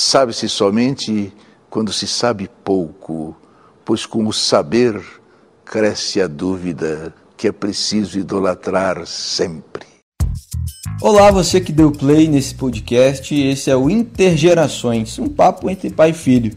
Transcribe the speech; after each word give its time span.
sabe-se 0.00 0.48
somente 0.48 1.30
quando 1.68 1.92
se 1.92 2.06
sabe 2.06 2.48
pouco, 2.64 3.36
pois 3.84 4.06
com 4.06 4.26
o 4.26 4.32
saber 4.32 4.98
cresce 5.64 6.20
a 6.20 6.26
dúvida 6.26 7.14
que 7.36 7.46
é 7.46 7.52
preciso 7.52 8.18
idolatrar 8.18 9.06
sempre. 9.06 9.84
Olá, 11.02 11.30
você 11.30 11.60
que 11.60 11.70
deu 11.70 11.92
play 11.92 12.28
nesse 12.28 12.54
podcast. 12.54 13.34
Esse 13.34 13.70
é 13.70 13.76
o 13.76 13.88
Intergerações, 13.88 15.18
um 15.18 15.28
papo 15.28 15.68
entre 15.70 15.90
pai 15.90 16.10
e 16.10 16.14
filho. 16.14 16.52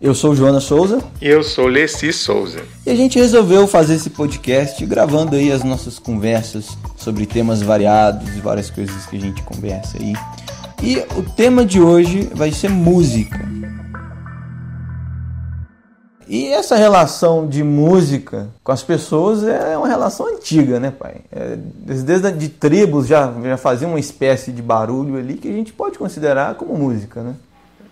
Eu 0.00 0.14
sou 0.14 0.34
Joana 0.34 0.60
Souza. 0.60 1.00
E 1.20 1.28
eu 1.28 1.42
sou 1.42 1.66
Leci 1.66 2.12
Souza. 2.12 2.62
E 2.86 2.90
a 2.90 2.94
gente 2.94 3.18
resolveu 3.18 3.66
fazer 3.66 3.94
esse 3.94 4.10
podcast 4.10 4.84
gravando 4.84 5.36
aí 5.36 5.52
as 5.52 5.62
nossas 5.62 5.98
conversas 5.98 6.66
sobre 6.96 7.26
temas 7.26 7.62
variados 7.62 8.28
e 8.36 8.40
várias 8.40 8.70
coisas 8.70 9.06
que 9.06 9.16
a 9.16 9.20
gente 9.20 9.42
conversa 9.42 9.98
aí. 9.98 10.12
E 10.82 10.96
o 11.14 11.22
tema 11.22 11.62
de 11.62 11.78
hoje 11.78 12.30
vai 12.32 12.50
ser 12.52 12.70
música. 12.70 13.38
E 16.26 16.46
essa 16.46 16.74
relação 16.74 17.46
de 17.46 17.62
música 17.62 18.48
com 18.64 18.72
as 18.72 18.82
pessoas 18.82 19.44
é 19.44 19.76
uma 19.76 19.88
relação 19.88 20.26
antiga, 20.26 20.80
né, 20.80 20.90
pai? 20.90 21.16
É, 21.30 21.56
desde 21.56 22.32
de 22.32 22.48
tribos 22.48 23.06
já, 23.08 23.30
já 23.42 23.56
fazia 23.58 23.86
uma 23.86 24.00
espécie 24.00 24.52
de 24.52 24.62
barulho 24.62 25.18
ali 25.18 25.34
que 25.34 25.48
a 25.48 25.52
gente 25.52 25.72
pode 25.72 25.98
considerar 25.98 26.54
como 26.54 26.74
música, 26.74 27.22
né? 27.22 27.34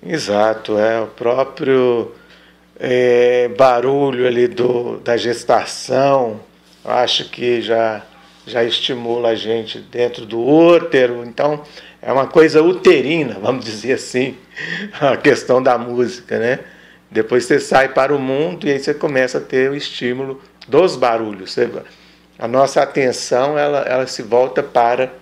Exato, 0.02 0.78
é 0.78 1.00
o 1.00 1.08
próprio 1.08 2.12
é, 2.78 3.48
barulho 3.48 4.26
ali 4.26 4.46
do, 4.46 4.98
da 5.00 5.16
gestação, 5.16 6.40
acho 6.84 7.28
que 7.28 7.60
já, 7.60 8.02
já 8.46 8.64
estimula 8.64 9.30
a 9.30 9.34
gente 9.34 9.78
dentro 9.78 10.24
do 10.24 10.40
útero, 10.40 11.24
então 11.24 11.60
é 12.00 12.12
uma 12.12 12.26
coisa 12.26 12.62
uterina, 12.62 13.38
vamos 13.40 13.64
dizer 13.64 13.94
assim, 13.94 14.36
a 15.00 15.16
questão 15.16 15.62
da 15.62 15.76
música, 15.76 16.38
né? 16.38 16.60
Depois 17.10 17.44
você 17.44 17.58
sai 17.58 17.88
para 17.88 18.14
o 18.14 18.18
mundo 18.18 18.66
e 18.66 18.70
aí 18.70 18.78
você 18.78 18.92
começa 18.92 19.38
a 19.38 19.40
ter 19.40 19.70
o 19.70 19.74
estímulo 19.74 20.40
dos 20.68 20.94
barulhos. 20.94 21.56
A 22.38 22.46
nossa 22.46 22.82
atenção 22.82 23.58
ela, 23.58 23.80
ela 23.80 24.06
se 24.06 24.22
volta 24.22 24.62
para 24.62 25.12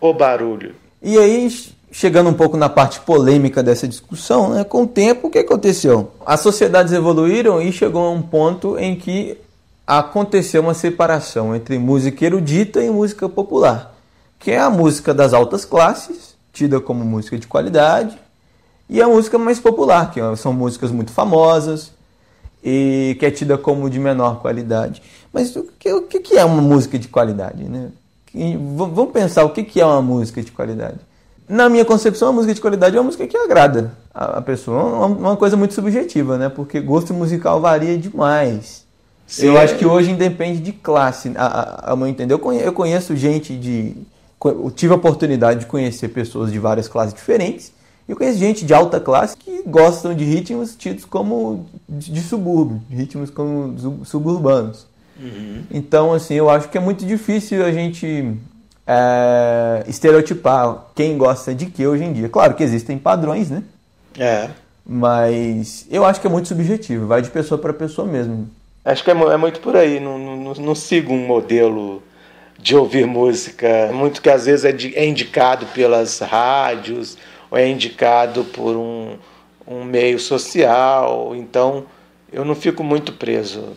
o 0.00 0.12
barulho. 0.12 0.74
E 1.00 1.16
aí 1.16 1.48
chegando 1.90 2.28
um 2.28 2.34
pouco 2.34 2.56
na 2.56 2.68
parte 2.68 3.00
polêmica 3.00 3.62
dessa 3.62 3.88
discussão, 3.88 4.54
né? 4.54 4.64
com 4.64 4.82
o 4.82 4.86
tempo, 4.86 5.28
o 5.28 5.30
que 5.30 5.38
aconteceu? 5.38 6.12
As 6.26 6.40
sociedades 6.40 6.92
evoluíram 6.92 7.62
e 7.62 7.72
chegou 7.72 8.06
a 8.06 8.10
um 8.10 8.22
ponto 8.22 8.78
em 8.78 8.96
que 8.96 9.38
aconteceu 9.86 10.60
uma 10.60 10.74
separação 10.74 11.56
entre 11.56 11.78
música 11.78 12.24
erudita 12.24 12.82
e 12.82 12.90
música 12.90 13.28
popular, 13.28 13.94
que 14.38 14.50
é 14.50 14.58
a 14.58 14.70
música 14.70 15.12
das 15.12 15.32
altas 15.32 15.64
classes, 15.64 16.36
tida 16.52 16.80
como 16.80 17.04
música 17.04 17.38
de 17.38 17.46
qualidade, 17.46 18.18
e 18.88 19.02
a 19.02 19.08
música 19.08 19.38
mais 19.38 19.60
popular, 19.60 20.10
que 20.10 20.20
são 20.36 20.52
músicas 20.52 20.90
muito 20.90 21.12
famosas 21.12 21.92
e 22.64 23.16
que 23.18 23.26
é 23.26 23.30
tida 23.30 23.58
como 23.58 23.90
de 23.90 23.98
menor 23.98 24.40
qualidade. 24.40 25.02
Mas 25.32 25.54
o 25.54 25.64
que, 25.78 25.92
o 25.92 26.02
que 26.02 26.36
é 26.36 26.44
uma 26.44 26.62
música 26.62 26.98
de 26.98 27.08
qualidade? 27.08 27.64
Né? 27.64 27.90
Vamos 28.76 29.12
pensar 29.12 29.44
o 29.44 29.50
que 29.50 29.80
é 29.80 29.84
uma 29.84 30.02
música 30.02 30.42
de 30.42 30.50
qualidade 30.52 30.98
na 31.48 31.68
minha 31.68 31.84
concepção, 31.84 32.28
a 32.28 32.32
música 32.32 32.52
de 32.52 32.60
qualidade 32.60 32.96
é 32.96 33.00
uma 33.00 33.06
música 33.06 33.26
que 33.26 33.36
agrada 33.36 33.92
a, 34.12 34.42
pessoa. 34.42 34.82
Uma, 34.82 35.06
uma 35.06 35.36
coisa 35.36 35.56
muito 35.56 35.72
subjetiva, 35.72 36.36
né? 36.36 36.48
Porque 36.48 36.78
gosto 36.78 37.14
musical 37.14 37.60
varia 37.60 37.96
demais. 37.96 38.86
Sim. 39.26 39.46
Eu 39.46 39.58
acho 39.58 39.76
que 39.76 39.86
hoje 39.86 40.10
independe 40.10 40.60
de 40.60 40.72
classe, 40.72 41.32
a, 41.36 41.46
a, 41.46 41.92
a 41.92 41.96
meu 41.96 42.06
entender. 42.06 42.34
Eu 42.34 42.72
conheço 42.72 43.16
gente 43.16 43.56
de. 43.56 43.96
Eu 44.44 44.70
tive 44.70 44.92
a 44.92 44.96
oportunidade 44.96 45.60
de 45.60 45.66
conhecer 45.66 46.08
pessoas 46.08 46.52
de 46.52 46.58
várias 46.58 46.86
classes 46.88 47.14
diferentes. 47.14 47.72
E 48.08 48.12
eu 48.12 48.16
conheço 48.16 48.38
gente 48.38 48.64
de 48.64 48.72
alta 48.72 48.98
classe 48.98 49.36
que 49.36 49.62
gostam 49.66 50.14
de 50.14 50.24
ritmos 50.24 50.74
tidos 50.74 51.04
como 51.04 51.66
de, 51.88 52.20
subúrbio, 52.22 52.80
ritmos 52.88 53.30
como 53.30 54.04
suburbanos. 54.04 54.86
Uhum. 55.20 55.62
Então, 55.70 56.12
assim, 56.12 56.34
eu 56.34 56.48
acho 56.48 56.68
que 56.68 56.78
é 56.78 56.80
muito 56.80 57.04
difícil 57.04 57.64
a 57.64 57.72
gente 57.72 58.34
é, 58.86 59.84
estereotipar 59.86 60.86
quem 60.94 61.18
gosta 61.18 61.54
de 61.54 61.66
que 61.66 61.86
hoje 61.86 62.04
em 62.04 62.12
dia. 62.12 62.28
Claro 62.28 62.54
que 62.54 62.62
existem 62.62 62.96
padrões, 62.96 63.50
né? 63.50 63.62
É. 64.18 64.48
Mas 64.86 65.86
eu 65.90 66.06
acho 66.06 66.18
que 66.18 66.26
é 66.26 66.30
muito 66.30 66.48
subjetivo, 66.48 67.06
vai 67.06 67.20
de 67.20 67.28
pessoa 67.28 67.60
para 67.60 67.74
pessoa 67.74 68.08
mesmo. 68.08 68.48
Acho 68.82 69.04
que 69.04 69.10
é, 69.10 69.14
é 69.14 69.36
muito 69.36 69.60
por 69.60 69.76
aí, 69.76 70.00
não, 70.00 70.18
não, 70.18 70.54
não, 70.54 70.74
sigo 70.74 71.12
um 71.12 71.26
modelo 71.26 72.02
de 72.68 72.76
ouvir 72.76 73.06
música, 73.06 73.90
muito 73.94 74.20
que 74.20 74.28
às 74.28 74.44
vezes 74.44 74.66
é, 74.66 74.72
de, 74.72 74.94
é 74.94 75.06
indicado 75.06 75.64
pelas 75.68 76.18
rádios, 76.18 77.16
ou 77.50 77.56
é 77.56 77.66
indicado 77.66 78.44
por 78.44 78.76
um, 78.76 79.16
um 79.66 79.84
meio 79.84 80.18
social, 80.18 81.34
então 81.34 81.86
eu 82.30 82.44
não 82.44 82.54
fico 82.54 82.84
muito 82.84 83.10
preso 83.14 83.72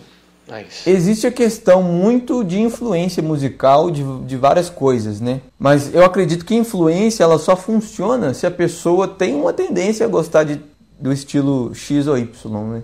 Nice. 0.46 0.90
Existe 0.90 1.26
a 1.26 1.32
questão 1.32 1.82
muito 1.82 2.44
de 2.44 2.60
influência 2.60 3.24
musical 3.24 3.90
de, 3.90 4.04
de 4.26 4.36
várias 4.36 4.70
coisas, 4.70 5.22
né? 5.22 5.40
Mas 5.58 5.96
eu 5.96 6.04
acredito 6.04 6.44
que 6.44 6.54
influência 6.54 7.24
ela 7.24 7.40
só 7.40 7.56
funciona 7.56 8.34
se 8.34 8.46
a 8.46 8.52
pessoa 8.52 9.08
tem 9.08 9.34
uma 9.34 9.54
tendência 9.54 10.06
a 10.06 10.10
gostar 10.10 10.44
de, 10.44 10.60
do 11.00 11.14
estilo 11.14 11.74
X 11.74 12.06
ou 12.06 12.18
Y, 12.18 12.68
né? 12.68 12.84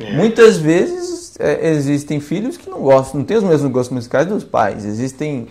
É. 0.00 0.12
Muitas 0.12 0.56
vezes 0.56 1.34
é, 1.38 1.70
existem 1.70 2.20
filhos 2.20 2.56
que 2.56 2.68
não 2.68 2.80
gostam, 2.80 3.20
não 3.20 3.26
têm 3.26 3.36
os 3.36 3.44
mesmos 3.44 3.70
gostos 3.70 3.94
musicais 3.94 4.26
dos 4.26 4.44
pais. 4.44 4.84
Existem. 4.84 5.48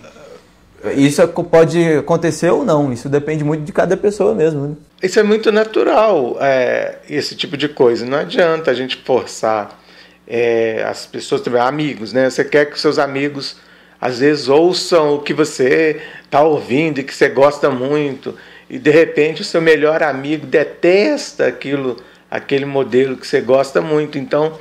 Isso 0.96 1.28
pode 1.28 1.84
acontecer 1.98 2.50
ou 2.52 2.64
não, 2.64 2.94
isso 2.94 3.09
depende 3.09 3.44
muito 3.44 3.64
de 3.64 3.74
cada 3.74 3.98
pessoa 3.98 4.34
mesmo. 4.34 4.68
Né? 4.68 4.76
Isso 5.04 5.20
é 5.20 5.24
muito 5.24 5.52
natural, 5.52 6.38
é, 6.40 7.00
esse 7.09 7.36
tipo 7.36 7.58
de 7.58 7.68
coisa. 7.68 8.06
Não 8.06 8.18
adianta 8.18 8.72
a 8.72 8.74
gente 8.74 8.96
forçar 9.04 9.78
é, 10.26 10.86
as 10.88 11.06
pessoas 11.06 11.42
também, 11.42 11.59
amigos, 11.59 12.14
né? 12.14 12.30
Você 12.30 12.46
quer 12.46 12.66
que 12.66 12.80
seus 12.80 12.98
amigos 12.98 13.58
às 14.00 14.20
vezes 14.20 14.48
ouçam 14.48 15.16
o 15.16 15.20
que 15.20 15.34
você 15.34 16.02
está 16.24 16.42
ouvindo 16.42 17.00
e 17.00 17.04
que 17.04 17.14
você 17.14 17.28
gosta 17.28 17.70
muito, 17.70 18.36
e 18.70 18.80
de 18.80 18.92
repente 18.92 19.42
o 19.42 19.46
seu 19.46 19.62
melhor 19.62 20.02
amigo 20.02 20.46
detesta 20.46 21.48
aquilo, 21.48 21.98
aquele 22.29 22.66
modelo 22.66 23.17
que 23.17 23.28
você 23.28 23.41
gosta 23.41 23.81
muito. 23.81 24.17
Então 24.17 24.57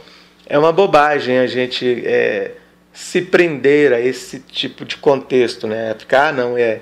é 0.46 0.58
uma 0.58 0.72
bobagem 0.72 1.38
a 1.38 1.46
gente 1.46 2.02
é, 2.06 2.52
se 2.92 3.22
prender 3.22 3.92
a 3.92 4.00
esse 4.00 4.40
tipo 4.40 4.84
de 4.84 4.96
contexto, 4.96 5.66
né? 5.66 5.94
Ficar, 5.98 6.28
ah, 6.28 6.32
não, 6.32 6.56
é, 6.56 6.80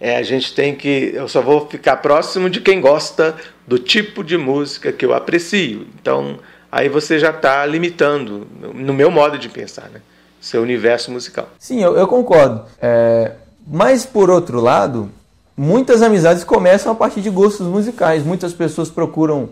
é, 0.00 0.16
a 0.16 0.22
gente 0.22 0.54
tem 0.54 0.74
que. 0.74 1.12
Eu 1.14 1.28
só 1.28 1.40
vou 1.40 1.66
ficar 1.68 1.96
próximo 1.96 2.48
de 2.48 2.60
quem 2.60 2.80
gosta 2.80 3.36
do 3.66 3.78
tipo 3.78 4.22
de 4.24 4.36
música 4.36 4.92
que 4.92 5.04
eu 5.04 5.14
aprecio. 5.14 5.86
Então 6.00 6.38
aí 6.70 6.88
você 6.88 7.18
já 7.18 7.30
está 7.30 7.66
limitando, 7.66 8.46
no 8.74 8.92
meu 8.92 9.10
modo 9.10 9.36
de 9.36 9.48
pensar, 9.48 9.90
né? 9.90 10.00
seu 10.40 10.62
universo 10.62 11.10
musical. 11.10 11.50
Sim, 11.58 11.82
eu, 11.82 11.96
eu 11.96 12.08
concordo. 12.08 12.64
É, 12.80 13.32
mas, 13.66 14.06
por 14.06 14.30
outro 14.30 14.60
lado, 14.60 15.10
muitas 15.56 16.00
amizades 16.00 16.42
começam 16.42 16.90
a 16.90 16.94
partir 16.94 17.20
de 17.20 17.28
gostos 17.28 17.66
musicais. 17.66 18.24
Muitas 18.24 18.54
pessoas 18.54 18.88
procuram, 18.88 19.50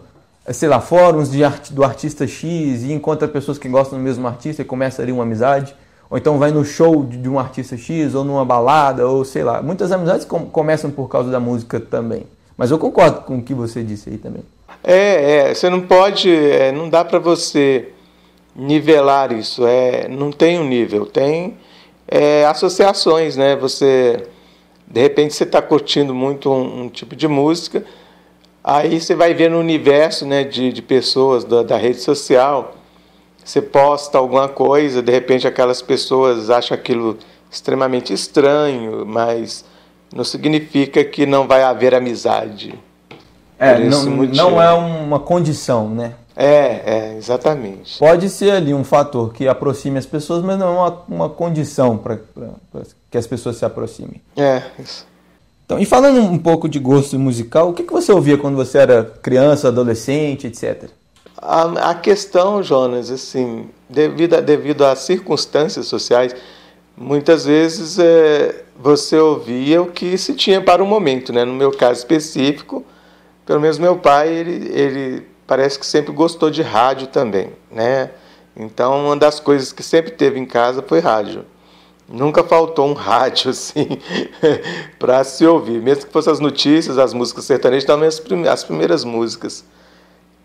sei 0.52 0.68
lá, 0.68 0.80
fóruns 0.80 1.30
de 1.30 1.44
art, 1.44 1.70
do 1.70 1.84
artista 1.84 2.26
X 2.26 2.82
e 2.82 2.92
encontra 2.92 3.28
pessoas 3.28 3.58
que 3.58 3.68
gostam 3.68 3.98
do 3.98 4.04
mesmo 4.04 4.26
artista 4.26 4.62
e 4.62 4.64
começa 4.64 5.02
ali 5.02 5.12
uma 5.12 5.22
amizade. 5.22 5.74
Ou 6.10 6.16
então 6.16 6.38
vai 6.38 6.50
no 6.50 6.64
show 6.64 7.04
de, 7.04 7.18
de 7.18 7.28
um 7.28 7.38
artista 7.38 7.76
X, 7.76 8.14
ou 8.14 8.24
numa 8.24 8.44
balada, 8.44 9.06
ou 9.06 9.24
sei 9.24 9.44
lá. 9.44 9.62
Muitas 9.62 9.92
amizades 9.92 10.24
com, 10.24 10.46
começam 10.46 10.90
por 10.90 11.08
causa 11.08 11.30
da 11.30 11.38
música 11.38 11.78
também. 11.78 12.26
Mas 12.56 12.70
eu 12.70 12.78
concordo 12.78 13.20
com 13.20 13.38
o 13.38 13.42
que 13.42 13.54
você 13.54 13.82
disse 13.82 14.10
aí 14.10 14.18
também. 14.18 14.42
É, 14.82 15.50
é, 15.50 15.54
você 15.54 15.68
não 15.68 15.82
pode, 15.82 16.30
é, 16.30 16.72
não 16.72 16.88
dá 16.88 17.04
para 17.04 17.18
você 17.18 17.92
nivelar 18.56 19.32
isso. 19.32 19.66
É, 19.66 20.08
não 20.08 20.32
tem 20.32 20.58
um 20.58 20.66
nível, 20.66 21.06
tem 21.06 21.56
é, 22.06 22.44
associações, 22.46 23.36
né? 23.36 23.54
Você, 23.56 24.26
de 24.86 25.00
repente, 25.00 25.34
você 25.34 25.44
está 25.44 25.60
curtindo 25.60 26.14
muito 26.14 26.50
um, 26.50 26.84
um, 26.84 26.88
tipo 26.88 27.14
de 27.14 27.28
música, 27.28 27.84
aí 28.68 29.00
você 29.00 29.14
vai 29.14 29.32
ver 29.32 29.50
no 29.50 29.58
universo, 29.58 30.26
né, 30.26 30.44
de, 30.44 30.70
de 30.72 30.82
pessoas 30.82 31.42
da, 31.42 31.62
da 31.62 31.76
rede 31.76 32.00
social, 32.00 32.74
você 33.42 33.62
posta 33.62 34.18
alguma 34.18 34.46
coisa, 34.46 35.00
de 35.00 35.10
repente 35.10 35.48
aquelas 35.48 35.80
pessoas 35.80 36.50
acham 36.50 36.76
aquilo 36.76 37.16
extremamente 37.50 38.12
estranho, 38.12 39.06
mas 39.06 39.64
não 40.14 40.22
significa 40.22 41.02
que 41.02 41.24
não 41.24 41.48
vai 41.48 41.62
haver 41.62 41.94
amizade. 41.94 42.78
É, 43.58 43.78
não, 43.78 44.04
não 44.04 44.62
é 44.62 44.72
uma 44.72 45.18
condição, 45.18 45.88
né? 45.88 46.12
É, 46.36 46.82
é, 46.84 47.14
exatamente. 47.16 47.98
Pode 47.98 48.28
ser 48.28 48.52
ali 48.52 48.72
um 48.72 48.84
fator 48.84 49.32
que 49.32 49.48
aproxime 49.48 49.98
as 49.98 50.06
pessoas, 50.06 50.44
mas 50.44 50.56
não 50.56 50.66
é 50.66 50.70
uma, 50.70 51.02
uma 51.08 51.28
condição 51.28 51.98
para 51.98 52.20
que 53.10 53.18
as 53.18 53.26
pessoas 53.26 53.56
se 53.56 53.64
aproximem. 53.64 54.22
É, 54.36 54.62
isso. 54.78 55.07
Então, 55.68 55.78
e 55.78 55.84
falando 55.84 56.18
um 56.22 56.38
pouco 56.38 56.66
de 56.66 56.78
gosto 56.78 57.18
musical, 57.18 57.68
o 57.68 57.74
que, 57.74 57.82
que 57.82 57.92
você 57.92 58.10
ouvia 58.10 58.38
quando 58.38 58.56
você 58.56 58.78
era 58.78 59.04
criança, 59.20 59.68
adolescente, 59.68 60.46
etc? 60.46 60.84
A, 61.36 61.90
a 61.90 61.94
questão, 61.94 62.62
Jonas, 62.62 63.10
assim, 63.10 63.68
devido, 63.86 64.36
a, 64.36 64.40
devido 64.40 64.82
às 64.86 65.00
circunstâncias 65.00 65.84
sociais, 65.84 66.34
muitas 66.96 67.44
vezes 67.44 67.98
é, 67.98 68.64
você 68.80 69.18
ouvia 69.18 69.82
o 69.82 69.92
que 69.92 70.16
se 70.16 70.32
tinha 70.32 70.58
para 70.58 70.82
o 70.82 70.86
momento, 70.86 71.34
né? 71.34 71.44
No 71.44 71.52
meu 71.52 71.70
caso 71.70 71.98
específico, 71.98 72.82
Pelo 73.44 73.60
menos 73.60 73.78
meu 73.78 73.98
pai, 73.98 74.28
ele, 74.28 74.70
ele 74.72 75.26
parece 75.46 75.78
que 75.78 75.84
sempre 75.84 76.12
gostou 76.12 76.50
de 76.50 76.62
rádio 76.62 77.08
também, 77.08 77.50
né? 77.70 78.10
Então, 78.56 79.06
uma 79.06 79.16
das 79.16 79.38
coisas 79.38 79.70
que 79.70 79.82
sempre 79.82 80.12
teve 80.12 80.40
em 80.40 80.46
casa 80.46 80.82
foi 80.82 81.00
rádio. 81.00 81.44
Nunca 82.08 82.42
faltou 82.42 82.88
um 82.88 82.94
rádio 82.94 83.50
assim 83.50 83.98
para 84.98 85.22
se 85.24 85.46
ouvir, 85.46 85.80
mesmo 85.82 86.06
que 86.06 86.12
fossem 86.12 86.32
as 86.32 86.40
notícias, 86.40 86.98
as 86.98 87.12
músicas 87.12 87.44
sertanejas, 87.44 87.84
também 87.84 88.48
as 88.48 88.64
primeiras 88.64 89.04
músicas 89.04 89.64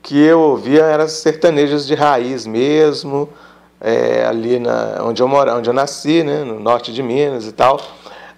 que 0.04 0.20
eu 0.20 0.42
ouvia 0.42 0.84
eram 0.84 1.08
sertanejas 1.08 1.88
de 1.88 1.96
raiz 1.96 2.46
mesmo, 2.46 3.30
é, 3.80 4.26
ali 4.26 4.60
na, 4.60 5.02
onde 5.02 5.24
eu 5.24 5.28
moro, 5.30 5.56
onde 5.56 5.70
eu 5.70 5.74
nasci, 5.74 6.22
né, 6.24 6.44
no 6.44 6.60
norte 6.60 6.92
de 6.92 7.02
Minas 7.02 7.48
e 7.48 7.54
tal. 7.54 7.80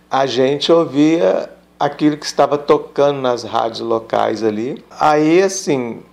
A 0.09 0.27
gente 0.27 0.71
ouvia 0.71 1.49
aquilo 1.79 2.17
que 2.17 2.25
estava 2.25 2.55
tocando 2.57 3.19
nas 3.19 3.43
rádios 3.43 3.81
locais 3.81 4.43
ali. 4.43 4.83
Aí, 4.99 5.41
assim, 5.41 6.03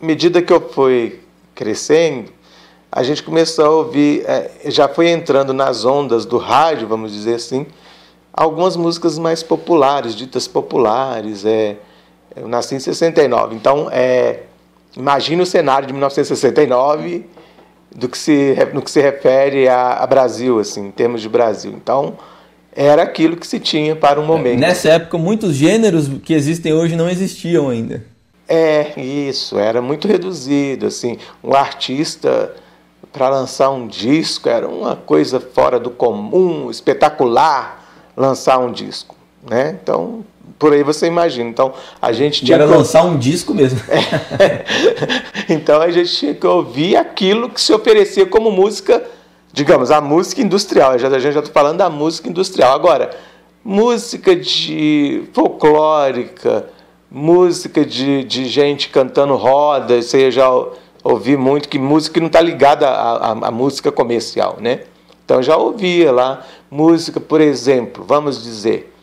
medida 0.00 0.42
que 0.42 0.52
eu 0.52 0.60
fui 0.68 1.20
crescendo, 1.54 2.32
a 2.90 3.02
gente 3.02 3.22
começou 3.22 3.64
a 3.64 3.70
ouvir, 3.70 4.24
é, 4.26 4.50
já 4.66 4.88
foi 4.88 5.10
entrando 5.10 5.52
nas 5.52 5.84
ondas 5.84 6.24
do 6.24 6.38
rádio, 6.38 6.88
vamos 6.88 7.12
dizer 7.12 7.34
assim, 7.34 7.66
algumas 8.32 8.76
músicas 8.76 9.18
mais 9.18 9.42
populares, 9.42 10.14
ditas 10.14 10.48
populares. 10.48 11.44
É, 11.44 11.76
eu 12.34 12.48
nasci 12.48 12.74
em 12.74 12.80
69, 12.80 13.54
então 13.54 13.88
é, 13.90 14.42
imagine 14.96 15.42
o 15.42 15.46
cenário 15.46 15.86
de 15.86 15.92
1969 15.92 17.26
do 17.94 18.08
que 18.08 18.16
se, 18.16 18.56
no 18.72 18.82
que 18.82 18.90
se 18.90 19.00
refere 19.00 19.68
a, 19.68 19.94
a 19.94 20.06
Brasil, 20.06 20.58
assim, 20.58 20.86
em 20.86 20.90
termos 20.90 21.20
de 21.20 21.28
Brasil. 21.28 21.72
Então, 21.74 22.16
era 22.74 23.02
aquilo 23.02 23.36
que 23.36 23.46
se 23.46 23.58
tinha 23.58 23.96
para 23.96 24.20
um 24.20 24.26
momento. 24.26 24.60
Nessa 24.60 24.90
época, 24.90 25.18
muitos 25.18 25.54
gêneros 25.54 26.08
que 26.22 26.32
existem 26.32 26.72
hoje 26.72 26.96
não 26.96 27.08
existiam 27.08 27.68
ainda. 27.68 28.04
É, 28.46 28.98
isso, 28.98 29.58
era 29.58 29.82
muito 29.82 30.08
reduzido, 30.08 30.86
assim, 30.86 31.18
um 31.42 31.54
artista 31.54 32.54
para 33.12 33.28
lançar 33.28 33.70
um 33.70 33.86
disco 33.86 34.48
era 34.48 34.68
uma 34.68 34.96
coisa 34.96 35.40
fora 35.40 35.78
do 35.78 35.90
comum, 35.90 36.70
espetacular 36.70 37.84
lançar 38.16 38.58
um 38.58 38.72
disco, 38.72 39.14
né? 39.48 39.78
Então, 39.80 40.24
por 40.58 40.72
aí 40.72 40.82
você 40.82 41.06
imagina. 41.06 41.48
Então, 41.48 41.72
a 42.02 42.12
gente 42.12 42.44
tinha 42.44 42.56
era 42.56 42.66
que... 42.66 42.72
lançar 42.72 43.04
um 43.04 43.16
disco 43.16 43.54
mesmo. 43.54 43.80
É. 43.88 44.64
então, 45.52 45.80
a 45.80 45.90
gente 45.90 46.12
tinha 46.16 46.34
que 46.34 46.46
ouvir 46.46 46.96
aquilo 46.96 47.48
que 47.48 47.60
se 47.60 47.72
oferecia 47.72 48.26
como 48.26 48.50
música 48.50 49.02
digamos, 49.52 49.90
a 49.90 50.00
música 50.00 50.40
industrial. 50.40 50.98
Já, 50.98 51.08
a 51.08 51.18
gente 51.18 51.32
já 51.32 51.40
está 51.40 51.52
falando 51.52 51.78
da 51.78 51.90
música 51.90 52.28
industrial. 52.28 52.74
Agora, 52.74 53.10
música 53.64 54.36
de 54.36 55.24
folclórica, 55.32 56.66
música 57.10 57.84
de, 57.84 58.24
de 58.24 58.46
gente 58.46 58.88
cantando 58.88 59.34
roda, 59.34 60.00
já 60.02 60.48
ouvi 61.02 61.36
muito, 61.36 61.68
que 61.68 61.78
música 61.78 62.20
não 62.20 62.26
está 62.26 62.40
ligada 62.40 62.88
à, 62.88 63.16
à, 63.16 63.30
à, 63.30 63.50
música 63.50 63.90
comercial, 63.90 64.58
né? 64.60 64.80
Então 65.24 65.42
já 65.42 65.56
ouvia 65.56 66.10
lá 66.10 66.46
música, 66.70 67.20
por 67.20 67.40
exemplo, 67.40 68.04
vamos 68.06 68.42
dizer, 68.42 68.94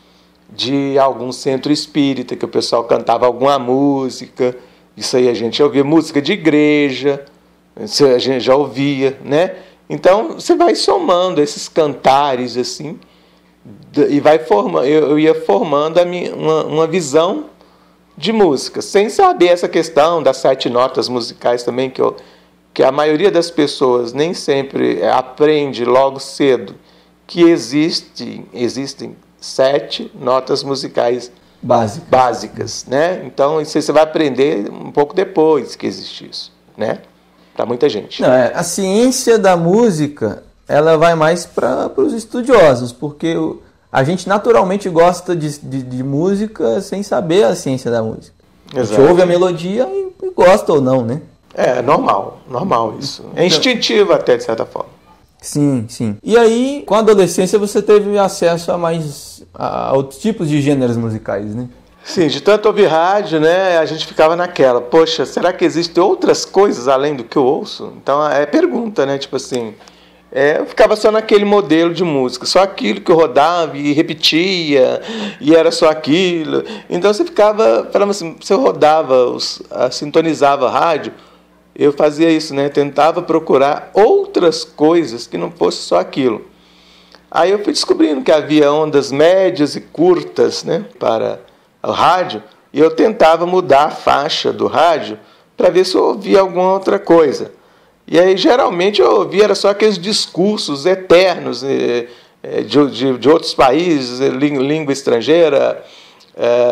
de 0.50 0.97
algum 0.97 1.31
centro 1.31 1.71
espírita, 1.71 2.36
que 2.36 2.45
o 2.45 2.47
pessoal 2.47 2.83
cantava 2.83 3.25
alguma 3.25 3.57
música, 3.59 4.56
isso 4.95 5.18
aí 5.18 5.30
a 5.30 5.33
gente 5.33 5.57
já 5.57 5.65
ouvia, 5.65 5.83
música 5.83 6.21
de 6.21 6.33
igreja, 6.33 7.25
isso 7.80 8.06
a 8.06 8.18
gente 8.18 8.42
já 8.42 8.56
ouvia, 8.56 9.19
né? 9.24 9.56
Então 9.89 10.33
você 10.33 10.56
vai 10.56 10.75
somando 10.75 11.42
esses 11.42 11.68
cantares 11.68 12.57
assim 12.57 13.00
e 14.09 14.19
vai 14.19 14.39
formando. 14.39 14.86
Eu, 14.86 15.18
ia 15.18 15.33
formando 15.33 16.03
minha, 16.06 16.36
uma, 16.36 16.63
uma 16.65 16.88
visão 16.88 17.45
de 18.18 18.32
música, 18.32 18.82
sem 18.82 19.10
saber 19.10 19.48
essa 19.48 19.68
questão 19.68 20.24
das 20.24 20.38
sete 20.38 20.70
notas 20.70 21.10
musicais 21.10 21.64
também 21.64 21.90
que 21.90 22.02
eu, 22.02 22.16
que 22.74 22.84
a 22.84 22.92
maioria 22.92 23.30
das 23.30 23.52
pessoas 23.52 24.14
nem 24.14 24.34
sempre 24.34 25.06
aprende 25.06 25.84
logo 25.84 26.20
cedo 26.20 26.76
que 27.28 27.42
existe, 27.42 28.46
existem 28.54 29.16
sete 29.40 30.12
notas 30.14 30.64
musicais 30.64 31.32
básicas, 31.62 32.10
básicas 32.10 32.86
né? 32.88 33.24
Então 33.26 33.60
isso 33.60 33.80
você 33.80 33.92
vai 33.92 34.04
aprender 34.04 34.70
um 34.72 34.92
pouco 34.92 35.14
depois 35.14 35.76
que 35.76 35.86
existe 35.86 36.30
isso, 36.30 36.54
né? 36.78 37.00
para 37.56 37.66
muita 37.66 37.88
gente. 37.88 38.22
Não, 38.22 38.32
é, 38.32 38.52
a 38.54 38.64
ciência 38.64 39.40
da 39.40 39.56
música 39.56 40.44
ela 40.68 40.98
vai 40.98 41.16
mais 41.16 41.46
para 41.46 41.90
os 41.96 42.12
estudiosos, 42.14 42.92
porque 42.92 43.36
a 43.95 44.03
gente 44.03 44.27
naturalmente 44.27 44.89
gosta 44.89 45.33
de, 45.33 45.57
de, 45.57 45.81
de, 45.81 46.03
música 46.03 46.81
sem 46.81 47.01
saber 47.01 47.45
a 47.45 47.56
ciência 47.56 47.89
da 47.89 48.03
música. 48.03 48.36
Exato. 48.75 48.81
A 48.81 48.83
gente 48.83 49.09
ouve 49.09 49.21
a 49.21 49.25
melodia 49.25 49.88
e, 49.88 50.25
e 50.25 50.31
gosta 50.31 50.74
ou 50.74 50.81
não, 50.81 51.01
né? 51.01 51.21
É, 51.53 51.81
normal, 51.81 52.42
normal 52.50 52.97
isso. 53.00 53.24
É 53.27 53.45
então 53.45 53.45
instintivo 53.45 54.12
até, 54.12 54.36
de 54.36 54.44
certa 54.44 54.65
forma. 54.65 54.89
Sim, 55.42 55.86
sim. 55.88 56.18
E 56.21 56.38
aí, 56.38 56.83
com 56.86 56.94
a 56.94 57.00
adolescência, 57.00 57.57
você 57.57 57.81
teve 57.81 58.19
acesso 58.19 58.69
a 58.69 58.77
mais 58.77 59.42
a 59.53 59.94
outros 59.95 60.19
tipos 60.19 60.50
de 60.50 60.62
gêneros 60.62 60.97
musicais, 60.97 61.56
né? 61.56 61.69
Sim, 62.03 62.27
de 62.27 62.42
tanto 62.42 62.68
ouvir 62.68 62.88
rádio, 62.88 63.39
né, 63.39 63.77
a 63.77 63.86
gente 63.86 64.06
ficava 64.06 64.36
naquela, 64.36 64.81
poxa, 64.81 65.25
será 65.25 65.53
que 65.53 65.63
existem 65.63 66.03
outras 66.03 66.44
coisas 66.44 66.89
além 66.89 67.15
do 67.15 67.24
que 67.24 67.38
eu 67.38 67.45
ouço? 67.45 67.94
Então 67.95 68.30
é 68.30 68.45
pergunta, 68.45 69.06
né, 69.06 69.18
tipo 69.18 69.38
assim, 69.38 69.74
é, 70.36 70.60
eu 70.60 70.66
ficava 70.66 70.98
só 70.98 71.10
naquele 71.10 71.46
modelo 71.46 71.94
de 71.94 72.04
música, 72.04 72.46
só 72.46 72.62
aquilo 72.62 73.00
que 73.00 73.10
eu 73.10 73.16
rodava 73.16 73.78
e 73.78 73.94
repetia, 73.94 75.02
e 75.40 75.56
era 75.56 75.72
só 75.72 75.90
aquilo. 75.90 76.62
Então 76.90 77.14
você 77.14 77.24
ficava, 77.24 77.88
falando 77.90 78.10
assim, 78.10 78.36
você 78.38 78.54
rodava, 78.54 79.28
os, 79.28 79.62
sintonizava 79.92 80.68
a 80.68 80.72
rádio, 80.72 81.14
eu 81.74 81.94
fazia 81.94 82.30
isso, 82.30 82.54
né, 82.54 82.68
tentava 82.68 83.22
procurar 83.22 83.92
outras 83.94 84.66
coisas 84.66 85.26
que 85.26 85.38
não 85.38 85.52
fosse 85.52 85.78
só 85.78 86.00
aquilo. 86.00 86.46
Aí 87.31 87.52
eu 87.52 87.64
fui 87.64 87.72
descobrindo 87.72 88.22
que 88.22 88.31
havia 88.31 88.70
ondas 88.74 89.14
médias 89.14 89.78
e 89.78 89.80
curtas, 89.80 90.66
né, 90.66 90.84
para 91.00 91.40
o 91.81 91.92
rádio 91.92 92.44
e 92.74 92.80
eu 92.81 92.92
tentava 92.92 93.46
mudar 93.46 93.86
a 93.86 93.90
faixa 93.90 94.52
do 94.52 94.68
rádio 94.68 95.18
para 95.56 95.70
ver 95.70 95.86
se 95.86 95.96
eu 95.96 96.04
ouvia 96.04 96.42
alguma 96.42 96.74
outra 96.74 97.00
coisa. 97.00 97.54
E 98.07 98.19
aí 98.19 98.38
geralmente 98.38 99.02
eu 99.02 99.19
ouvia 99.19 99.46
era 99.46 99.56
só 99.56 99.69
aqueles 99.69 99.98
discursos 99.98 100.86
eternos 100.86 101.63
eh, 101.63 102.07
eh, 102.44 102.62
de, 102.62 102.92
de, 102.92 103.18
de 103.18 103.30
outros 103.30 103.54
países, 103.54 104.22
eh, 104.22 104.30
língua 104.30 104.94
estrangeira, 104.94 105.84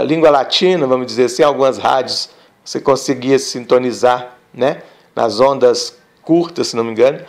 língua 0.05 0.29
latina, 0.29 0.85
vamos 0.85 1.07
dizer 1.07 1.25
assim, 1.25 1.41
algumas 1.41 1.77
rádios 1.77 2.29
você 2.65 2.81
conseguia 2.81 3.39
sintonizar 3.39 4.37
né, 4.53 4.83
nas 5.15 5.39
ondas 5.39 5.97
curtas, 6.21 6.67
se 6.67 6.75
não 6.75 6.83
me 6.83 6.91
engano. 6.91 7.21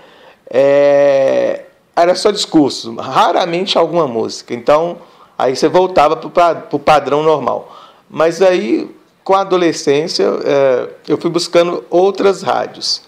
É, 0.50 1.64
era 1.94 2.14
só 2.16 2.32
discurso, 2.32 2.94
raramente 2.96 3.78
alguma 3.78 4.08
música. 4.08 4.52
Então 4.52 4.98
Aí 5.36 5.54
você 5.54 5.68
voltava 5.68 6.16
para 6.16 6.66
o 6.72 6.78
padrão 6.78 7.22
normal. 7.22 7.74
Mas 8.08 8.40
aí, 8.40 8.90
com 9.22 9.34
a 9.34 9.40
adolescência, 9.40 10.24
é, 10.44 10.88
eu 11.08 11.18
fui 11.18 11.30
buscando 11.30 11.84
outras 11.90 12.42
rádios. 12.42 13.02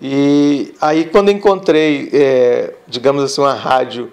E 0.00 0.74
aí, 0.80 1.04
quando 1.04 1.30
encontrei, 1.30 2.10
é, 2.12 2.74
digamos 2.88 3.22
assim, 3.22 3.40
uma 3.40 3.54
rádio 3.54 4.10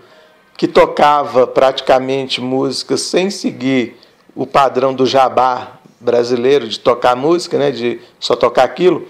que 0.57 0.67
tocava 0.67 1.48
praticamente 1.48 2.41
música 2.41 2.98
sem 2.98 3.29
seguir 3.29 3.98
o 4.36 4.45
padrão 4.45 4.93
do 4.93 5.05
jabá 5.05 5.79
brasileiro 6.00 6.67
de 6.67 6.79
tocar 6.79 7.15
música, 7.15 7.57
né, 7.57 7.71
de 7.71 8.00
só 8.19 8.36
tocar 8.36 8.63
aquilo, 8.63 9.07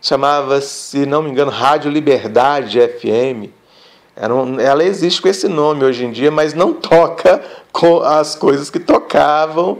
chamava-se, 0.00 1.06
não 1.06 1.22
me 1.22 1.30
engano, 1.30 1.50
Rádio 1.50 1.90
Liberdade 1.90 2.80
FM. 2.80 3.50
ela 4.60 4.84
existe 4.84 5.22
com 5.22 5.28
esse 5.28 5.48
nome 5.48 5.84
hoje 5.84 6.04
em 6.04 6.10
dia, 6.10 6.30
mas 6.30 6.52
não 6.52 6.72
toca 6.72 7.42
com 7.72 8.00
as 8.00 8.34
coisas 8.34 8.68
que 8.68 8.80
tocavam 8.80 9.78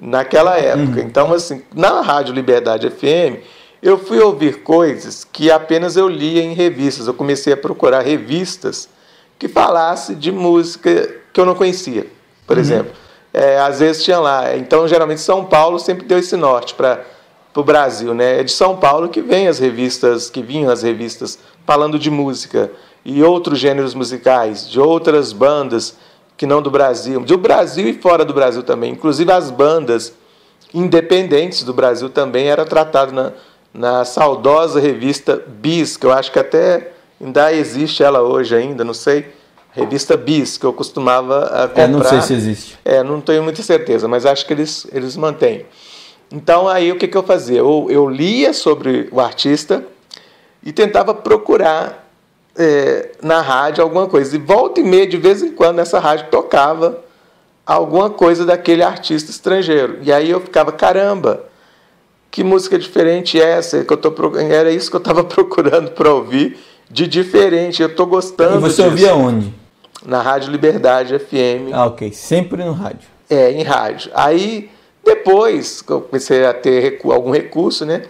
naquela 0.00 0.58
época. 0.58 1.00
Uhum. 1.00 1.06
Então, 1.06 1.32
assim, 1.32 1.62
na 1.74 2.00
Rádio 2.00 2.34
Liberdade 2.34 2.90
FM, 2.90 3.42
eu 3.82 3.98
fui 3.98 4.20
ouvir 4.20 4.62
coisas 4.62 5.24
que 5.24 5.50
apenas 5.50 5.96
eu 5.96 6.08
lia 6.08 6.40
em 6.40 6.54
revistas. 6.54 7.08
Eu 7.08 7.14
comecei 7.14 7.52
a 7.52 7.56
procurar 7.56 8.00
revistas 8.00 8.88
que 9.36 9.48
falassem 9.48 10.16
de 10.16 10.30
música 10.30 11.16
que 11.32 11.40
eu 11.40 11.44
não 11.44 11.56
conhecia, 11.56 12.06
por 12.46 12.56
uhum. 12.56 12.62
exemplo. 12.62 12.92
É, 13.34 13.58
às 13.58 13.80
vezes 13.80 14.04
tinha 14.04 14.20
lá. 14.20 14.56
Então, 14.56 14.86
geralmente, 14.86 15.20
São 15.20 15.44
Paulo 15.44 15.80
sempre 15.80 16.06
deu 16.06 16.18
esse 16.18 16.36
norte 16.36 16.74
para 16.74 17.04
o 17.56 17.64
Brasil. 17.64 18.14
Né? 18.14 18.40
É 18.40 18.44
de 18.44 18.52
São 18.52 18.76
Paulo 18.76 19.08
que 19.08 19.20
vem 19.20 19.48
as 19.48 19.58
revistas, 19.58 20.30
que 20.30 20.42
vinham 20.42 20.70
as 20.70 20.82
revistas 20.82 21.38
falando 21.66 21.98
de 21.98 22.10
música 22.10 22.70
e 23.04 23.20
outros 23.24 23.58
gêneros 23.58 23.94
musicais, 23.94 24.70
de 24.70 24.78
outras 24.78 25.32
bandas 25.32 25.96
que 26.36 26.46
não 26.46 26.62
do 26.62 26.70
Brasil, 26.70 27.20
do 27.20 27.36
Brasil 27.36 27.88
e 27.88 27.94
fora 27.94 28.24
do 28.24 28.32
Brasil 28.32 28.62
também. 28.62 28.92
Inclusive 28.92 29.32
as 29.32 29.50
bandas 29.50 30.12
independentes 30.72 31.64
do 31.64 31.74
Brasil 31.74 32.08
também 32.08 32.48
era 32.48 32.64
tratado 32.64 33.12
na, 33.12 33.32
na 33.72 34.04
saudosa 34.04 34.80
revista 34.80 35.42
Bis, 35.46 35.96
que 35.96 36.06
eu 36.06 36.12
acho 36.12 36.30
que 36.30 36.38
até 36.38 36.92
ainda 37.20 37.52
existe 37.52 38.02
ela 38.02 38.20
hoje 38.20 38.54
ainda, 38.54 38.84
não 38.84 38.94
sei. 38.94 39.26
Revista 39.72 40.16
Bis, 40.16 40.58
que 40.58 40.66
eu 40.66 40.72
costumava 40.72 41.68
comprar. 41.68 41.82
É, 41.82 41.86
não 41.86 42.04
sei 42.04 42.20
se 42.20 42.34
existe. 42.34 42.78
É, 42.84 43.02
não 43.02 43.20
tenho 43.20 43.42
muita 43.42 43.62
certeza, 43.62 44.06
mas 44.06 44.26
acho 44.26 44.44
que 44.46 44.52
eles, 44.52 44.86
eles 44.92 45.16
mantêm. 45.16 45.64
Então 46.30 46.68
aí 46.68 46.92
o 46.92 46.96
que, 46.96 47.08
que 47.08 47.16
eu 47.16 47.22
fazia? 47.22 47.58
Eu, 47.58 47.86
eu 47.88 48.08
lia 48.08 48.52
sobre 48.52 49.08
o 49.10 49.20
artista 49.20 49.84
e 50.62 50.72
tentava 50.72 51.14
procurar 51.14 52.06
é, 52.56 53.12
na 53.22 53.40
rádio 53.40 53.82
alguma 53.82 54.06
coisa. 54.06 54.36
E 54.36 54.38
volta 54.38 54.80
e 54.80 54.84
meia, 54.84 55.06
de 55.06 55.16
vez 55.16 55.42
em 55.42 55.52
quando, 55.52 55.76
nessa 55.76 55.98
rádio 55.98 56.26
tocava 56.30 57.02
alguma 57.64 58.10
coisa 58.10 58.44
daquele 58.44 58.82
artista 58.82 59.30
estrangeiro. 59.30 59.98
E 60.02 60.12
aí 60.12 60.30
eu 60.30 60.40
ficava, 60.40 60.72
caramba, 60.72 61.44
que 62.32 62.42
música 62.42 62.78
diferente 62.78 63.38
é 63.38 63.58
essa? 63.58 63.84
Que 63.84 63.92
eu 63.92 63.96
tô, 63.96 64.10
era 64.38 64.70
isso 64.70 64.90
que 64.90 64.96
eu 64.96 65.00
estava 65.00 65.22
procurando 65.22 65.90
para 65.90 66.12
ouvir 66.12 66.58
de 66.90 67.06
diferente. 67.06 67.82
Eu 67.82 67.88
estou 67.88 68.06
gostando. 68.06 68.56
E 68.56 68.60
você 68.60 68.82
disso. 68.82 68.84
ouvia 68.84 69.14
onde? 69.14 69.54
Na 70.04 70.20
Rádio 70.20 70.50
Liberdade 70.50 71.16
FM. 71.16 71.72
Ah, 71.72 71.86
ok. 71.86 72.10
Sempre 72.10 72.64
no 72.64 72.72
rádio. 72.72 73.06
É, 73.28 73.52
em 73.52 73.62
rádio. 73.62 74.10
Aí, 74.14 74.70
depois 75.04 75.82
que 75.82 75.92
eu 75.92 76.00
comecei 76.00 76.44
a 76.44 76.54
ter 76.54 76.80
recu 76.80 77.12
algum 77.12 77.30
recurso, 77.30 77.84
né? 77.84 78.02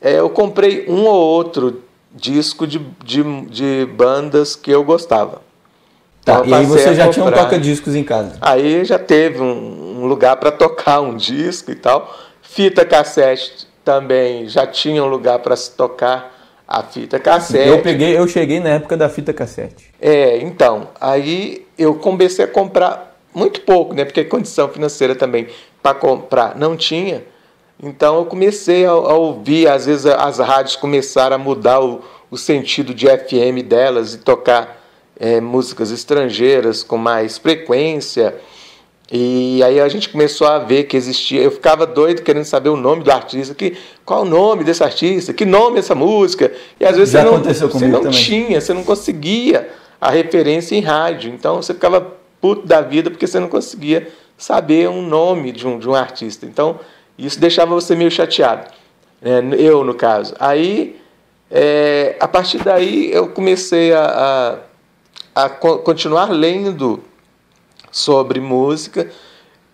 É, 0.00 0.18
eu 0.18 0.28
comprei 0.28 0.86
um 0.88 1.04
ou 1.04 1.14
outro 1.14 1.82
disco 2.12 2.66
de, 2.66 2.80
de, 3.04 3.22
de 3.46 3.88
bandas 3.96 4.56
que 4.56 4.70
eu 4.70 4.82
gostava. 4.82 5.42
Tá, 6.24 6.40
então, 6.40 6.46
e 6.46 6.54
aí 6.54 6.66
você 6.66 6.94
já 6.94 7.08
tinha 7.08 7.24
um 7.24 7.30
toca-discos 7.30 7.94
em 7.94 8.04
casa? 8.04 8.36
Aí 8.40 8.84
já 8.84 8.98
teve 8.98 9.40
um, 9.40 10.02
um 10.02 10.06
lugar 10.06 10.36
para 10.36 10.50
tocar 10.50 11.00
um 11.00 11.16
disco 11.16 11.70
e 11.70 11.74
tal. 11.74 12.12
Fita 12.48 12.84
cassete 12.84 13.68
também 13.84 14.48
já 14.48 14.66
tinha 14.66 15.04
um 15.04 15.06
lugar 15.06 15.38
para 15.38 15.54
se 15.54 15.70
tocar 15.70 16.34
a 16.66 16.82
fita 16.82 17.18
cassete. 17.18 17.68
Eu 17.68 17.82
peguei, 17.82 18.18
eu 18.18 18.26
cheguei 18.26 18.58
na 18.58 18.70
época 18.70 18.96
da 18.96 19.08
fita 19.08 19.32
cassete. 19.32 19.90
É, 20.00 20.38
então, 20.38 20.88
aí 21.00 21.66
eu 21.78 21.94
comecei 21.94 22.44
a 22.44 22.48
comprar 22.48 23.16
muito 23.34 23.60
pouco, 23.60 23.94
né? 23.94 24.04
Porque 24.04 24.24
condição 24.24 24.68
financeira 24.68 25.14
também 25.14 25.48
para 25.82 25.94
comprar 25.94 26.56
não 26.56 26.74
tinha. 26.76 27.22
Então 27.82 28.16
eu 28.16 28.24
comecei 28.24 28.84
a, 28.86 28.90
a, 28.90 29.14
ouvir, 29.14 29.68
às 29.68 29.86
vezes 29.86 30.06
as 30.06 30.38
rádios 30.38 30.74
começaram 30.74 31.36
a 31.36 31.38
mudar 31.38 31.80
o, 31.80 32.02
o 32.30 32.36
sentido 32.36 32.94
de 32.94 33.06
FM 33.06 33.62
delas 33.64 34.14
e 34.14 34.18
tocar 34.18 34.82
é, 35.20 35.40
músicas 35.40 35.90
estrangeiras 35.90 36.82
com 36.82 36.96
mais 36.96 37.36
frequência. 37.36 38.34
E 39.10 39.62
aí 39.62 39.80
a 39.80 39.88
gente 39.88 40.10
começou 40.10 40.46
a 40.46 40.58
ver 40.58 40.84
que 40.84 40.96
existia. 40.96 41.40
Eu 41.40 41.50
ficava 41.50 41.86
doido 41.86 42.22
querendo 42.22 42.44
saber 42.44 42.68
o 42.68 42.76
nome 42.76 43.02
do 43.02 43.10
artista, 43.10 43.54
que, 43.54 43.76
qual 44.04 44.22
o 44.22 44.24
nome 44.26 44.64
desse 44.64 44.84
artista, 44.84 45.32
que 45.32 45.46
nome 45.46 45.76
é 45.76 45.78
essa 45.78 45.94
música. 45.94 46.52
E 46.78 46.84
às 46.84 46.96
vezes 46.96 47.12
Já 47.12 47.24
você 47.24 47.30
não, 47.30 47.70
você 47.70 47.88
não 47.88 48.02
também. 48.02 48.22
tinha, 48.22 48.60
você 48.60 48.74
não 48.74 48.84
conseguia 48.84 49.70
a 49.98 50.10
referência 50.10 50.76
em 50.76 50.80
rádio. 50.80 51.32
Então 51.32 51.56
você 51.56 51.72
ficava 51.72 52.18
puto 52.40 52.66
da 52.66 52.82
vida 52.82 53.10
porque 53.10 53.26
você 53.26 53.40
não 53.40 53.48
conseguia 53.48 54.08
saber 54.36 54.88
um 54.90 55.00
nome 55.00 55.52
de 55.52 55.66
um, 55.66 55.78
de 55.78 55.88
um 55.88 55.94
artista. 55.94 56.44
Então 56.44 56.78
isso 57.16 57.40
deixava 57.40 57.74
você 57.74 57.96
meio 57.96 58.10
chateado. 58.10 58.70
Né? 59.22 59.40
Eu, 59.58 59.84
no 59.84 59.94
caso. 59.94 60.34
Aí, 60.38 61.00
é, 61.50 62.14
a 62.20 62.28
partir 62.28 62.58
daí, 62.58 63.10
eu 63.10 63.28
comecei 63.28 63.92
a, 63.92 64.60
a, 65.34 65.44
a 65.44 65.48
continuar 65.48 66.30
lendo 66.30 67.02
sobre 67.98 68.40
música 68.40 69.08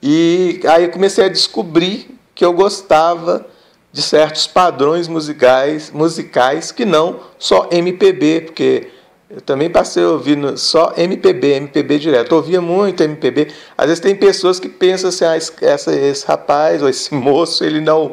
e 0.06 0.60
aí 0.68 0.88
comecei 0.88 1.24
a 1.24 1.28
descobrir 1.30 2.14
que 2.34 2.44
eu 2.44 2.52
gostava 2.52 3.46
de 3.90 4.02
certos 4.02 4.46
padrões 4.46 5.08
musicais, 5.08 5.90
musicais 5.90 6.70
que 6.70 6.84
não 6.84 7.20
só 7.38 7.68
MPB, 7.72 8.42
porque 8.42 8.88
eu 9.30 9.40
também 9.40 9.70
passei 9.70 10.04
ouvindo 10.04 10.58
só 10.58 10.92
MPB, 10.94 11.54
MPB 11.54 11.98
direto. 11.98 12.32
Eu 12.32 12.36
ouvia 12.36 12.60
muito 12.60 13.02
MPB. 13.02 13.48
Às 13.78 13.86
vezes 13.86 14.00
tem 14.00 14.14
pessoas 14.14 14.60
que 14.60 14.68
pensam 14.68 15.08
assim, 15.08 15.24
ah, 15.24 15.38
esse, 15.38 15.52
esse 15.90 16.26
rapaz 16.26 16.82
ou 16.82 16.88
esse 16.90 17.14
moço, 17.14 17.64
ele 17.64 17.80
não, 17.80 18.12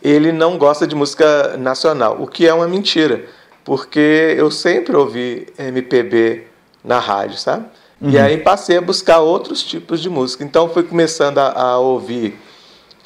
ele 0.00 0.30
não 0.30 0.56
gosta 0.56 0.86
de 0.86 0.94
música 0.94 1.56
nacional, 1.56 2.22
o 2.22 2.26
que 2.28 2.46
é 2.46 2.54
uma 2.54 2.68
mentira, 2.68 3.24
porque 3.64 4.36
eu 4.38 4.48
sempre 4.48 4.94
ouvi 4.94 5.48
MPB 5.58 6.44
na 6.84 7.00
rádio, 7.00 7.36
sabe? 7.36 7.66
Uhum. 8.00 8.10
E 8.10 8.18
aí 8.18 8.38
passei 8.38 8.78
a 8.78 8.80
buscar 8.80 9.18
outros 9.18 9.62
tipos 9.62 10.00
de 10.00 10.08
música. 10.08 10.42
Então 10.42 10.68
fui 10.68 10.82
começando 10.82 11.38
a, 11.38 11.52
a 11.52 11.78
ouvir 11.78 12.38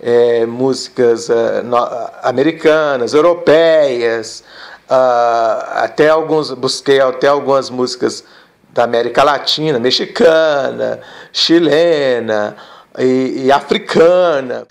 é, 0.01 0.47
músicas 0.47 1.29
é, 1.31 1.63
no, 1.63 1.77
americanas, 2.23 3.15
europeias, 3.15 4.45
uh, 4.89 5.83
até 5.83 6.09
alguns 6.09 6.51
busquei 6.53 7.01
até 7.01 7.27
algumas 7.27 7.71
músicas 7.71 8.23
da 8.73 8.85
América 8.85 9.23
Latina, 9.23 9.79
mexicana, 9.79 11.01
chilena 11.33 12.57
e, 12.99 13.45
e 13.45 13.53
africana. 13.53 14.67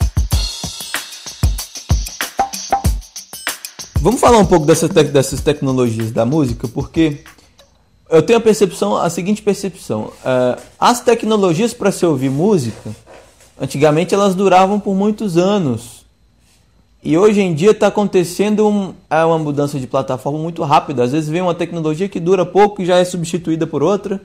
Vamos 3.99 4.19
falar 4.19 4.37
um 4.37 4.45
pouco 4.45 4.65
dessas, 4.65 4.89
dessas 4.89 5.39
tecnologias 5.39 6.11
da 6.11 6.25
música, 6.25 6.67
porque 6.67 7.23
eu 8.13 8.21
tenho 8.21 8.37
a 8.37 8.41
percepção, 8.41 8.95
a 8.95 9.09
seguinte 9.09 9.41
percepção: 9.41 10.11
uh, 10.23 10.61
as 10.79 11.01
tecnologias 11.01 11.73
para 11.73 11.91
se 11.91 12.05
ouvir 12.05 12.29
música, 12.29 12.91
antigamente 13.59 14.13
elas 14.13 14.35
duravam 14.35 14.79
por 14.79 14.93
muitos 14.93 15.35
anos. 15.35 16.03
E 17.03 17.17
hoje 17.17 17.41
em 17.41 17.55
dia 17.55 17.71
está 17.71 17.87
acontecendo 17.87 18.67
um, 18.67 18.93
é 19.09 19.25
uma 19.25 19.39
mudança 19.39 19.79
de 19.79 19.87
plataforma 19.87 20.37
muito 20.37 20.61
rápida. 20.61 21.03
Às 21.03 21.11
vezes 21.11 21.27
vem 21.27 21.41
uma 21.41 21.55
tecnologia 21.55 22.07
que 22.07 22.19
dura 22.19 22.45
pouco 22.45 22.83
e 22.83 22.85
já 22.85 22.97
é 22.97 23.03
substituída 23.03 23.65
por 23.65 23.81
outra. 23.81 24.21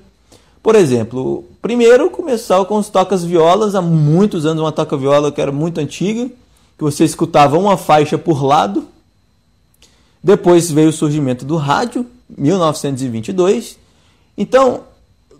Por 0.62 0.74
exemplo, 0.74 1.44
primeiro 1.62 2.10
começou 2.10 2.66
com 2.66 2.76
os 2.76 2.90
tocas 2.90 3.24
violas 3.24 3.74
há 3.74 3.80
muitos 3.80 4.44
anos, 4.44 4.62
uma 4.62 4.70
toca 4.70 4.98
viola 4.98 5.32
que 5.32 5.40
era 5.40 5.50
muito 5.50 5.80
antiga, 5.80 6.26
que 6.26 6.84
você 6.84 7.04
escutava 7.04 7.58
uma 7.58 7.78
faixa 7.78 8.18
por 8.18 8.44
lado. 8.44 8.86
Depois 10.22 10.70
veio 10.70 10.90
o 10.90 10.92
surgimento 10.92 11.44
do 11.44 11.56
rádio, 11.56 12.04
1922. 12.36 13.78
Então, 14.36 14.84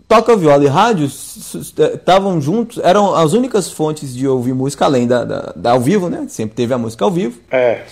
toca 0.09 0.35
viola 0.35 0.63
e 0.63 0.67
rádio 0.67 1.05
estavam 1.05 2.41
juntos, 2.41 2.79
eram 2.83 3.13
as 3.15 3.33
únicas 3.33 3.71
fontes 3.71 4.13
de 4.13 4.27
ouvir 4.27 4.53
música, 4.53 4.85
além 4.85 5.07
da, 5.07 5.23
da, 5.23 5.53
da, 5.55 5.71
ao 5.71 5.79
vivo, 5.79 6.09
né? 6.09 6.25
Sempre 6.27 6.55
teve 6.55 6.73
a 6.73 6.77
música 6.77 7.05
ao 7.05 7.11
vivo. 7.11 7.39
É. 7.51 7.83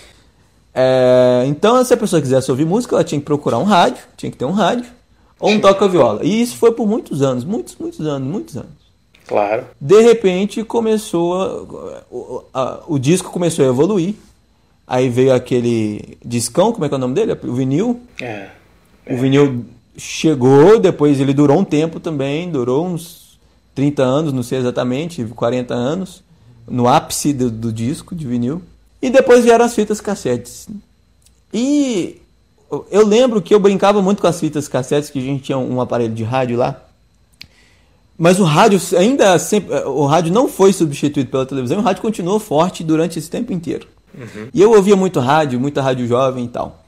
é. 0.73 1.43
Então, 1.47 1.83
se 1.85 1.93
a 1.93 1.97
pessoa 1.97 2.21
quisesse 2.21 2.49
ouvir 2.49 2.65
música, 2.65 2.95
ela 2.95 3.03
tinha 3.03 3.19
que 3.19 3.25
procurar 3.25 3.59
um 3.59 3.63
rádio, 3.63 4.03
tinha 4.17 4.31
que 4.31 4.37
ter 4.37 4.45
um 4.45 4.51
rádio, 4.51 4.89
ou 5.39 5.51
um 5.51 5.59
toca-viola. 5.61 6.21
E 6.23 6.41
isso 6.41 6.57
foi 6.57 6.71
por 6.71 6.87
muitos 6.87 7.21
anos, 7.21 7.45
muitos, 7.45 7.75
muitos 7.75 8.05
anos, 8.05 8.27
muitos 8.27 8.57
anos. 8.57 8.87
Claro. 9.27 9.65
De 9.79 10.01
repente 10.01 10.63
começou. 10.63 11.41
A, 11.41 12.03
o, 12.09 12.43
a, 12.53 12.79
o 12.87 12.97
disco 12.97 13.29
começou 13.29 13.63
a 13.63 13.67
evoluir. 13.67 14.15
Aí 14.87 15.09
veio 15.09 15.33
aquele 15.33 16.17
discão, 16.23 16.71
como 16.71 16.85
é 16.85 16.87
que 16.87 16.95
é 16.95 16.97
o 16.97 17.01
nome 17.01 17.13
dele? 17.13 17.37
O 17.43 17.53
vinil. 17.53 17.99
É. 18.21 18.47
é. 19.07 19.13
O 19.13 19.17
vinil 19.17 19.65
chegou, 19.97 20.79
depois 20.79 21.19
ele 21.19 21.33
durou 21.33 21.59
um 21.59 21.63
tempo 21.63 21.99
também, 21.99 22.49
durou 22.51 22.85
uns 22.85 23.39
30 23.73 24.03
anos, 24.03 24.33
não 24.33 24.43
sei 24.43 24.59
exatamente, 24.59 25.23
40 25.23 25.73
anos, 25.73 26.23
no 26.67 26.87
ápice 26.87 27.33
do, 27.33 27.49
do 27.49 27.71
disco 27.71 28.15
de 28.15 28.27
vinil. 28.27 28.61
E 29.01 29.09
depois 29.09 29.43
vieram 29.43 29.65
as 29.65 29.73
fitas 29.73 30.01
cassetes. 30.01 30.67
E 31.53 32.21
eu 32.91 33.05
lembro 33.05 33.41
que 33.41 33.53
eu 33.53 33.59
brincava 33.59 34.01
muito 34.01 34.21
com 34.21 34.27
as 34.27 34.39
fitas 34.39 34.67
cassetes, 34.67 35.09
que 35.09 35.19
a 35.19 35.21
gente 35.21 35.43
tinha 35.43 35.57
um 35.57 35.79
aparelho 35.79 36.13
de 36.13 36.23
rádio 36.23 36.57
lá. 36.57 36.83
Mas 38.17 38.39
o 38.39 38.43
rádio 38.43 38.79
ainda 38.97 39.37
sempre, 39.37 39.75
o 39.85 40.05
rádio 40.05 40.33
não 40.33 40.47
foi 40.47 40.73
substituído 40.73 41.29
pela 41.29 41.45
televisão, 41.45 41.77
o 41.77 41.81
rádio 41.83 42.01
continuou 42.01 42.39
forte 42.39 42.83
durante 42.83 43.19
esse 43.19 43.29
tempo 43.29 43.53
inteiro. 43.53 43.87
Uhum. 44.17 44.47
E 44.53 44.59
eu 44.59 44.71
ouvia 44.71 44.95
muito 44.95 45.19
rádio, 45.19 45.59
muita 45.59 45.81
rádio 45.81 46.07
jovem 46.07 46.45
e 46.45 46.47
tal. 46.47 46.83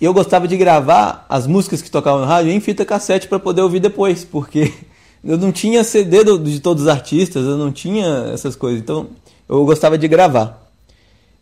E 0.00 0.04
eu 0.04 0.14
gostava 0.14 0.46
de 0.46 0.56
gravar 0.56 1.26
as 1.28 1.46
músicas 1.46 1.82
que 1.82 1.90
tocavam 1.90 2.20
no 2.20 2.26
rádio 2.26 2.52
em 2.52 2.60
fita 2.60 2.84
cassete 2.84 3.26
para 3.26 3.38
poder 3.38 3.62
ouvir 3.62 3.80
depois, 3.80 4.24
porque 4.24 4.72
eu 5.24 5.36
não 5.36 5.50
tinha 5.50 5.82
CD 5.82 6.22
do, 6.22 6.38
de 6.38 6.60
todos 6.60 6.84
os 6.84 6.88
artistas, 6.88 7.44
eu 7.44 7.56
não 7.56 7.72
tinha 7.72 8.30
essas 8.32 8.54
coisas. 8.54 8.80
Então 8.80 9.08
eu 9.48 9.64
gostava 9.64 9.98
de 9.98 10.06
gravar. 10.06 10.70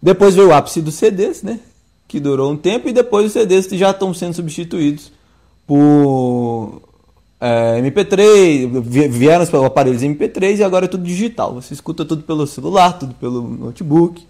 Depois 0.01 0.35
veio 0.35 0.49
o 0.49 0.55
ápice 0.55 0.81
dos 0.81 0.95
CDs, 0.95 1.43
né? 1.43 1.61
Que 2.09 2.21
durou 2.21 2.53
um 2.53 2.57
tempo, 2.57 2.89
e 2.89 2.93
depois 2.93 3.27
os 3.27 3.33
CDs 3.33 3.67
já 3.73 3.91
estão 3.91 4.15
sendo 4.15 4.35
substituídos 4.35 5.13
por 5.67 6.81
é, 7.41 7.81
MP3, 7.83 8.81
vieram 9.11 9.43
os 9.43 9.53
aparelhos 9.53 10.03
MP3 10.03 10.59
e 10.59 10.65
agora 10.65 10.85
é 10.87 10.89
tudo 10.89 11.05
digital. 11.05 11.55
Você 11.55 11.75
escuta 11.75 12.05
tudo 12.05 12.23
pelo 12.23 12.47
celular, 12.47 12.99
tudo 12.99 13.15
pelo 13.15 13.43
notebook 13.43 14.25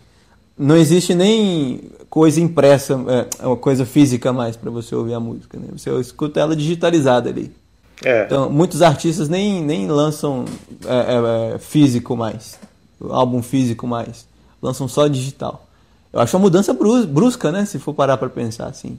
não 0.59 0.77
existe 0.77 1.15
nem 1.15 1.91
coisa 2.09 2.41
impressa, 2.41 2.95
é, 3.41 3.47
uma 3.47 3.57
coisa 3.57 3.85
física 3.85 4.33
mais 4.33 4.57
para 4.57 4.71
você 4.71 4.95
ouvir 4.95 5.15
a 5.15 5.21
música. 5.21 5.59
Né? 5.59 5.67
Você 5.73 5.91
escuta 6.01 6.41
ela 6.41 6.57
digitalizada 6.57 7.29
ali. 7.29 7.53
É. 8.05 8.25
Então, 8.25 8.51
muitos 8.51 8.83
artistas 8.83 9.29
nem, 9.29 9.63
nem 9.63 9.89
lançam 9.89 10.45
é, 10.87 11.53
é, 11.53 11.55
é 11.55 11.59
físico 11.59 12.17
mais, 12.17 12.59
álbum 13.01 13.43
físico 13.43 13.87
mais, 13.87 14.27
lançam 14.63 14.87
só 14.87 15.07
digital. 15.09 15.67
Eu 16.13 16.21
acho 16.21 16.37
uma 16.37 16.43
mudança 16.43 16.73
brusca, 16.73 17.53
né? 17.53 17.65
Se 17.67 17.79
for 17.79 17.93
parar 17.93 18.17
para 18.17 18.29
pensar 18.29 18.67
assim. 18.67 18.99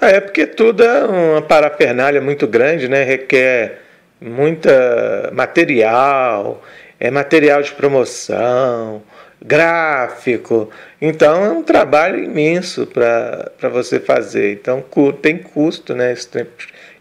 Ah, 0.00 0.08
é 0.08 0.20
porque 0.20 0.46
tudo 0.46 0.82
é 0.82 1.04
uma 1.04 1.42
parafernália 1.42 2.20
muito 2.20 2.46
grande, 2.46 2.88
né? 2.88 3.04
Requer 3.04 3.82
muita 4.20 5.30
material, 5.32 6.62
é 6.98 7.10
material 7.10 7.62
de 7.62 7.72
promoção, 7.72 9.02
gráfico. 9.44 10.68
Então 11.00 11.44
é 11.44 11.50
um 11.50 11.62
trabalho 11.62 12.22
imenso 12.22 12.86
para 12.86 13.68
você 13.70 13.98
fazer. 13.98 14.52
Então 14.52 14.84
tem 15.20 15.38
custo, 15.38 15.94
né? 15.94 16.12
Esse, 16.12 16.46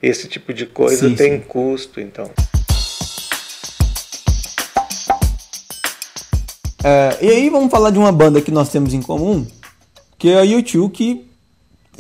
esse 0.02 0.28
tipo 0.28 0.54
de 0.54 0.66
coisa 0.66 1.10
sim, 1.10 1.16
tem 1.16 1.34
sim. 1.34 1.40
custo, 1.48 2.00
então. 2.00 2.30
É, 6.84 7.18
e 7.22 7.30
aí 7.30 7.50
vamos 7.50 7.70
falar 7.70 7.90
de 7.90 8.00
uma 8.00 8.12
banda 8.12 8.42
que 8.42 8.52
nós 8.52 8.70
temos 8.70 8.94
em 8.94 9.02
comum, 9.02 9.46
que 10.18 10.30
é 10.30 10.40
a 10.40 10.44
YouTube, 10.44 10.94
que, 10.94 11.26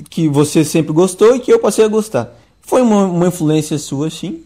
que 0.09 0.29
você 0.29 0.63
sempre 0.63 0.93
gostou 0.93 1.35
e 1.35 1.39
que 1.39 1.51
eu 1.51 1.59
passei 1.59 1.83
a 1.83 1.89
gostar. 1.89 2.33
Foi 2.61 2.81
uma, 2.81 3.05
uma 3.05 3.27
influência 3.27 3.77
sua, 3.77 4.09
sim. 4.09 4.43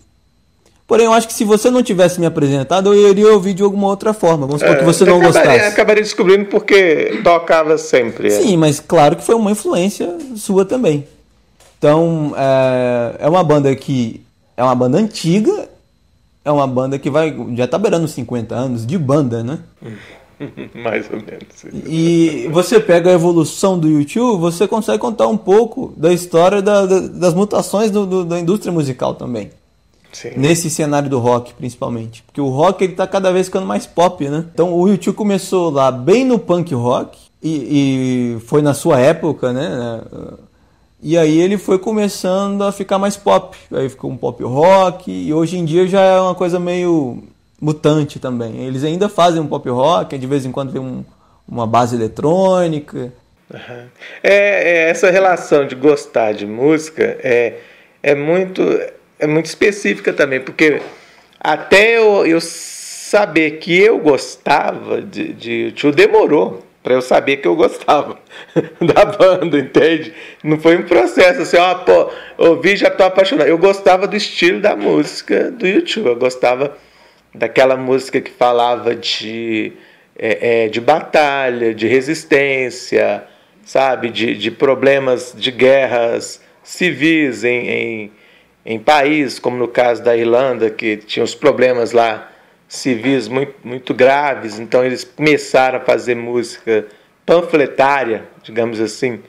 Porém, 0.86 1.06
eu 1.06 1.13
acho 1.13 1.28
que 1.28 1.34
se 1.34 1.46
você 1.46 1.72
não 1.72 1.82
tivesse 1.82 2.20
me 2.20 2.25
apresentado, 2.25 2.94
eu 2.94 3.10
iria 3.10 3.32
ouvir 3.32 3.54
de 3.54 3.63
alguma 3.63 3.88
outra 3.88 4.13
forma. 4.13 4.46
Vamos 4.46 4.62
supor 4.62 4.75
é, 4.75 4.80
que 4.80 4.86
você 4.86 5.06
não 5.06 5.18
acabaria, 5.18 5.42
gostasse. 5.42 5.74
Acabaria 5.74 6.04
descobrindo 6.04 6.46
porque 6.46 7.22
tocava 7.24 7.78
sempre. 7.78 8.28
É. 8.28 8.32
Sim, 8.32 8.58
mas 8.58 8.80
claro 8.80 9.16
que 9.16 9.24
foi 9.24 9.34
uma 9.34 9.52
influência 9.52 10.18
sua 10.36 10.66
também. 10.66 11.08
Então, 11.78 12.34
é, 12.38 13.25
é 13.25 13.30
uma 13.30 13.44
banda 13.44 13.74
que 13.75 14.22
é 14.58 14.63
uma 14.63 14.75
banda 14.75 14.98
antiga, 14.98 15.70
é 16.44 16.52
uma 16.52 16.68
banda 16.68 17.00
que 17.00 17.10
vai 17.10 17.36
já 17.56 17.66
está 17.66 17.78
beirando 17.78 18.08
50 18.08 18.54
anos 18.54 18.86
de 18.86 18.98
banda, 18.98 19.44
né? 19.44 19.60
Mais 20.75 21.10
ou 21.10 21.18
menos. 21.18 21.88
E 21.88 22.50
você 22.52 22.80
pega 22.80 23.10
a 23.10 23.13
evolução 23.13 23.80
do 23.80 23.88
YouTube, 23.88 24.42
você 24.42 24.68
consegue 24.68 25.00
contar 25.00 25.28
um 25.28 25.38
pouco 25.38 25.94
da 25.96 26.12
história 26.12 26.62
da, 26.62 26.86
da, 26.86 27.00
das 27.00 27.34
mutações 27.34 27.90
do, 27.90 28.06
do, 28.06 28.25
da 28.25 28.40
indústria 28.40 28.72
musical 28.72 29.16
também. 29.16 29.50
Sim. 30.13 30.32
Nesse 30.38 30.70
cenário 30.70 31.10
do 31.10 31.20
rock, 31.20 31.53
principalmente. 31.53 32.24
Porque 32.24 32.39
o 32.39 32.50
rock 32.50 32.84
ele 32.84 32.93
tá 32.93 33.05
cada 33.05 33.32
vez 33.32 33.48
ficando 33.48 33.65
mais 33.65 33.86
pop, 33.86 34.27
né? 34.29 34.46
Então 34.53 34.74
o 34.74 34.88
YouTube 34.88 35.15
começou 35.15 35.70
lá 35.70 35.91
bem 35.91 36.24
no 36.24 36.39
punk 36.39 36.74
rock, 36.74 37.17
e, 37.41 38.38
e 38.38 38.39
foi 38.41 38.62
na 38.62 38.74
sua 38.74 39.00
época, 39.00 39.51
né? 39.51 40.01
E 41.01 41.17
aí 41.17 41.41
ele 41.41 41.58
foi 41.58 41.77
começando 41.77 42.63
a 42.63 42.72
ficar 42.72 42.98
mais 42.98 43.17
pop. 43.17 43.58
Aí 43.74 43.89
ficou 43.89 44.10
um 44.10 44.15
pop 44.15 44.41
rock, 44.43 45.12
e 45.12 45.34
hoje 45.34 45.58
em 45.58 45.65
dia 45.65 45.86
já 45.86 46.00
é 46.00 46.22
uma 46.22 46.34
coisa 46.34 46.58
meio 46.60 47.22
mutante 47.60 48.20
também. 48.20 48.63
Eles 48.63 48.84
ainda 48.84 49.10
fazem 49.10 49.41
um 49.41 49.48
pop 49.48 49.67
rock, 49.70 50.17
de 50.17 50.27
vez 50.27 50.46
em 50.46 50.51
quando 50.51 50.72
vem 50.72 50.82
um, 50.82 51.03
uma 51.48 51.67
base 51.67 51.96
eletrônica. 51.96 53.12
Uhum. 53.53 53.86
É, 54.24 54.86
é, 54.86 54.89
essa 54.89 55.12
relação 55.12 55.67
de 55.67 55.75
gostar 55.75 56.34
de 56.34 56.46
música 56.46 57.03
é, 57.22 57.60
é, 58.01 58.15
muito, 58.15 58.62
é 59.24 59.27
muito 59.27 59.46
específica 59.46 60.12
também, 60.12 60.42
porque 60.42 60.82
até 61.39 61.98
eu, 61.98 62.25
eu 62.25 62.42
saber 62.42 63.51
que 63.51 63.80
eu 63.80 63.98
gostava 64.00 65.01
de, 65.01 65.34
de 65.34 65.72
tio 65.72 65.92
demorou 65.92 66.63
para 66.84 66.94
eu 66.94 67.01
saber 67.01 67.38
que 67.38 67.48
eu 67.48 67.56
gostava 67.56 68.20
da 68.82 69.06
banda, 69.06 69.58
entende? 69.58 70.13
Não 70.44 70.60
foi 70.60 70.77
um 70.77 70.84
processo 70.84 71.44
assim, 71.44 71.56
ó, 71.56 71.75
pô, 71.75 72.12
ouvi 72.38 72.75
já 72.75 72.89
tô 72.89 73.03
apaixonado. 73.03 73.48
Eu 73.48 73.58
gostava 73.58 74.06
do 74.06 74.18
estilo 74.18 74.60
da 74.60 74.75
música 74.75 75.50
do 75.50 75.65
YouTube, 75.65 76.08
eu 76.08 76.15
gostava 76.18 76.77
daquela 77.34 77.77
música 77.77 78.20
que 78.20 78.32
falava 78.32 78.94
de, 78.94 79.72
é, 80.18 80.65
é, 80.65 80.68
de 80.68 80.82
batalha, 80.82 81.74
de 81.74 81.88
resistência, 81.88 83.24
sabe, 83.63 84.10
de, 84.10 84.36
de 84.36 84.51
problemas 84.51 85.34
de 85.38 85.51
guerras 85.51 86.42
civis 86.62 87.46
em, 87.46 87.70
em, 87.70 88.12
em 88.65 88.79
países, 88.79 89.39
como 89.39 89.58
no 89.58 89.67
caso 89.67 90.03
da 90.03 90.15
Irlanda, 90.15 90.70
que 90.70 90.98
tinha 90.98 91.24
os 91.24 91.36
problemas 91.36 91.91
lá 91.91 92.32
civis 92.67 93.27
muito, 93.27 93.53
muito 93.63 93.93
graves, 93.93 94.58
então 94.58 94.84
eles 94.84 95.03
começaram 95.03 95.79
a 95.79 95.82
fazer 95.82 96.15
música 96.15 96.88
panfletária, 97.25 98.24
digamos 98.41 98.79
assim. 98.79 99.22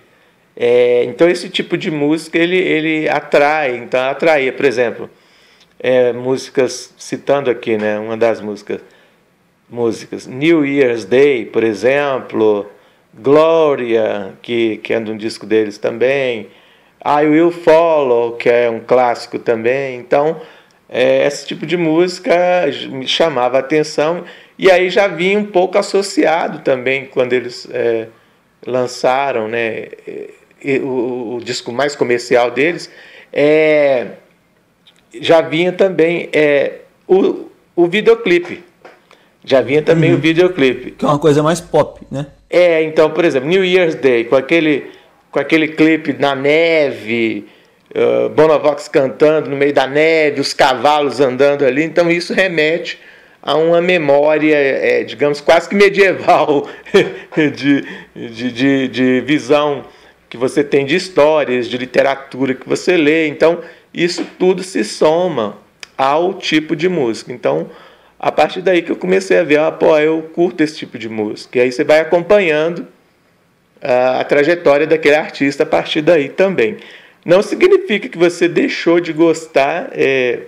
É, 0.56 1.04
então 1.04 1.28
esse 1.28 1.48
tipo 1.48 1.76
de 1.76 1.90
música 1.90 2.38
ele, 2.38 2.56
ele 2.56 3.08
atrai, 3.08 3.76
então 3.76 4.00
atraía, 4.08 4.52
por 4.52 4.64
exemplo, 4.64 5.10
é, 5.80 6.12
músicas, 6.12 6.94
citando 6.96 7.50
aqui, 7.50 7.76
né, 7.76 7.98
uma 7.98 8.16
das 8.16 8.40
músicas, 8.40 8.80
músicas, 9.68 10.26
New 10.26 10.64
Year's 10.64 11.04
Day, 11.04 11.44
por 11.44 11.64
exemplo, 11.64 12.70
Gloria, 13.12 14.32
que, 14.40 14.78
que 14.78 14.94
é 14.94 14.98
um 14.98 15.16
disco 15.16 15.44
deles 15.44 15.76
também, 15.76 16.48
I 17.04 17.26
Will 17.26 17.50
Follow, 17.50 18.32
que 18.32 18.48
é 18.48 18.70
um 18.70 18.80
clássico 18.80 19.38
também. 19.38 19.98
Então, 19.98 20.40
é, 20.88 21.26
esse 21.26 21.46
tipo 21.46 21.66
de 21.66 21.76
música 21.76 22.34
me 22.90 23.06
chamava 23.06 23.56
a 23.56 23.60
atenção 23.60 24.24
e 24.58 24.70
aí 24.70 24.88
já 24.88 25.08
vinha 25.08 25.38
um 25.38 25.44
pouco 25.44 25.76
associado 25.76 26.60
também 26.60 27.06
quando 27.06 27.32
eles 27.32 27.68
é, 27.70 28.06
lançaram 28.66 29.48
né, 29.48 29.88
o, 30.82 31.36
o, 31.36 31.40
disco 31.42 31.72
mais 31.72 31.96
comercial 31.96 32.50
deles. 32.50 32.90
É, 33.32 34.06
já 35.20 35.40
vinha 35.40 35.72
também 35.72 36.28
é, 36.32 36.80
o, 37.06 37.48
o 37.74 37.86
videoclipe. 37.86 38.62
Já 39.44 39.60
vinha 39.60 39.82
também 39.82 40.10
uhum. 40.12 40.16
o 40.16 40.20
videoclipe. 40.20 40.92
Que 40.92 41.04
é 41.04 41.08
uma 41.08 41.18
coisa 41.18 41.42
mais 41.42 41.60
pop, 41.60 42.00
né? 42.10 42.28
É, 42.48 42.82
então, 42.82 43.10
por 43.10 43.24
exemplo, 43.24 43.48
New 43.48 43.64
Year's 43.64 43.96
Day, 43.96 44.24
com 44.24 44.36
aquele, 44.36 44.90
com 45.34 45.40
aquele 45.40 45.66
clipe 45.66 46.12
na 46.12 46.32
neve, 46.32 47.48
uh, 47.90 48.88
cantando 48.88 49.50
no 49.50 49.56
meio 49.56 49.74
da 49.74 49.84
neve, 49.84 50.40
os 50.40 50.54
cavalos 50.54 51.18
andando 51.18 51.64
ali. 51.64 51.82
Então, 51.82 52.08
isso 52.08 52.32
remete 52.32 53.00
a 53.42 53.56
uma 53.56 53.80
memória, 53.80 54.54
é, 54.54 55.02
digamos, 55.02 55.40
quase 55.40 55.68
que 55.68 55.74
medieval 55.74 56.68
de, 57.34 57.84
de, 58.14 58.52
de, 58.52 58.88
de 58.88 59.20
visão 59.22 59.84
que 60.30 60.36
você 60.36 60.62
tem 60.62 60.86
de 60.86 60.94
histórias, 60.94 61.68
de 61.68 61.78
literatura 61.78 62.54
que 62.54 62.68
você 62.68 62.96
lê. 62.96 63.26
Então, 63.26 63.58
isso 63.92 64.24
tudo 64.38 64.62
se 64.62 64.84
soma 64.84 65.58
ao 65.98 66.34
tipo 66.34 66.76
de 66.76 66.88
música. 66.88 67.32
Então, 67.32 67.68
a 68.20 68.30
partir 68.30 68.62
daí 68.62 68.82
que 68.82 68.92
eu 68.92 68.96
comecei 68.96 69.36
a 69.36 69.42
ver, 69.42 69.58
ah, 69.58 69.72
pô, 69.72 69.98
eu 69.98 70.30
curto 70.32 70.60
esse 70.62 70.76
tipo 70.76 70.96
de 70.96 71.08
música. 71.08 71.58
E 71.58 71.62
aí 71.62 71.72
você 71.72 71.82
vai 71.82 71.98
acompanhando 71.98 72.86
a, 73.84 74.20
a 74.20 74.24
trajetória 74.24 74.86
daquele 74.86 75.14
artista 75.14 75.62
a 75.62 75.66
partir 75.66 76.00
daí 76.00 76.28
também. 76.30 76.78
Não 77.24 77.42
significa 77.42 78.08
que 78.08 78.18
você 78.18 78.48
deixou 78.48 79.00
de 79.00 79.12
gostar 79.12 79.90
é, 79.92 80.40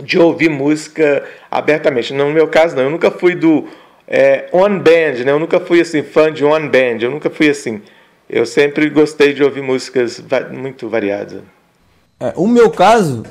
de 0.00 0.18
ouvir 0.18 0.48
música 0.48 1.24
abertamente. 1.50 2.14
No 2.14 2.30
meu 2.30 2.48
caso, 2.48 2.76
não. 2.76 2.84
Eu 2.84 2.90
nunca 2.90 3.10
fui 3.10 3.34
do 3.34 3.66
é, 4.06 4.48
one 4.52 4.78
band, 4.78 5.24
né? 5.24 5.32
Eu 5.32 5.38
nunca 5.38 5.60
fui 5.60 5.80
assim 5.80 6.02
fã 6.02 6.32
de 6.32 6.44
one 6.44 6.68
band. 6.68 6.98
Eu 7.00 7.10
nunca 7.10 7.28
fui 7.28 7.48
assim. 7.48 7.82
Eu 8.28 8.46
sempre 8.46 8.88
gostei 8.88 9.34
de 9.34 9.42
ouvir 9.42 9.62
músicas 9.62 10.22
muito 10.50 10.88
variadas. 10.88 11.42
É, 12.18 12.32
o 12.36 12.46
meu 12.46 12.70
caso, 12.70 13.24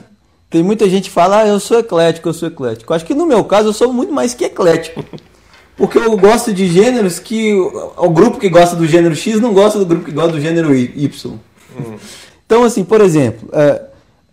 tem 0.50 0.62
muita 0.62 0.88
gente 0.88 1.06
que 1.06 1.10
fala, 1.10 1.42
ah, 1.42 1.48
eu 1.48 1.60
sou 1.60 1.80
eclético, 1.80 2.30
eu 2.30 2.34
sou 2.34 2.50
eclético. 2.50 2.94
Acho 2.94 3.06
que 3.06 3.16
no 3.16 3.26
meu 3.26 3.44
caso 3.44 3.70
eu 3.70 3.74
sou 3.74 3.92
muito 3.92 4.14
mais 4.14 4.34
que 4.34 4.46
eclético. 4.46 5.04
Porque 5.82 5.98
eu 5.98 6.16
gosto 6.16 6.54
de 6.54 6.68
gêneros 6.68 7.18
que 7.18 7.54
o, 7.56 8.08
grupo 8.12 8.38
que 8.38 8.48
gosta 8.48 8.76
do 8.76 8.86
gênero 8.86 9.16
X 9.16 9.42
não 9.42 9.52
gosta 9.52 9.80
do 9.80 9.86
grupo 9.88 10.06
que 10.06 10.12
gosta 10.12 10.34
do 10.34 10.40
gênero 10.40 10.76
Y. 10.76 11.32
Hum. 11.76 11.96
Então, 12.46 12.64
assim, 12.64 12.84
por 12.84 13.02
exemplo, 13.02 13.50
é, 13.52 13.82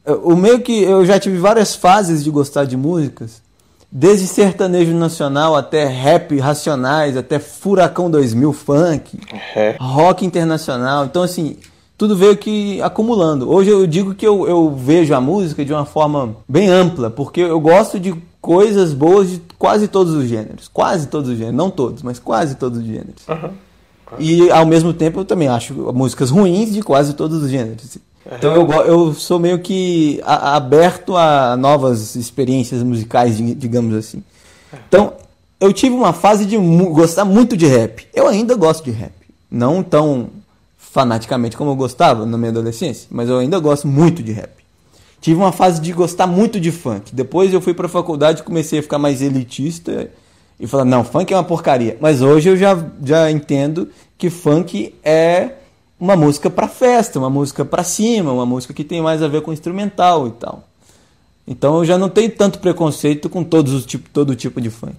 é, 0.04 0.12
o 0.12 0.36
meio 0.36 0.60
que 0.60 0.82
eu 0.82 1.06
já 1.06 1.18
tive 1.18 1.38
várias 1.38 1.74
fases 1.74 2.22
de 2.22 2.30
gostar 2.30 2.66
de 2.66 2.76
músicas, 2.76 3.40
desde 3.90 4.26
sertanejo 4.26 4.92
nacional 4.92 5.56
até 5.56 5.86
rap 5.86 6.38
racionais, 6.38 7.16
até 7.16 7.38
furacão 7.38 8.10
2000 8.10 8.52
funk, 8.52 9.18
é. 9.56 9.74
rock 9.80 10.26
internacional. 10.26 11.06
Então, 11.06 11.22
assim, 11.22 11.56
tudo 11.96 12.14
veio 12.14 12.36
que 12.36 12.78
acumulando. 12.82 13.50
Hoje 13.50 13.70
eu 13.70 13.86
digo 13.86 14.14
que 14.14 14.26
eu, 14.26 14.46
eu 14.46 14.70
vejo 14.70 15.14
a 15.14 15.20
música 15.20 15.64
de 15.64 15.72
uma 15.72 15.86
forma 15.86 16.36
bem 16.46 16.68
ampla, 16.68 17.08
porque 17.08 17.40
eu 17.40 17.58
gosto 17.58 17.98
de 17.98 18.14
coisas 18.48 18.94
boas 18.94 19.28
de 19.28 19.42
quase 19.58 19.88
todos 19.88 20.14
os 20.14 20.26
gêneros. 20.26 20.68
Quase 20.68 21.08
todos 21.08 21.28
os 21.28 21.36
gêneros. 21.36 21.54
Não 21.54 21.68
todos, 21.68 22.02
mas 22.02 22.18
quase 22.18 22.54
todos 22.54 22.78
os 22.78 22.84
gêneros. 22.86 23.28
Uhum. 23.28 23.50
E 24.18 24.50
ao 24.50 24.64
mesmo 24.64 24.94
tempo 24.94 25.20
eu 25.20 25.24
também 25.26 25.48
acho 25.48 25.74
músicas 25.92 26.30
ruins 26.30 26.72
de 26.72 26.80
quase 26.80 27.12
todos 27.12 27.42
os 27.42 27.50
gêneros. 27.50 27.98
Então 28.24 28.54
eu, 28.54 28.70
eu 28.86 29.12
sou 29.12 29.38
meio 29.38 29.58
que 29.58 30.18
a, 30.24 30.56
aberto 30.56 31.14
a 31.14 31.58
novas 31.58 32.16
experiências 32.16 32.82
musicais, 32.82 33.36
digamos 33.36 33.94
assim. 33.94 34.24
Então 34.88 35.12
eu 35.60 35.70
tive 35.70 35.94
uma 35.94 36.14
fase 36.14 36.46
de 36.46 36.56
gostar 36.56 37.26
muito 37.26 37.54
de 37.54 37.66
rap. 37.66 38.06
Eu 38.14 38.26
ainda 38.28 38.54
gosto 38.54 38.82
de 38.82 38.92
rap. 38.92 39.12
Não 39.50 39.82
tão 39.82 40.30
fanaticamente 40.78 41.54
como 41.54 41.72
eu 41.72 41.76
gostava 41.76 42.24
na 42.24 42.38
minha 42.38 42.50
adolescência, 42.50 43.08
mas 43.10 43.28
eu 43.28 43.36
ainda 43.40 43.58
gosto 43.58 43.86
muito 43.86 44.22
de 44.22 44.32
rap. 44.32 44.57
Tive 45.20 45.38
uma 45.38 45.52
fase 45.52 45.80
de 45.80 45.92
gostar 45.92 46.26
muito 46.26 46.60
de 46.60 46.70
funk. 46.70 47.14
Depois 47.14 47.52
eu 47.52 47.60
fui 47.60 47.74
para 47.74 47.86
a 47.86 47.88
faculdade 47.90 48.40
e 48.40 48.44
comecei 48.44 48.78
a 48.78 48.82
ficar 48.82 48.98
mais 48.98 49.20
elitista 49.20 50.10
e 50.60 50.66
falar, 50.66 50.84
não, 50.84 51.04
funk 51.04 51.32
é 51.32 51.36
uma 51.36 51.44
porcaria. 51.44 51.96
Mas 52.00 52.22
hoje 52.22 52.48
eu 52.48 52.56
já, 52.56 52.76
já 53.02 53.30
entendo 53.30 53.88
que 54.16 54.30
funk 54.30 54.94
é 55.04 55.52
uma 55.98 56.16
música 56.16 56.48
para 56.48 56.68
festa, 56.68 57.18
uma 57.18 57.30
música 57.30 57.64
para 57.64 57.82
cima, 57.82 58.32
uma 58.32 58.46
música 58.46 58.72
que 58.72 58.84
tem 58.84 59.02
mais 59.02 59.22
a 59.22 59.28
ver 59.28 59.42
com 59.42 59.52
instrumental 59.52 60.28
e 60.28 60.30
tal. 60.32 60.64
Então 61.46 61.78
eu 61.78 61.84
já 61.84 61.98
não 61.98 62.08
tenho 62.08 62.30
tanto 62.30 62.58
preconceito 62.58 63.28
com 63.28 63.42
todos 63.42 63.72
os 63.72 63.86
tipo, 63.86 64.08
todo 64.10 64.36
tipo 64.36 64.60
de 64.60 64.70
funk. 64.70 64.96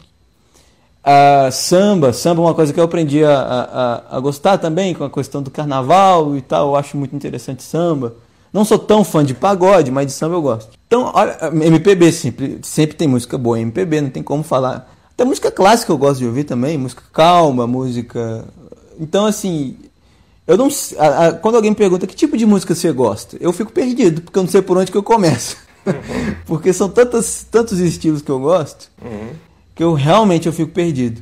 samba, 1.52 2.12
samba 2.12 2.42
é 2.42 2.46
uma 2.46 2.54
coisa 2.54 2.74
que 2.74 2.80
eu 2.80 2.84
aprendi 2.84 3.24
a, 3.24 3.40
a, 3.40 4.18
a, 4.18 4.20
gostar 4.20 4.58
também, 4.58 4.94
com 4.94 5.04
a 5.04 5.10
questão 5.10 5.42
do 5.42 5.52
carnaval 5.52 6.36
e 6.36 6.42
tal, 6.42 6.70
eu 6.70 6.76
acho 6.76 6.98
muito 6.98 7.16
interessante 7.16 7.64
samba. 7.64 8.16
Não 8.52 8.66
sou 8.66 8.80
tão 8.80 9.04
fã 9.04 9.24
de 9.24 9.34
pagode, 9.34 9.92
mas 9.92 10.08
de 10.08 10.14
samba 10.14 10.36
eu 10.36 10.42
gosto. 10.42 10.72
Então, 10.88 11.12
olha, 11.14 11.38
MPB 11.54 12.12
sempre, 12.12 12.60
sempre 12.64 12.96
tem 12.96 13.08
música 13.08 13.38
boa 13.38 13.60
MPB, 13.60 14.02
não 14.02 14.10
tem 14.10 14.24
como 14.24 14.44
falar. 14.44 14.92
Até 15.12 15.24
música 15.24 15.52
clássica 15.52 15.92
eu 15.92 15.98
gosto 15.98 16.20
de 16.20 16.26
ouvir 16.26 16.46
também, 16.46 16.78
música 16.78 17.04
calma, 17.14 17.68
música. 17.68 18.46
Então, 19.00 19.26
assim, 19.26 19.78
eu 20.48 20.58
não 20.58 20.68
a, 20.98 21.28
a, 21.28 21.34
quando 21.34 21.56
alguém 21.56 21.72
me 21.72 21.78
pergunta 21.78 22.08
que 22.08 22.16
tipo 22.16 22.36
de 22.36 22.46
música 22.46 22.74
você 22.74 22.92
gosta, 22.92 23.38
eu 23.40 23.54
fico 23.54 23.72
perdido, 23.72 24.22
porque 24.22 24.40
eu 24.40 24.44
não 24.44 24.50
sei 24.50 24.62
por 24.62 24.78
onde 24.78 24.92
que 24.92 24.98
eu 24.98 25.04
começo. 25.04 25.58
Uhum. 25.86 25.94
porque 26.46 26.74
são 26.74 26.90
tantos, 26.90 27.46
tantos 27.52 27.80
estilos 27.80 28.22
que 28.22 28.32
eu 28.32 28.40
gosto. 28.40 28.90
Uhum 29.04 29.50
que 29.80 29.84
eu 29.84 29.94
realmente 29.94 30.46
eu 30.46 30.52
fico 30.52 30.74
perdido. 30.74 31.22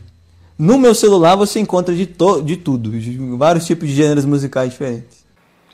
No 0.58 0.80
meu 0.80 0.96
celular 0.96 1.36
você 1.36 1.60
encontra 1.60 1.94
de, 1.94 2.08
to 2.08 2.42
de 2.42 2.58
tudo, 2.58 2.90
de 2.90 3.16
vários 3.38 3.68
tipos 3.68 3.88
de 3.88 3.94
gêneros 3.94 4.26
musicais 4.26 4.72
diferentes. 4.72 5.27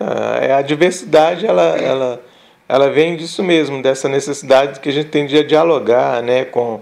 Ah, 0.06 0.58
a 0.58 0.62
diversidade 0.62 1.46
ela, 1.46 1.78
ela, 1.78 2.22
ela 2.68 2.90
vem 2.90 3.16
disso 3.16 3.42
mesmo, 3.42 3.82
dessa 3.82 4.10
necessidade 4.10 4.82
que 4.82 4.90
a 4.90 4.92
gente 4.92 5.08
tem 5.08 5.26
de 5.26 5.42
dialogar 5.44 6.22
né, 6.22 6.44
com, 6.44 6.82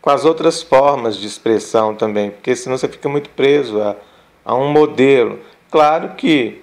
com 0.00 0.10
as 0.10 0.24
outras 0.24 0.62
formas 0.62 1.16
de 1.18 1.26
expressão 1.26 1.94
também, 1.94 2.30
porque 2.30 2.56
senão 2.56 2.78
você 2.78 2.88
fica 2.88 3.06
muito 3.06 3.28
preso 3.30 3.82
a, 3.82 3.96
a 4.44 4.54
um 4.54 4.68
modelo. 4.68 5.40
Claro 5.70 6.14
que 6.16 6.62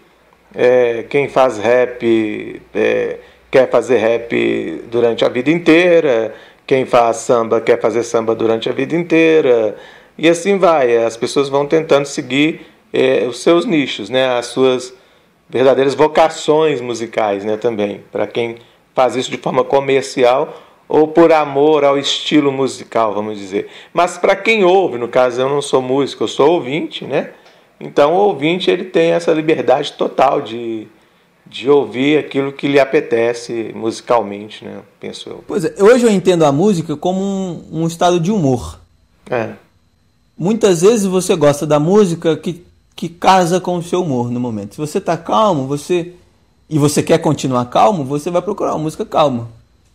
é, 0.56 1.04
quem 1.08 1.30
faz 1.30 1.60
rap 1.60 2.62
é, 2.74 3.18
quer 3.52 3.70
fazer 3.70 3.98
rap 3.98 4.84
durante 4.90 5.24
a 5.24 5.30
vida 5.30 5.52
inteira, 5.52 6.34
quem 6.66 6.86
faz 6.86 7.18
samba 7.18 7.62
quer 7.62 7.80
fazer 7.80 8.02
samba 8.02 8.34
durante 8.34 8.70
a 8.70 8.72
vida 8.72 8.96
inteira. 8.96 9.76
E 10.18 10.28
assim 10.30 10.58
vai. 10.58 10.98
As 10.98 11.18
pessoas 11.18 11.50
vão 11.50 11.68
tentando 11.68 12.06
seguir 12.06 12.62
é, 12.92 13.26
os 13.28 13.40
seus 13.40 13.66
nichos, 13.66 14.10
né? 14.10 14.38
as 14.38 14.48
suas 14.48 14.94
verdadeiras 15.52 15.94
vocações 15.94 16.80
musicais 16.80 17.44
né? 17.44 17.58
também. 17.58 18.04
Para 18.12 18.26
quem 18.26 18.58
faz 18.96 19.16
isso 19.16 19.30
de 19.30 19.38
forma 19.38 19.64
comercial 19.64 20.58
ou 20.88 21.08
por 21.08 21.32
amor 21.32 21.84
ao 21.84 21.98
estilo 21.98 22.52
musical, 22.52 23.14
vamos 23.14 23.38
dizer. 23.38 23.70
Mas 23.94 24.18
para 24.18 24.36
quem 24.36 24.64
ouve, 24.64 24.98
no 24.98 25.08
caso 25.08 25.42
eu 25.42 25.50
não 25.50 25.62
sou 25.62 25.82
músico, 25.82 26.24
eu 26.24 26.28
sou 26.28 26.52
ouvinte, 26.52 27.06
né? 27.06 27.32
Então 27.80 28.14
o 28.14 28.18
ouvinte 28.18 28.70
ele 28.70 28.86
tem 28.86 29.12
essa 29.12 29.32
liberdade 29.32 29.94
total 29.94 30.42
de 30.42 30.88
de 31.52 31.70
ouvir 31.70 32.18
aquilo 32.18 32.54
que 32.54 32.66
lhe 32.66 32.80
apetece 32.80 33.74
musicalmente, 33.76 34.64
né? 34.64 34.80
Penso 35.02 35.30
eu. 35.30 35.44
Pois 35.46 35.66
é, 35.66 35.76
hoje 35.84 36.06
eu 36.06 36.10
entendo 36.10 36.46
a 36.46 36.52
música 36.52 36.96
como 36.96 37.20
um, 37.20 37.82
um 37.82 37.88
estado 37.88 38.22
de 38.22 38.32
humor. 38.32 38.80
É. 39.30 39.50
Muitas 40.38 40.82
vezes 40.82 41.06
você 41.06 41.36
gosta 41.36 41.68
da 41.68 41.78
música 41.78 42.38
que, 42.38 42.64
que 43.02 43.10
casa 43.10 43.60
com 43.60 43.78
o 43.78 43.82
seu 43.82 44.04
humor 44.04 44.30
no 44.30 44.40
momento. 44.40 44.76
Se 44.76 44.78
você 44.78 45.00
está 45.00 45.18
calmo, 45.18 45.66
você 45.66 46.14
e 46.70 46.78
você 46.78 47.02
quer 47.02 47.18
continuar 47.18 47.66
calmo, 47.66 48.06
você 48.06 48.30
vai 48.30 48.44
procurar 48.44 48.74
uma 48.74 48.84
música 48.84 49.04
calma. 49.04 49.50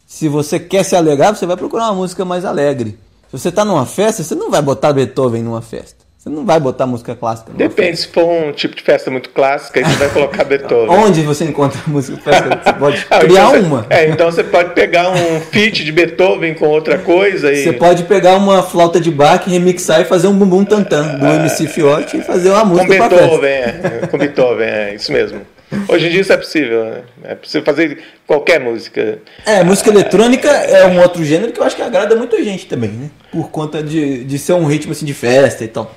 Se 0.04 0.28
você 0.28 0.58
quer 0.58 0.82
se 0.82 0.96
alegrar, 0.96 1.32
você 1.32 1.46
vai 1.46 1.56
procurar 1.56 1.84
uma 1.84 1.94
música 1.94 2.24
mais 2.24 2.44
alegre. 2.44 2.98
Se 3.30 3.38
você 3.38 3.50
está 3.50 3.64
numa 3.64 3.86
festa, 3.86 4.24
você 4.24 4.34
não 4.34 4.50
vai 4.50 4.60
botar 4.60 4.92
Beethoven 4.92 5.44
numa 5.44 5.62
festa. 5.62 6.04
Você 6.26 6.30
não 6.30 6.44
vai 6.44 6.58
botar 6.58 6.86
música 6.86 7.14
clássica. 7.14 7.52
Depende, 7.52 7.98
se 7.98 8.08
for 8.08 8.26
um 8.26 8.50
tipo 8.50 8.74
de 8.74 8.82
festa 8.82 9.08
muito 9.12 9.30
clássica, 9.30 9.78
aí 9.78 9.86
você 9.86 9.94
vai 9.94 10.08
colocar 10.08 10.42
Beethoven. 10.42 10.96
Onde 10.96 11.22
você 11.22 11.44
encontra 11.44 11.80
música 11.86 12.18
clássica? 12.20 12.60
Você 12.64 12.72
pode 12.80 13.06
ah, 13.08 13.18
criar 13.20 13.56
então 13.56 13.62
uma. 13.62 13.86
é, 13.88 14.08
então 14.08 14.32
você 14.32 14.42
pode 14.42 14.74
pegar 14.74 15.08
um 15.10 15.40
feat 15.40 15.84
de 15.84 15.92
Beethoven 15.92 16.54
com 16.54 16.66
outra 16.66 16.98
coisa 16.98 17.52
e. 17.52 17.62
Você 17.62 17.72
pode 17.72 18.02
pegar 18.02 18.34
uma 18.34 18.60
flauta 18.60 18.98
de 18.98 19.08
Bach, 19.08 19.46
remixar 19.46 20.00
e 20.00 20.04
fazer 20.04 20.26
um 20.26 20.36
bumbum 20.36 20.64
tantã 20.64 21.16
do 21.16 21.24
ah, 21.24 21.36
MC 21.36 21.68
Fiote 21.68 22.16
e 22.16 22.22
fazer 22.22 22.50
uma 22.50 22.64
música 22.64 22.98
com 22.98 23.08
Beethoven, 23.08 23.48
é, 23.48 24.06
com 24.10 24.18
Beethoven, 24.18 24.66
é 24.66 24.94
isso 24.96 25.12
mesmo. 25.12 25.42
Hoje 25.88 26.08
em 26.08 26.10
dia 26.10 26.20
isso 26.22 26.32
é 26.32 26.36
possível, 26.36 26.84
né? 26.86 27.02
É 27.22 27.34
possível 27.36 27.64
fazer 27.64 28.02
qualquer 28.26 28.58
música. 28.58 29.18
É, 29.44 29.62
música 29.62 29.90
eletrônica 29.90 30.48
é 30.48 30.86
um 30.86 31.00
outro 31.00 31.24
gênero 31.24 31.52
que 31.52 31.60
eu 31.60 31.64
acho 31.64 31.76
que 31.76 31.82
agrada 31.82 32.16
muita 32.16 32.42
gente 32.42 32.66
também, 32.66 32.90
né? 32.90 33.10
Por 33.30 33.48
conta 33.48 33.80
de, 33.80 34.24
de 34.24 34.38
ser 34.40 34.54
um 34.54 34.64
ritmo 34.64 34.90
assim 34.90 35.06
de 35.06 35.14
festa 35.14 35.62
e 35.62 35.68
tal. 35.68 35.94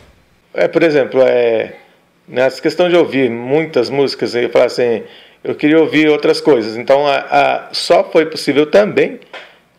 É, 0.53 0.67
por 0.67 0.83
exemplo, 0.83 1.21
é, 1.21 1.73
nessa 2.27 2.61
questão 2.61 2.89
de 2.89 2.95
ouvir 2.95 3.29
muitas 3.29 3.89
músicas, 3.89 4.35
eu 4.35 4.49
falar 4.49 4.65
assim, 4.65 5.03
eu 5.43 5.55
queria 5.55 5.79
ouvir 5.79 6.09
outras 6.09 6.41
coisas. 6.41 6.75
Então, 6.75 7.05
a, 7.07 7.17
a, 7.17 7.69
só 7.71 8.03
foi 8.03 8.25
possível 8.25 8.65
também 8.65 9.19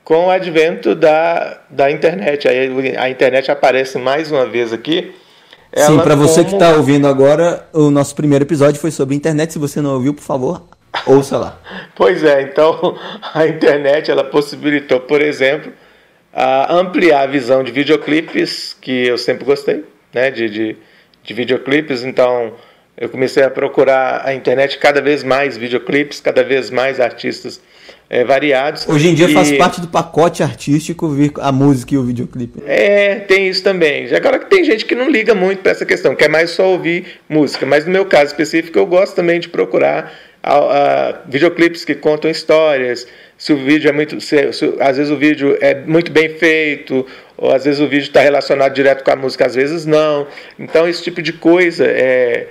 com 0.04 0.26
o 0.26 0.30
advento 0.30 0.94
da, 0.94 1.61
da 1.68 1.90
internet. 1.90 2.48
Aí 2.48 2.96
a 2.96 3.11
internet 3.11 3.50
aparece 3.50 3.98
mais 3.98 4.30
uma 4.30 4.46
vez 4.46 4.72
aqui. 4.72 5.12
Sim, 5.76 5.98
para 6.00 6.16
você 6.16 6.44
que 6.44 6.54
está 6.54 6.70
ouvindo 6.70 7.06
agora, 7.06 7.64
o 7.72 7.90
nosso 7.90 8.14
primeiro 8.16 8.44
episódio 8.44 8.80
foi 8.80 8.90
sobre 8.90 9.14
internet. 9.14 9.52
Se 9.52 9.59
você 9.59 9.80
não 9.80 9.94
ouviu, 9.94 10.12
por 10.12 10.22
favor, 10.22 10.62
ouça 11.06 11.38
lá. 11.38 11.61
pois 11.94 12.24
é, 12.24 12.42
então 12.42 12.98
a 13.33 13.46
internet 13.46 14.11
ela 14.11 14.24
possibilitou, 14.24 14.98
por 14.98 15.20
exemplo, 15.20 15.72
a 16.33 16.74
ampliar 16.74 17.22
a 17.22 17.26
visão 17.26 17.62
de 17.62 17.70
videoclipes, 17.70 18.76
que 18.80 19.06
eu 19.06 19.16
sempre 19.16 19.44
gostei 19.44 19.85
né, 20.12 20.31
de, 20.31 20.49
de, 20.49 20.77
de 21.23 21.35
videoclipes, 21.35 22.05
então 22.05 22.55
eu 22.96 23.09
comecei 23.09 23.42
a 23.42 23.51
procurar 23.51 24.23
a 24.25 24.35
internet 24.35 24.79
cada 24.79 25.01
vez 25.01 25.25
mais 25.25 25.57
videoclipes, 25.57 26.20
cada 26.20 26.44
vez 26.44 26.70
mais 26.70 27.01
artistas 27.01 27.61
é, 28.11 28.25
variados. 28.25 28.87
Hoje 28.88 29.09
em 29.09 29.14
dia 29.14 29.31
e... 29.31 29.33
faz 29.33 29.53
parte 29.53 29.81
do 29.81 29.87
pacote 29.87 30.42
artístico 30.42 31.09
vir 31.09 31.33
a 31.38 31.53
música 31.53 31.94
e 31.94 31.99
o 31.99 32.03
videoclipe. 32.03 32.61
É, 32.66 33.20
tem 33.20 33.49
isso 33.49 33.62
também. 33.62 34.12
Agora 34.14 34.38
que 34.38 34.51
tem 34.51 34.64
gente 34.64 34.85
que 34.85 34.94
não 34.94 35.09
liga 35.09 35.35
muito 35.35 35.62
para 35.62 35.73
essa 35.73 35.87
questão, 35.87 36.14
quer 36.16 36.29
mais 36.29 36.51
só 36.51 36.68
ouvir 36.68 37.20
música, 37.29 37.64
mas 37.64 37.87
no 37.87 37.92
meu 37.92 38.05
caso 38.05 38.27
específico 38.27 38.79
eu 38.79 38.87
gosto 38.87 39.14
também 39.14 39.38
de 39.38 39.49
procurar 39.49 40.12
a, 40.42 40.57
a, 40.57 41.12
videoclipes 41.29 41.85
que 41.85 41.94
contam 41.94 42.31
histórias, 42.31 43.07
se 43.38 43.53
o 43.53 43.57
vídeo 43.57 43.88
é 43.88 43.92
muito. 43.92 44.20
Se, 44.20 44.53
se, 44.53 44.75
às 44.81 44.96
vezes 44.96 45.12
o 45.12 45.16
vídeo 45.16 45.57
é 45.61 45.75
muito 45.75 46.11
bem 46.11 46.31
feito, 46.31 47.07
ou 47.40 47.53
às 47.53 47.64
vezes 47.64 47.81
o 47.81 47.88
vídeo 47.88 48.07
está 48.07 48.20
relacionado 48.20 48.74
direto 48.74 49.03
com 49.03 49.11
a 49.11 49.16
música, 49.16 49.46
às 49.46 49.55
vezes 49.55 49.87
não. 49.87 50.26
Então 50.59 50.87
esse 50.87 51.03
tipo 51.03 51.22
de 51.22 51.33
coisa 51.33 51.87
é, 51.87 52.46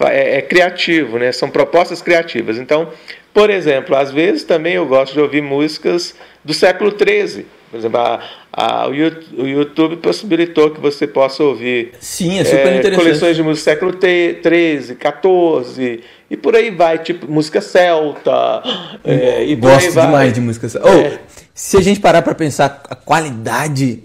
é, 0.00 0.38
é, 0.38 0.42
criativo, 0.42 1.18
né? 1.18 1.30
são 1.30 1.48
propostas 1.48 2.02
criativas. 2.02 2.58
Então, 2.58 2.88
por 3.32 3.48
exemplo, 3.48 3.96
às 3.96 4.10
vezes 4.10 4.42
também 4.42 4.74
eu 4.74 4.84
gosto 4.84 5.12
de 5.12 5.20
ouvir 5.20 5.40
músicas 5.40 6.14
do 6.44 6.52
século 6.52 6.90
XIII. 6.90 7.46
Por 7.70 7.78
exemplo, 7.78 8.00
a, 8.00 8.20
a, 8.52 8.86
o 8.88 9.46
YouTube 9.46 9.96
possibilitou 9.96 10.70
que 10.70 10.80
você 10.80 11.06
possa 11.06 11.42
ouvir 11.42 11.92
Sim, 12.00 12.38
é 12.38 12.44
super 12.44 12.84
é, 12.84 12.90
coleções 12.90 13.34
de 13.34 13.42
música 13.42 13.70
do 13.70 13.74
século 13.74 13.98
XIII, 13.98 14.98
XIV, 14.98 16.04
e 16.30 16.36
por 16.36 16.54
aí 16.54 16.70
vai, 16.70 16.98
tipo 16.98 17.30
música 17.30 17.60
celta. 17.62 18.62
É, 19.04 19.44
e 19.44 19.56
Gosto 19.56 19.90
demais 19.90 20.32
de 20.32 20.40
música 20.40 20.68
celta. 20.68 20.88
Oh, 20.88 21.32
se 21.54 21.76
a 21.76 21.80
gente 21.80 21.98
parar 22.00 22.22
para 22.22 22.34
pensar 22.34 22.82
a 22.88 22.94
qualidade. 22.94 24.02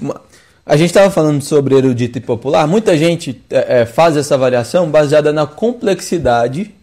A 0.70 0.76
gente 0.76 0.90
estava 0.90 1.10
falando 1.10 1.42
sobre 1.42 1.78
erudito 1.78 2.18
e 2.18 2.22
popular, 2.22 2.68
muita 2.68 2.98
gente 2.98 3.42
é, 3.50 3.80
é, 3.80 3.86
faz 3.86 4.18
essa 4.18 4.38
variação 4.38 4.92
baseada 4.92 5.32
na 5.32 5.48
complexidade 5.48 6.76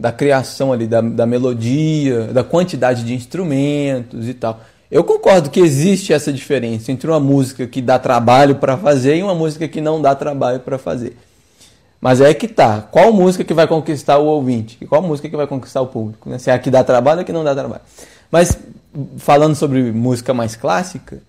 da 0.00 0.10
criação 0.10 0.72
ali, 0.72 0.86
da, 0.86 1.02
da 1.02 1.26
melodia, 1.26 2.28
da 2.28 2.42
quantidade 2.42 3.04
de 3.04 3.12
instrumentos 3.12 4.26
e 4.26 4.32
tal. 4.32 4.60
Eu 4.90 5.04
concordo 5.04 5.50
que 5.50 5.60
existe 5.60 6.10
essa 6.10 6.32
diferença 6.32 6.90
entre 6.90 7.10
uma 7.10 7.20
música 7.20 7.66
que 7.66 7.82
dá 7.82 7.98
trabalho 7.98 8.54
para 8.54 8.78
fazer 8.78 9.18
e 9.18 9.22
uma 9.22 9.34
música 9.34 9.68
que 9.68 9.82
não 9.82 10.00
dá 10.00 10.14
trabalho 10.14 10.60
para 10.60 10.78
fazer. 10.78 11.14
Mas 12.00 12.22
é 12.22 12.32
que 12.32 12.48
tá. 12.48 12.80
Qual 12.80 13.12
música 13.12 13.44
que 13.44 13.52
vai 13.52 13.66
conquistar 13.66 14.16
o 14.16 14.24
ouvinte? 14.24 14.82
Qual 14.86 15.02
música 15.02 15.28
que 15.28 15.36
vai 15.36 15.46
conquistar 15.46 15.82
o 15.82 15.88
público? 15.88 16.30
Né? 16.30 16.38
Se 16.38 16.48
é 16.48 16.54
a 16.54 16.58
que 16.58 16.70
dá 16.70 16.82
trabalho 16.82 17.18
ou 17.18 17.22
a 17.22 17.24
que 17.24 17.32
não 17.32 17.44
dá 17.44 17.54
trabalho. 17.54 17.82
Mas 18.30 18.56
falando 19.18 19.54
sobre 19.54 19.92
música 19.92 20.32
mais 20.32 20.56
clássica, 20.56 21.20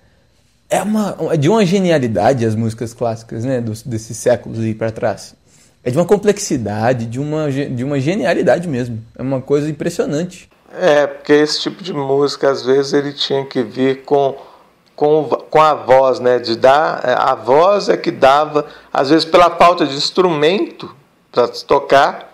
é 0.69 0.81
uma, 0.81 1.17
é 1.31 1.37
de 1.37 1.49
uma 1.49 1.65
genialidade 1.65 2.45
as 2.45 2.55
músicas 2.55 2.93
clássicas, 2.93 3.43
né, 3.43 3.59
dos, 3.59 3.83
desses 3.83 4.15
séculos 4.17 4.59
aí 4.59 4.73
para 4.73 4.91
trás. 4.91 5.35
É 5.83 5.89
de 5.89 5.97
uma 5.97 6.05
complexidade, 6.05 7.05
de 7.05 7.19
uma, 7.19 7.49
de 7.49 7.83
uma 7.83 7.99
genialidade 7.99 8.67
mesmo. 8.67 9.03
É 9.17 9.21
uma 9.21 9.41
coisa 9.41 9.69
impressionante. 9.69 10.49
É, 10.77 11.07
porque 11.07 11.33
esse 11.33 11.61
tipo 11.61 11.81
de 11.81 11.93
música, 11.93 12.51
às 12.51 12.65
vezes, 12.65 12.93
ele 12.93 13.13
tinha 13.13 13.45
que 13.45 13.63
vir 13.63 14.03
com 14.03 14.35
com, 14.99 15.23
com 15.23 15.61
a 15.61 15.73
voz, 15.73 16.19
né? 16.19 16.39
De 16.39 16.57
dar, 16.57 16.99
é, 17.05 17.13
a 17.13 17.33
voz 17.33 17.87
é 17.87 17.95
que 17.95 18.11
dava, 18.11 18.65
às 18.91 19.09
vezes 19.09 19.23
pela 19.23 19.49
falta 19.51 19.85
de 19.85 19.95
instrumento 19.95 20.93
para 21.31 21.47
tocar, 21.47 22.28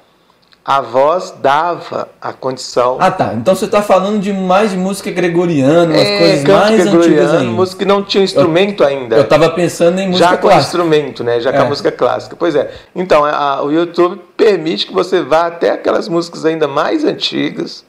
a 0.65 0.81
voz 0.81 1.31
dava 1.43 2.09
a 2.19 2.33
condição. 2.33 2.97
Ah, 2.99 3.11
tá. 3.11 3.35
Então 3.35 3.55
você 3.55 3.65
está 3.65 3.83
falando 3.83 4.19
de 4.19 4.33
mais 4.33 4.71
de 4.71 4.77
música 4.77 5.11
gregoriana, 5.11 5.93
umas 5.93 6.01
é, 6.01 6.17
coisas 6.17 6.43
mais 6.43 6.87
antigas 6.87 7.33
ainda. 7.35 7.51
Música 7.51 7.77
que 7.77 7.85
não 7.85 8.03
tinha 8.03 8.23
instrumento 8.23 8.81
eu, 8.81 8.87
ainda. 8.87 9.15
Eu 9.15 9.21
estava 9.21 9.51
pensando 9.51 9.99
em 9.99 10.07
música 10.07 10.27
já 10.27 10.37
clássica. 10.37 10.49
Já 10.49 10.55
com 10.55 10.65
instrumento, 10.65 11.23
né? 11.23 11.39
Já 11.39 11.51
é. 11.51 11.53
com 11.53 11.61
a 11.61 11.65
música 11.65 11.91
clássica. 11.91 12.35
Pois 12.35 12.55
é. 12.55 12.71
Então, 12.95 13.23
a, 13.23 13.61
o 13.61 13.71
YouTube 13.71 14.19
permite 14.35 14.87
que 14.87 14.93
você 14.93 15.21
vá 15.21 15.45
até 15.45 15.69
aquelas 15.69 16.09
músicas 16.09 16.43
ainda 16.45 16.67
mais 16.67 17.03
antigas, 17.03 17.85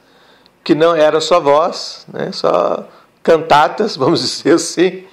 que 0.63 0.75
não 0.75 0.95
era 0.95 1.19
só 1.19 1.39
voz, 1.39 2.05
né? 2.13 2.29
Só 2.31 2.87
cantatas, 3.23 3.95
vamos 3.97 4.21
dizer 4.21 4.53
assim, 4.53 5.03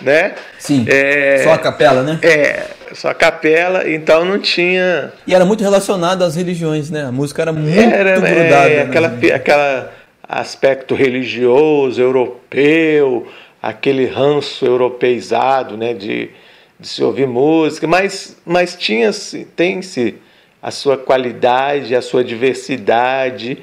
né? 0.00 0.36
Sim. 0.58 0.86
É, 0.88 1.42
só 1.44 1.52
a 1.52 1.58
capela, 1.58 2.02
né? 2.02 2.18
É, 2.22 2.70
só 2.94 3.14
capela, 3.14 3.88
então 3.88 4.24
não 4.24 4.38
tinha. 4.38 5.12
E 5.26 5.34
era 5.34 5.44
muito 5.44 5.62
relacionado 5.62 6.22
às 6.22 6.36
religiões, 6.36 6.90
né? 6.90 7.04
A 7.04 7.12
música 7.12 7.42
era 7.42 7.52
muito 7.52 7.78
era, 7.78 8.10
é, 8.10 8.20
grudada. 8.20 8.70
É, 8.70 8.82
aquela, 8.82 9.08
né? 9.08 9.32
aquela 9.32 9.92
aspecto 10.22 10.94
religioso, 10.94 12.00
europeu, 12.00 13.26
aquele 13.62 14.06
ranço 14.06 14.64
europeizado, 14.64 15.76
né? 15.76 15.94
De, 15.94 16.30
de 16.78 16.88
se 16.88 17.02
ouvir 17.02 17.26
música, 17.26 17.86
mas, 17.86 18.36
mas 18.44 18.74
tinha-se, 18.76 19.44
tem-se 19.44 20.16
a 20.62 20.70
sua 20.70 20.96
qualidade, 20.96 21.94
a 21.94 22.02
sua 22.02 22.22
diversidade. 22.22 23.58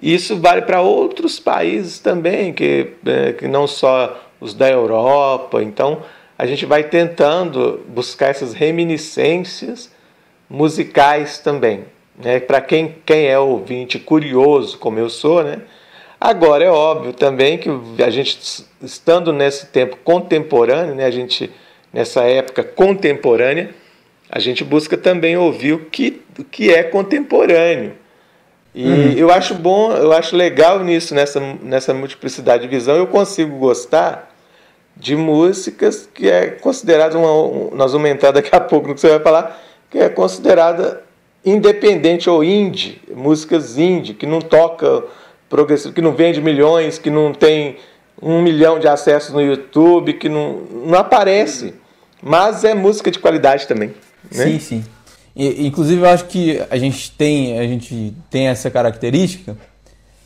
Isso 0.00 0.36
vale 0.38 0.62
para 0.62 0.80
outros 0.80 1.38
países 1.38 1.98
também, 1.98 2.52
que, 2.52 2.92
é, 3.06 3.32
que 3.32 3.46
não 3.46 3.66
só 3.66 4.20
os 4.40 4.54
da 4.54 4.68
Europa. 4.68 5.62
Então, 5.62 6.02
a 6.40 6.46
gente 6.46 6.64
vai 6.64 6.84
tentando 6.84 7.84
buscar 7.86 8.28
essas 8.28 8.54
reminiscências 8.54 9.90
musicais 10.48 11.36
também. 11.36 11.84
Né? 12.16 12.40
Para 12.40 12.62
quem, 12.62 12.96
quem 13.04 13.26
é 13.26 13.38
ouvinte 13.38 13.98
curioso, 13.98 14.78
como 14.78 14.98
eu 14.98 15.10
sou, 15.10 15.44
né? 15.44 15.60
agora 16.18 16.64
é 16.64 16.70
óbvio 16.70 17.12
também 17.12 17.58
que 17.58 17.68
a 18.02 18.08
gente, 18.08 18.64
estando 18.80 19.34
nesse 19.34 19.66
tempo 19.66 19.98
contemporâneo, 20.02 20.94
né? 20.94 21.04
a 21.04 21.10
gente, 21.10 21.50
nessa 21.92 22.22
época 22.22 22.64
contemporânea, 22.64 23.74
a 24.30 24.38
gente 24.38 24.64
busca 24.64 24.96
também 24.96 25.36
ouvir 25.36 25.74
o 25.74 25.84
que, 25.90 26.22
o 26.38 26.44
que 26.44 26.72
é 26.72 26.82
contemporâneo. 26.82 27.92
E 28.74 28.88
uhum. 28.88 29.12
eu 29.12 29.30
acho 29.30 29.54
bom, 29.54 29.92
eu 29.92 30.12
acho 30.12 30.34
legal 30.34 30.82
nisso, 30.82 31.14
nessa, 31.14 31.38
nessa 31.62 31.92
multiplicidade 31.92 32.62
de 32.62 32.68
visão, 32.68 32.96
eu 32.96 33.06
consigo 33.06 33.58
gostar 33.58 34.29
de 35.00 35.16
músicas 35.16 36.08
que 36.12 36.28
é 36.28 36.50
considerada 36.50 37.18
uma. 37.18 37.74
Nós 37.74 37.92
vamos 37.92 38.10
entrar 38.10 38.30
daqui 38.30 38.54
a 38.54 38.60
pouco 38.60 38.86
no 38.86 38.94
que 38.94 39.00
você 39.00 39.08
vai 39.08 39.20
falar, 39.20 39.60
que 39.90 39.98
é 39.98 40.08
considerada 40.08 41.02
independente 41.44 42.28
ou 42.28 42.44
indie, 42.44 43.00
músicas 43.16 43.78
indie, 43.78 44.12
que 44.12 44.26
não 44.26 44.40
toca 44.40 45.04
progressivo, 45.48 45.94
que 45.94 46.02
não 46.02 46.12
vende 46.12 46.40
milhões, 46.42 46.98
que 46.98 47.08
não 47.08 47.32
tem 47.32 47.78
um 48.20 48.42
milhão 48.42 48.78
de 48.78 48.86
acessos 48.86 49.32
no 49.32 49.40
YouTube, 49.40 50.12
que 50.12 50.28
não, 50.28 50.60
não 50.86 50.98
aparece. 50.98 51.74
Mas 52.22 52.62
é 52.62 52.74
música 52.74 53.10
de 53.10 53.18
qualidade 53.18 53.66
também. 53.66 53.94
Né? 54.30 54.44
Sim, 54.44 54.60
sim. 54.60 54.84
E, 55.34 55.66
inclusive, 55.66 56.02
eu 56.02 56.08
acho 56.08 56.26
que 56.26 56.62
a 56.70 56.76
gente 56.76 57.10
tem, 57.12 57.58
a 57.58 57.62
gente 57.62 58.14
tem 58.28 58.48
essa 58.48 58.70
característica, 58.70 59.56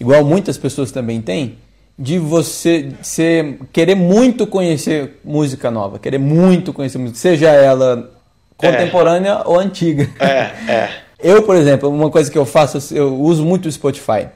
igual 0.01 0.25
muitas 0.25 0.59
pessoas 0.59 0.91
também 0.91 1.23
têm, 1.23 1.57
de 1.99 2.19
você 2.19 2.93
ser, 3.03 3.59
querer 3.73 3.95
muito 3.95 4.47
conhecer 4.47 5.21
música 5.25 5.71
nova, 5.71 5.99
querer 5.99 6.19
muito 6.19 6.73
conhecer 6.73 6.99
música, 6.99 7.19
seja 7.19 7.49
ela 7.51 8.11
contemporânea 8.57 9.43
é. 9.45 9.49
ou 9.49 9.59
antiga. 9.59 10.11
É, 10.19 10.73
é. 10.73 10.91
Eu, 11.23 11.43
por 11.43 11.57
exemplo, 11.57 11.89
uma 11.89 12.11
coisa 12.11 12.31
que 12.31 12.37
eu 12.37 12.45
faço, 12.45 12.95
eu 12.95 13.19
uso 13.19 13.47
muito 13.47 13.65
o 13.67 13.73
Spotify. 13.73 14.29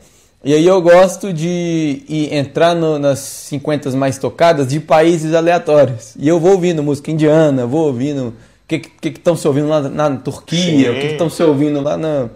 E 0.42 0.54
aí 0.54 0.66
eu 0.66 0.80
gosto 0.80 1.34
de 1.34 2.02
entrar 2.30 2.74
no, 2.74 2.98
nas 2.98 3.18
50 3.18 3.90
mais 3.90 4.16
tocadas 4.16 4.68
de 4.68 4.80
países 4.80 5.34
aleatórios. 5.34 6.14
E 6.18 6.26
eu 6.26 6.40
vou 6.40 6.52
ouvindo 6.52 6.82
música 6.82 7.10
indiana, 7.10 7.66
vou 7.66 7.86
ouvindo 7.88 8.34
que 8.66 8.78
que 8.78 9.08
estão 9.08 9.36
se 9.36 9.46
ouvindo 9.46 9.68
lá 9.68 9.82
na, 9.82 10.08
na 10.08 10.16
Turquia, 10.16 10.92
o 10.92 10.94
que 10.94 11.06
estão 11.08 11.28
se 11.28 11.42
ouvindo 11.42 11.82
lá 11.82 11.98
na. 11.98 12.30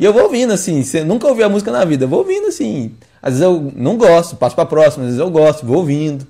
E 0.00 0.04
eu 0.06 0.12
vou 0.12 0.22
ouvindo 0.22 0.54
assim, 0.54 0.82
você 0.82 1.04
nunca 1.04 1.26
ouviu 1.26 1.44
a 1.44 1.48
música 1.50 1.70
na 1.70 1.84
vida, 1.84 2.04
eu 2.04 2.08
vou 2.08 2.20
ouvindo 2.20 2.46
assim. 2.46 2.92
Às 3.22 3.34
vezes 3.34 3.42
eu 3.42 3.72
não 3.74 3.96
gosto, 3.96 4.36
passo 4.36 4.54
para 4.54 4.66
próxima, 4.66 5.04
às 5.04 5.10
vezes 5.10 5.20
eu 5.20 5.30
gosto, 5.30 5.66
vou 5.66 5.78
ouvindo. 5.78 6.26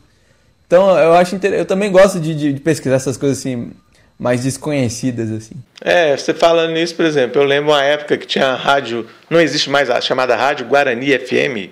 Então 0.67 0.97
eu 0.99 1.15
acho 1.15 1.39
eu 1.43 1.65
também 1.65 1.91
gosto 1.91 2.21
de, 2.21 2.35
de, 2.35 2.53
de, 2.53 2.61
pesquisar 2.61 2.97
essas 2.97 3.17
coisas 3.17 3.39
assim 3.39 3.73
mais 4.19 4.43
desconhecidas 4.43 5.31
assim. 5.31 5.55
É, 5.81 6.17
você 6.17 6.35
falando 6.35 6.73
nisso, 6.73 6.95
por 6.95 7.05
exemplo, 7.05 7.41
eu 7.41 7.47
lembro 7.47 7.71
uma 7.73 7.83
época 7.83 8.17
que 8.17 8.27
tinha 8.27 8.49
a 8.49 8.57
rádio, 8.57 9.07
não 9.31 9.41
existe 9.41 9.71
mais 9.71 9.89
a 9.89 10.01
chamada 10.01 10.37
rádio 10.37 10.67
Guarani 10.67 11.19
FM, 11.19 11.71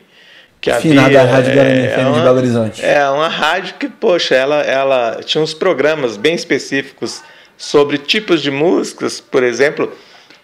que 0.60 0.72
Finada 0.74 1.20
havia, 1.20 1.24
Rádio 1.24 1.54
Guarani 1.54 1.78
é, 1.78 1.88
FM 1.90 2.00
uma, 2.00 2.12
de 2.12 2.20
Belo 2.20 2.38
Horizonte. 2.38 2.84
É, 2.84 3.08
uma 3.10 3.28
rádio 3.28 3.74
que, 3.74 3.88
poxa, 3.88 4.34
ela, 4.34 4.62
ela 4.62 5.20
tinha 5.24 5.42
uns 5.42 5.52
programas 5.52 6.16
bem 6.16 6.34
específicos 6.34 7.22
sobre 7.56 7.98
tipos 7.98 8.40
de 8.40 8.50
músicas, 8.50 9.20
por 9.20 9.42
exemplo, 9.42 9.92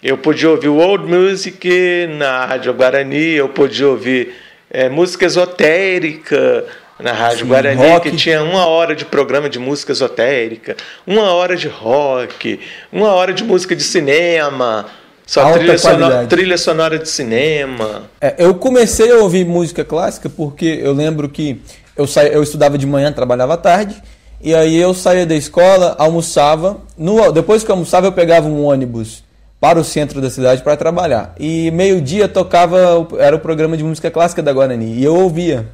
eu 0.02 0.18
podia 0.18 0.50
ouvir 0.50 0.68
old 0.68 1.06
music 1.06 2.06
na 2.18 2.44
Rádio 2.44 2.74
Guarani, 2.74 3.30
eu 3.30 3.48
podia 3.48 3.88
ouvir 3.88 4.34
é, 4.72 4.88
música 4.88 5.26
esotérica 5.26 6.64
na 6.98 7.12
Rádio 7.12 7.40
Sim, 7.40 7.46
Guarani, 7.46 7.88
rock. 7.88 8.10
que 8.10 8.16
tinha 8.16 8.42
uma 8.42 8.66
hora 8.66 8.94
de 8.96 9.04
programa 9.04 9.50
de 9.50 9.58
música 9.58 9.92
esotérica, 9.92 10.76
uma 11.06 11.32
hora 11.32 11.54
de 11.54 11.68
rock, 11.68 12.58
uma 12.90 13.12
hora 13.12 13.34
de 13.34 13.44
música 13.44 13.76
de 13.76 13.82
cinema, 13.82 14.86
só 15.26 15.52
trilha 15.52 15.76
sonora, 15.76 16.26
trilha 16.26 16.58
sonora, 16.58 16.98
de 16.98 17.08
cinema. 17.08 18.04
É, 18.20 18.36
eu 18.38 18.54
comecei 18.54 19.10
a 19.10 19.16
ouvir 19.16 19.44
música 19.44 19.84
clássica 19.84 20.30
porque 20.30 20.80
eu 20.82 20.92
lembro 20.92 21.28
que 21.28 21.60
eu, 21.94 22.06
sa... 22.06 22.24
eu 22.24 22.42
estudava 22.42 22.78
de 22.78 22.86
manhã, 22.86 23.12
trabalhava 23.12 23.54
à 23.54 23.56
tarde, 23.58 24.02
e 24.40 24.54
aí 24.54 24.76
eu 24.76 24.94
saía 24.94 25.26
da 25.26 25.34
escola, 25.34 25.94
almoçava. 25.98 26.80
No, 26.96 27.30
depois 27.30 27.62
que 27.62 27.70
eu 27.70 27.74
almoçava, 27.74 28.06
eu 28.06 28.12
pegava 28.12 28.48
um 28.48 28.64
ônibus 28.64 29.22
para 29.62 29.78
o 29.78 29.84
centro 29.84 30.20
da 30.20 30.28
cidade 30.28 30.60
para 30.60 30.76
trabalhar. 30.76 31.36
E 31.38 31.70
meio-dia 31.70 32.26
tocava, 32.26 33.06
era 33.16 33.36
o 33.36 33.38
programa 33.38 33.76
de 33.76 33.84
música 33.84 34.10
clássica 34.10 34.42
da 34.42 34.52
Guarani. 34.52 34.94
E 34.94 35.04
eu 35.04 35.14
ouvia. 35.14 35.68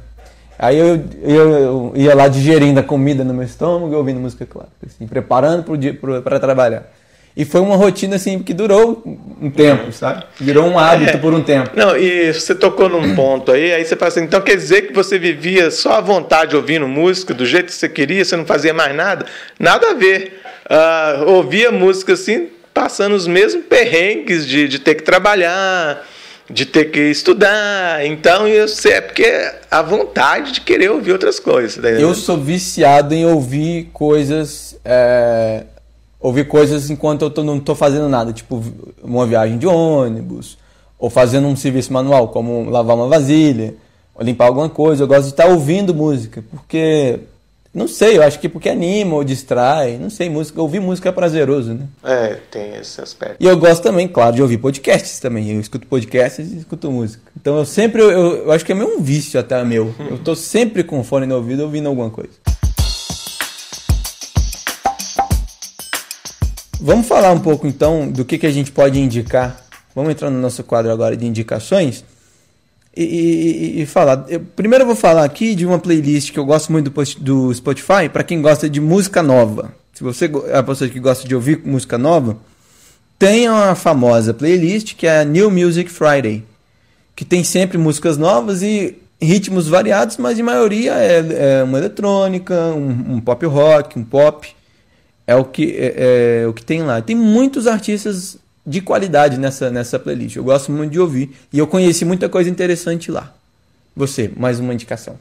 Aí 0.59 0.77
eu, 0.77 1.03
eu, 1.23 1.49
eu 1.49 1.93
ia 1.95 2.13
lá 2.13 2.27
digerindo 2.27 2.79
a 2.79 2.83
comida 2.83 3.23
no 3.23 3.33
meu 3.33 3.45
estômago, 3.45 3.95
ouvindo 3.95 4.19
música 4.19 4.45
clássica, 4.45 4.85
assim, 4.85 5.07
preparando 5.07 5.65
para 6.23 6.39
trabalhar. 6.39 6.83
E 7.35 7.43
foi 7.43 7.61
uma 7.61 7.75
rotina 7.75 8.17
assim 8.17 8.37
que 8.43 8.53
durou 8.53 9.01
um 9.41 9.49
tempo, 9.49 9.91
sabe? 9.91 10.23
Virou 10.39 10.67
um 10.67 10.77
hábito 10.77 11.17
é. 11.17 11.17
por 11.17 11.33
um 11.33 11.41
tempo. 11.41 11.71
Não, 11.75 11.97
e 11.97 12.31
você 12.31 12.53
tocou 12.53 12.89
num 12.89 13.15
ponto 13.15 13.51
aí, 13.51 13.73
aí 13.73 13.83
você 13.83 13.95
fala 13.95 14.09
assim, 14.09 14.21
então 14.21 14.39
quer 14.39 14.55
dizer 14.55 14.83
que 14.83 14.93
você 14.93 15.17
vivia 15.17 15.71
só 15.71 15.93
à 15.93 16.01
vontade 16.01 16.55
ouvindo 16.55 16.87
música, 16.87 17.33
do 17.33 17.43
jeito 17.43 17.65
que 17.65 17.73
você 17.73 17.89
queria, 17.89 18.23
você 18.23 18.37
não 18.37 18.45
fazia 18.45 18.73
mais 18.73 18.95
nada? 18.95 19.25
Nada 19.59 19.89
a 19.89 19.93
ver. 19.95 20.43
Uh, 20.69 21.31
ouvia 21.31 21.71
música 21.71 22.13
assim, 22.13 22.49
passando 22.79 23.13
os 23.13 23.27
mesmos 23.27 23.65
perrengues 23.65 24.47
de, 24.47 24.65
de 24.69 24.79
ter 24.79 24.95
que 24.95 25.03
trabalhar, 25.03 26.01
de 26.49 26.65
ter 26.65 26.85
que 26.85 27.01
estudar. 27.11 28.05
Então, 28.05 28.47
isso 28.47 28.87
é 28.87 29.01
porque 29.01 29.51
a 29.69 29.81
vontade 29.81 30.53
de 30.53 30.61
querer 30.61 30.89
ouvir 30.89 31.11
outras 31.11 31.41
coisas. 31.41 31.75
Tá 31.75 31.89
eu 31.89 32.15
sou 32.15 32.37
viciado 32.37 33.13
em 33.13 33.25
ouvir 33.25 33.89
coisas. 33.91 34.79
É 34.85 35.65
ouvir 36.21 36.47
coisas 36.47 36.89
enquanto 36.89 37.23
eu 37.23 37.29
tô, 37.29 37.43
não 37.43 37.57
estou 37.57 37.75
fazendo 37.75 38.09
nada, 38.09 38.33
tipo 38.33 38.61
uma 39.01 39.25
viagem 39.25 39.57
de 39.57 39.65
ônibus, 39.65 40.57
ou 40.97 41.09
fazendo 41.09 41.47
um 41.47 41.55
serviço 41.55 41.93
manual, 41.93 42.27
como 42.27 42.69
lavar 42.69 42.95
uma 42.95 43.07
vasilha, 43.07 43.73
ou 44.13 44.23
limpar 44.23 44.47
alguma 44.47 44.69
coisa. 44.69 45.03
Eu 45.03 45.07
gosto 45.07 45.23
de 45.23 45.29
estar 45.29 45.47
ouvindo 45.47 45.93
música, 45.93 46.43
porque 46.49 47.19
não 47.71 47.87
sei, 47.87 48.17
eu 48.17 48.23
acho 48.23 48.39
que 48.39 48.49
porque 48.49 48.67
anima 48.67 49.13
ou 49.13 49.23
distrai, 49.23 49.95
não 49.97 50.09
sei, 50.09 50.27
música, 50.27 50.59
ouvir 50.59 50.79
música 50.79 51.09
é 51.09 51.11
prazeroso, 51.11 51.75
né? 51.75 51.87
É, 52.03 52.37
tem 52.49 52.73
esse 52.75 52.99
aspecto. 52.99 53.35
E 53.39 53.45
eu 53.45 53.55
gosto 53.57 53.83
também, 53.83 54.07
claro, 54.07 54.35
de 54.35 54.41
ouvir 54.41 54.57
podcasts 54.57 55.19
também. 55.19 55.51
Eu 55.51 55.59
escuto 55.59 55.85
podcasts 55.85 56.51
e 56.51 56.57
escuto 56.57 56.91
música. 56.91 57.21
Então 57.39 57.59
eu 57.59 57.65
sempre, 57.65 58.01
eu, 58.01 58.09
eu 58.09 58.51
acho 58.51 58.65
que 58.65 58.71
é 58.71 58.75
meio 58.75 58.97
um 58.97 59.01
vício 59.01 59.39
até 59.39 59.63
meu. 59.63 59.93
Eu 59.99 60.17
tô 60.17 60.35
sempre 60.35 60.83
com 60.83 61.03
fone 61.03 61.27
no 61.27 61.35
ouvido 61.35 61.61
ouvindo 61.61 61.87
alguma 61.87 62.09
coisa. 62.09 62.33
Vamos 66.81 67.07
falar 67.07 67.31
um 67.33 67.39
pouco 67.39 67.67
então 67.67 68.09
do 68.09 68.25
que, 68.25 68.39
que 68.39 68.47
a 68.47 68.51
gente 68.51 68.71
pode 68.71 68.99
indicar. 68.99 69.63
Vamos 69.93 70.11
entrar 70.11 70.31
no 70.31 70.39
nosso 70.39 70.63
quadro 70.63 70.91
agora 70.91 71.15
de 71.15 71.27
indicações 71.27 72.03
e, 72.95 73.81
e, 73.81 73.85
falar. 73.85 74.25
Eu, 74.27 74.39
primeiro 74.39 74.83
eu 74.83 74.87
vou 74.87 74.95
falar 74.95 75.23
aqui 75.23 75.55
de 75.55 75.65
uma 75.65 75.79
playlist 75.79 76.31
que 76.31 76.39
eu 76.39 76.45
gosto 76.45 76.71
muito 76.71 76.89
do, 76.89 77.03
do 77.19 77.53
Spotify 77.53 78.09
para 78.11 78.23
quem 78.23 78.41
gosta 78.41 78.69
de 78.69 78.81
música 78.81 79.21
nova. 79.21 79.73
Se 79.93 80.03
você 80.03 80.31
é 80.47 80.57
a 80.57 80.63
pessoa 80.63 80.89
que 80.89 80.99
gosta 80.99 81.27
de 81.27 81.35
ouvir 81.35 81.61
música 81.65 81.97
nova, 81.97 82.37
tem 83.17 83.49
uma 83.49 83.75
famosa 83.75 84.33
playlist 84.33 84.95
que 84.95 85.05
é 85.05 85.19
a 85.19 85.25
New 85.25 85.51
Music 85.51 85.89
Friday, 85.91 86.43
que 87.15 87.25
tem 87.25 87.43
sempre 87.43 87.77
músicas 87.77 88.17
novas 88.17 88.61
e 88.63 88.97
ritmos 89.21 89.67
variados, 89.67 90.17
mas 90.17 90.39
em 90.39 90.43
maioria 90.43 90.93
é, 90.93 91.59
é 91.59 91.63
uma 91.63 91.77
eletrônica, 91.77 92.55
um, 92.73 93.15
um 93.15 93.19
pop 93.19 93.45
rock, 93.45 93.99
um 93.99 94.03
pop 94.03 94.47
é 95.27 95.35
o 95.35 95.45
que, 95.45 95.75
é, 95.77 96.41
é, 96.43 96.47
o 96.47 96.53
que 96.53 96.63
tem 96.63 96.81
lá. 96.81 97.01
Tem 97.01 97.15
muitos 97.15 97.67
artistas 97.67 98.37
de 98.65 98.81
qualidade 98.81 99.37
nessa, 99.37 99.69
nessa 99.69 99.97
playlist. 99.97 100.35
Eu 100.35 100.43
gosto 100.43 100.71
muito 100.71 100.91
de 100.91 100.99
ouvir. 100.99 101.35
E 101.51 101.59
eu 101.59 101.67
conheci 101.67 102.05
muita 102.05 102.29
coisa 102.29 102.49
interessante 102.49 103.11
lá. 103.11 103.33
Você, 103.95 104.31
mais 104.35 104.59
uma 104.59 104.73
indicação. 104.73 105.19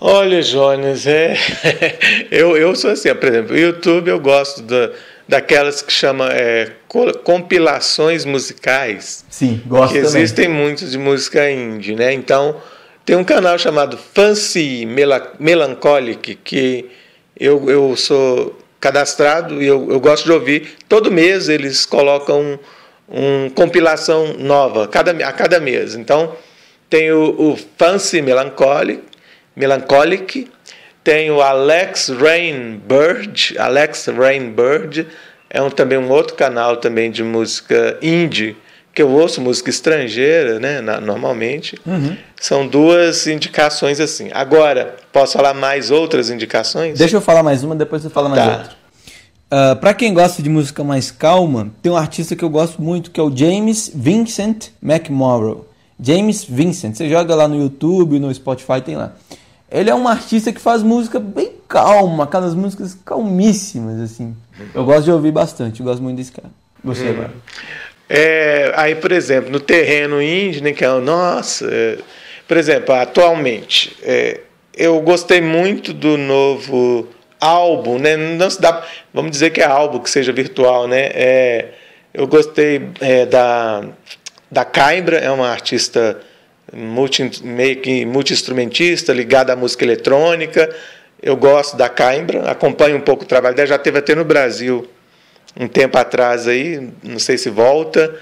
Olha, 0.00 0.42
Jones, 0.42 1.06
é... 1.06 1.36
eu, 2.30 2.56
eu 2.56 2.74
sou 2.74 2.90
assim, 2.90 3.14
por 3.14 3.28
exemplo, 3.28 3.56
YouTube 3.56 4.08
eu 4.08 4.18
gosto 4.18 4.62
da, 4.62 4.90
daquelas 5.28 5.80
que 5.80 5.92
chama 5.92 6.28
é, 6.32 6.72
compilações 7.22 8.24
musicais. 8.24 9.24
Sim, 9.30 9.62
gosto 9.66 9.92
que 9.92 9.98
Existem 9.98 10.48
muitos 10.48 10.90
de 10.90 10.98
música 10.98 11.50
indie, 11.50 11.94
né? 11.94 12.12
Então, 12.12 12.56
tem 13.04 13.16
um 13.16 13.24
canal 13.24 13.58
chamado 13.58 13.96
Fancy 13.96 14.86
Melancholic 15.38 16.34
que 16.36 16.90
eu, 17.38 17.70
eu 17.70 17.96
sou 17.96 18.58
cadastrado 18.82 19.62
e 19.62 19.66
eu, 19.66 19.92
eu 19.92 20.00
gosto 20.00 20.24
de 20.24 20.32
ouvir. 20.32 20.76
Todo 20.88 21.08
mês 21.08 21.48
eles 21.48 21.86
colocam 21.86 22.58
uma 23.08 23.48
compilação 23.50 24.34
nova 24.34 24.88
cada, 24.88 25.12
a 25.12 25.32
cada 25.32 25.60
mês. 25.60 25.94
Então, 25.94 26.36
tem 26.90 27.12
o, 27.12 27.52
o 27.52 27.58
Fancy 27.78 28.20
Melancholic, 28.20 29.00
Melancholic, 29.54 30.50
tem 31.04 31.30
o 31.30 31.40
Alex 31.40 32.08
Rainbird, 32.08 33.56
Alex 33.56 34.06
Rainbird, 34.08 35.06
é 35.48 35.62
um, 35.62 35.70
também 35.70 35.98
um 35.98 36.10
outro 36.10 36.34
canal 36.34 36.76
também 36.76 37.08
de 37.08 37.22
música 37.22 37.96
indie, 38.02 38.56
que 38.94 39.02
eu 39.02 39.08
ouço 39.08 39.40
música 39.40 39.70
estrangeira, 39.70 40.60
né, 40.60 40.80
na, 40.80 41.00
normalmente. 41.00 41.78
Uhum. 41.86 42.16
São 42.40 42.66
duas 42.66 43.26
indicações 43.26 44.00
assim. 44.00 44.28
Agora, 44.32 44.96
posso 45.12 45.34
falar 45.34 45.54
mais 45.54 45.90
outras 45.90 46.30
indicações? 46.30 46.98
Deixa 46.98 47.16
eu 47.16 47.20
falar 47.20 47.42
mais 47.42 47.64
uma, 47.64 47.74
depois 47.74 48.02
você 48.02 48.10
fala 48.10 48.28
mais 48.28 48.42
tá. 48.42 48.50
outra. 48.50 48.82
Uh, 49.52 49.76
para 49.76 49.92
quem 49.92 50.14
gosta 50.14 50.42
de 50.42 50.48
música 50.48 50.82
mais 50.82 51.10
calma, 51.10 51.70
tem 51.82 51.92
um 51.92 51.96
artista 51.96 52.34
que 52.34 52.42
eu 52.42 52.48
gosto 52.48 52.80
muito 52.80 53.10
que 53.10 53.20
é 53.20 53.22
o 53.22 53.34
James 53.34 53.90
Vincent 53.94 54.68
McMorrow. 54.82 55.68
James 56.00 56.44
Vincent. 56.44 56.94
Você 56.94 57.08
joga 57.08 57.34
lá 57.34 57.46
no 57.46 57.56
YouTube, 57.56 58.18
no 58.18 58.34
Spotify, 58.34 58.80
tem 58.84 58.96
lá. 58.96 59.12
Ele 59.70 59.88
é 59.88 59.94
um 59.94 60.08
artista 60.08 60.52
que 60.52 60.60
faz 60.60 60.82
música 60.82 61.20
bem 61.20 61.52
calma, 61.68 62.24
aquelas 62.24 62.54
músicas 62.54 62.96
calmíssimas, 63.04 64.00
assim. 64.00 64.36
Eu 64.74 64.84
gosto 64.84 65.04
de 65.04 65.12
ouvir 65.12 65.32
bastante, 65.32 65.80
eu 65.80 65.86
gosto 65.86 66.02
muito 66.02 66.16
desse 66.16 66.32
cara. 66.32 66.50
Você, 66.84 67.10
hum. 67.10 67.28
É, 68.08 68.72
aí, 68.76 68.94
por 68.94 69.12
exemplo, 69.12 69.50
no 69.50 69.60
terreno 69.60 70.20
indie, 70.20 70.62
né, 70.62 70.72
que 70.72 70.84
é 70.84 70.90
o 70.90 71.00
nossa, 71.00 71.66
é, 71.72 71.98
por 72.46 72.56
exemplo, 72.56 72.94
atualmente, 72.94 73.96
é, 74.02 74.40
eu 74.76 75.00
gostei 75.00 75.40
muito 75.40 75.92
do 75.92 76.16
novo 76.18 77.08
álbum, 77.40 77.98
né? 77.98 78.16
Não 78.16 78.48
se 78.48 78.60
dá, 78.60 78.84
vamos 79.12 79.30
dizer 79.30 79.50
que 79.50 79.60
é 79.60 79.64
álbum 79.64 79.98
que 79.98 80.10
seja 80.10 80.32
virtual, 80.32 80.86
né? 80.86 81.10
É, 81.14 81.68
eu 82.14 82.26
gostei 82.26 82.88
é, 83.00 83.26
da 83.26 83.84
da 84.52 84.66
Caimbra, 84.66 85.16
é 85.16 85.30
uma 85.30 85.48
artista 85.48 86.20
multi, 86.70 87.42
meio 87.42 87.76
que 87.80 88.04
multi-instrumentista, 88.04 89.10
ligada 89.10 89.54
à 89.54 89.56
música 89.56 89.82
eletrônica. 89.82 90.68
Eu 91.22 91.36
gosto 91.38 91.74
da 91.74 91.88
Caimbra, 91.88 92.50
acompanho 92.50 92.98
um 92.98 93.00
pouco 93.00 93.24
o 93.24 93.26
trabalho 93.26 93.56
dela, 93.56 93.66
já 93.68 93.78
teve 93.78 93.98
até 93.98 94.14
no 94.14 94.26
Brasil 94.26 94.86
um 95.56 95.68
tempo 95.68 95.98
atrás 95.98 96.48
aí, 96.48 96.90
não 97.02 97.18
sei 97.18 97.36
se 97.38 97.50
volta. 97.50 98.14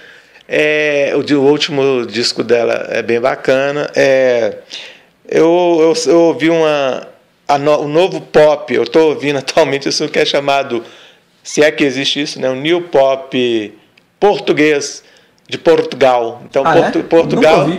É, 0.49 1.13
o, 1.15 1.39
o, 1.39 1.47
último 1.47 2.05
disco 2.07 2.43
dela 2.43 2.89
é 2.91 3.03
bem 3.03 3.21
bacana. 3.21 3.91
É, 3.95 4.59
eu, 5.29 5.79
eu, 5.81 6.13
eu 6.13 6.21
ouvi 6.23 6.51
uma, 6.51 7.07
no, 7.59 7.83
o 7.83 7.89
novo 7.89 8.21
pop, 8.21 8.75
eu 8.75 8.83
estou 8.83 9.11
ouvindo 9.11 9.39
atualmente 9.41 9.89
isso 9.89 10.09
que 10.09 10.19
é 10.19 10.25
chamado, 10.25 10.85
se 11.43 11.63
é 11.63 11.71
que 11.71 11.85
existe 11.85 12.21
isso, 12.21 12.41
né, 12.41 12.49
o 12.51 12.57
new 12.57 12.83
pop 12.83 13.79
português 14.19 15.05
de 15.49 15.59
Portugal. 15.59 16.43
Então, 16.49 16.63
ah, 16.65 16.73
Portu 16.75 16.99
é? 16.99 17.03
Portugal, 17.03 17.71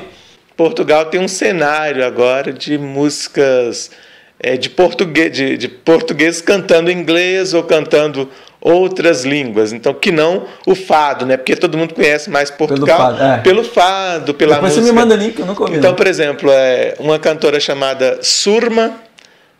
Portugal 0.58 1.06
tem 1.06 1.20
um 1.20 1.28
cenário 1.28 2.06
agora 2.06 2.52
de 2.52 2.78
músicas 2.78 3.92
é, 4.40 4.58
de, 4.58 4.70
português, 4.70 5.32
de, 5.32 5.58
de 5.58 5.68
português 5.68 6.42
cantando 6.42 6.92
inglês 6.92 7.54
ou 7.54 7.64
cantando 7.64 8.30
outras 8.62 9.26
línguas. 9.26 9.74
Então, 9.74 9.94
que 9.94 10.12
não 10.12 10.46
o 10.68 10.76
fado, 10.76 11.26
né? 11.26 11.36
Porque 11.36 11.56
todo 11.56 11.78
mundo 11.78 11.96
conhece 11.96 12.30
mais 12.30 12.52
Portugal 12.52 12.98
pelo 12.98 13.18
fado, 13.18 13.24
é. 13.24 13.38
pelo 13.40 13.64
fado 13.64 14.34
pela 14.36 14.56
Depois 14.56 14.76
música. 14.76 14.88
você 14.88 14.94
me 14.94 15.00
manda 15.00 15.16
link, 15.16 15.40
eu 15.40 15.46
nunca 15.46 15.64
ouvi. 15.64 15.78
Então, 15.78 15.96
por 15.96 16.06
exemplo, 16.06 16.50
é 16.52 16.94
uma 17.00 17.18
cantora 17.18 17.60
chamada 17.60 18.20
Surma, 18.22 18.94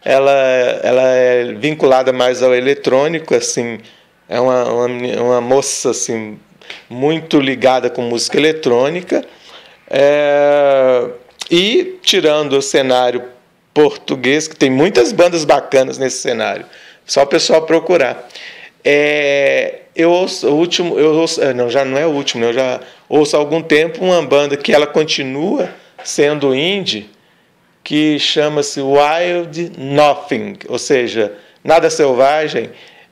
ela, 0.06 0.32
ela 0.84 1.02
é 1.02 1.54
vinculada 1.54 2.14
mais 2.14 2.44
ao 2.44 2.54
eletrônico, 2.54 3.36
assim, 3.36 3.80
é 4.30 4.40
uma, 4.40 4.64
uma, 4.66 4.88
uma 5.22 5.42
moça 5.42 5.90
assim 5.90 6.40
muito 6.90 7.40
ligada 7.40 7.90
com 7.90 8.04
música 8.04 8.38
eletrônica. 8.38 9.24
É, 9.90 11.08
e 11.50 12.00
tirando 12.02 12.54
o 12.54 12.62
cenário 12.62 13.24
português, 13.74 14.48
que 14.48 14.56
tem 14.56 14.70
muitas 14.70 15.12
bandas 15.12 15.44
bacanas 15.44 15.98
nesse 15.98 16.20
cenário, 16.20 16.66
só 17.06 17.24
o 17.24 17.28
pessoal 17.28 17.64
procurar. 17.64 18.28
É, 18.84 19.82
eu 19.96 20.12
ouço 20.12 20.48
o 20.48 20.56
último, 20.56 20.98
eu 20.98 21.14
ouço, 21.14 21.42
é, 21.42 21.54
não, 21.54 21.70
já 21.70 21.86
não 21.86 21.98
é 21.98 22.06
o 22.06 22.10
último, 22.10 22.42
né, 22.42 22.50
eu 22.50 22.54
já 22.54 22.80
ouço 23.08 23.36
há 23.36 23.40
algum 23.40 23.62
tempo 23.62 24.04
uma 24.04 24.22
banda 24.24 24.58
que 24.58 24.74
ela 24.74 24.88
continua 24.88 25.70
sendo 26.04 26.56
indie, 26.56 27.10
que 27.84 28.18
chama-se 28.20 28.82
Wild 28.82 29.74
Nothing, 29.78 30.58
ou 30.68 30.78
seja, 30.78 31.34
nada 31.64 31.90
selvagem. 31.90 32.70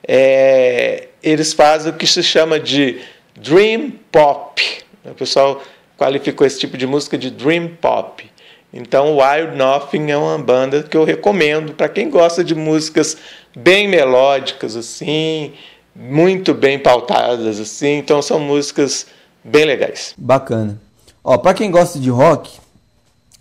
É, 0.07 1.07
eles 1.21 1.53
fazem 1.53 1.91
o 1.91 1.95
que 1.95 2.07
se 2.07 2.23
chama 2.23 2.59
de 2.59 2.99
Dream 3.35 3.91
Pop. 4.11 4.61
O 5.05 5.13
pessoal 5.13 5.61
qualificou 5.97 6.45
esse 6.47 6.59
tipo 6.59 6.77
de 6.77 6.87
música 6.87 7.17
de 7.17 7.29
Dream 7.29 7.69
Pop. 7.81 8.29
Então, 8.71 9.17
Wild 9.17 9.57
Nothing 9.57 10.11
é 10.11 10.17
uma 10.17 10.37
banda 10.37 10.83
que 10.83 10.95
eu 10.95 11.03
recomendo 11.03 11.73
para 11.73 11.89
quem 11.89 12.09
gosta 12.09 12.43
de 12.43 12.53
músicas 12.53 13.17
bem 13.55 13.87
melódicas 13.87 14.75
assim, 14.75 15.53
muito 15.95 16.53
bem 16.53 16.77
pautadas 16.77 17.59
assim. 17.59 17.97
Então, 17.97 18.21
são 18.21 18.39
músicas 18.39 19.07
bem 19.43 19.65
legais. 19.65 20.13
Bacana. 20.17 20.79
Ó, 21.23 21.37
para 21.37 21.55
quem 21.55 21.71
gosta 21.71 21.99
de 21.99 22.09
rock, 22.09 22.59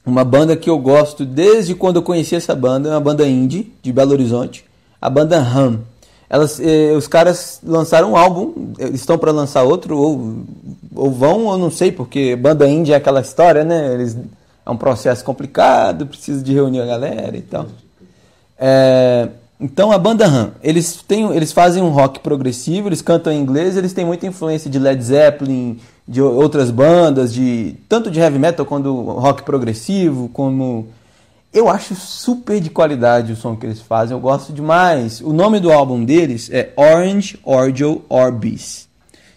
uma 0.04 0.24
banda 0.24 0.56
que 0.56 0.70
eu 0.70 0.78
gosto 0.78 1.26
desde 1.26 1.74
quando 1.74 1.96
eu 1.96 2.02
conheci 2.02 2.34
essa 2.34 2.54
banda, 2.54 2.88
é 2.88 2.92
uma 2.92 3.00
banda 3.00 3.26
indie 3.26 3.72
de 3.82 3.92
Belo 3.92 4.12
Horizonte, 4.12 4.64
a 5.00 5.10
banda 5.10 5.38
Ham. 5.38 5.80
Elas, 6.30 6.60
eh, 6.60 6.92
os 6.96 7.06
caras 7.06 7.60
lançaram 7.62 8.12
um 8.12 8.16
álbum, 8.16 8.72
estão 8.92 9.16
para 9.16 9.30
lançar 9.30 9.62
outro, 9.62 9.96
ou, 9.96 10.44
ou 10.94 11.10
vão, 11.10 11.46
ou 11.46 11.56
não 11.56 11.70
sei, 11.70 11.90
porque 11.90 12.36
banda 12.36 12.68
indie 12.68 12.92
é 12.92 12.96
aquela 12.96 13.20
história, 13.20 13.64
né? 13.64 13.94
Eles, 13.94 14.16
é 14.68 14.70
um 14.70 14.76
processo 14.76 15.24
complicado, 15.24 16.06
precisa 16.06 16.42
de 16.42 16.52
reunir 16.52 16.82
a 16.82 16.86
galera 16.86 17.36
e 17.36 17.40
tal. 17.40 17.66
É, 18.58 19.28
então 19.58 19.90
a 19.90 19.98
banda 19.98 20.26
Ram, 20.26 20.52
eles, 20.62 21.02
têm, 21.02 21.34
eles 21.34 21.52
fazem 21.52 21.82
um 21.82 21.88
rock 21.88 22.20
progressivo, 22.20 22.88
eles 22.88 23.00
cantam 23.00 23.32
em 23.32 23.40
inglês, 23.40 23.76
eles 23.76 23.94
têm 23.94 24.04
muita 24.04 24.26
influência 24.26 24.70
de 24.70 24.78
Led 24.78 25.02
Zeppelin, 25.02 25.80
de 26.06 26.20
outras 26.20 26.70
bandas, 26.70 27.32
de 27.32 27.76
tanto 27.88 28.10
de 28.10 28.20
heavy 28.20 28.38
metal 28.38 28.66
quanto 28.66 28.92
rock 28.92 29.42
progressivo, 29.42 30.28
como 30.28 30.88
eu 31.52 31.68
acho 31.68 31.94
super 31.94 32.60
de 32.60 32.68
qualidade 32.68 33.32
o 33.32 33.36
som 33.36 33.56
que 33.56 33.64
eles 33.64 33.80
fazem, 33.80 34.14
eu 34.14 34.20
gosto 34.20 34.52
demais. 34.52 35.22
O 35.22 35.32
nome 35.32 35.60
do 35.60 35.72
álbum 35.72 36.04
deles 36.04 36.50
é 36.52 36.72
Orange 36.76 37.38
Orgel 37.42 38.02
Orbis. 38.06 38.86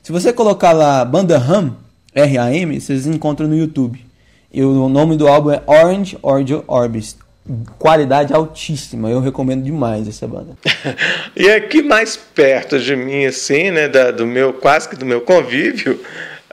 Se 0.04 0.12
você 0.12 0.34
colocar 0.34 0.74
lá 0.74 1.06
Banda 1.06 1.38
Ram, 1.38 1.76
R-A-M, 2.13 2.82
vocês 2.82 3.08
encontram 3.08 3.48
no 3.48 3.56
YouTube. 3.56 4.11
E 4.53 4.63
o 4.63 4.89
nome 4.89 5.15
do 5.15 5.27
álbum 5.27 5.51
é 5.51 5.61
Orange 5.65 6.17
Orgel 6.21 6.63
Orbis. 6.67 7.17
Qualidade 7.79 8.33
altíssima, 8.33 9.09
eu 9.09 9.19
recomendo 9.19 9.63
demais 9.63 10.07
essa 10.07 10.27
banda. 10.27 10.55
e 11.35 11.49
aqui 11.49 11.81
mais 11.81 12.15
perto 12.15 12.79
de 12.79 12.95
mim, 12.95 13.25
assim, 13.25 13.71
né, 13.71 13.87
da, 13.87 14.11
do 14.11 14.27
meu, 14.27 14.53
quase 14.53 14.87
que 14.87 14.95
do 14.95 15.05
meu 15.05 15.21
convívio, 15.21 15.99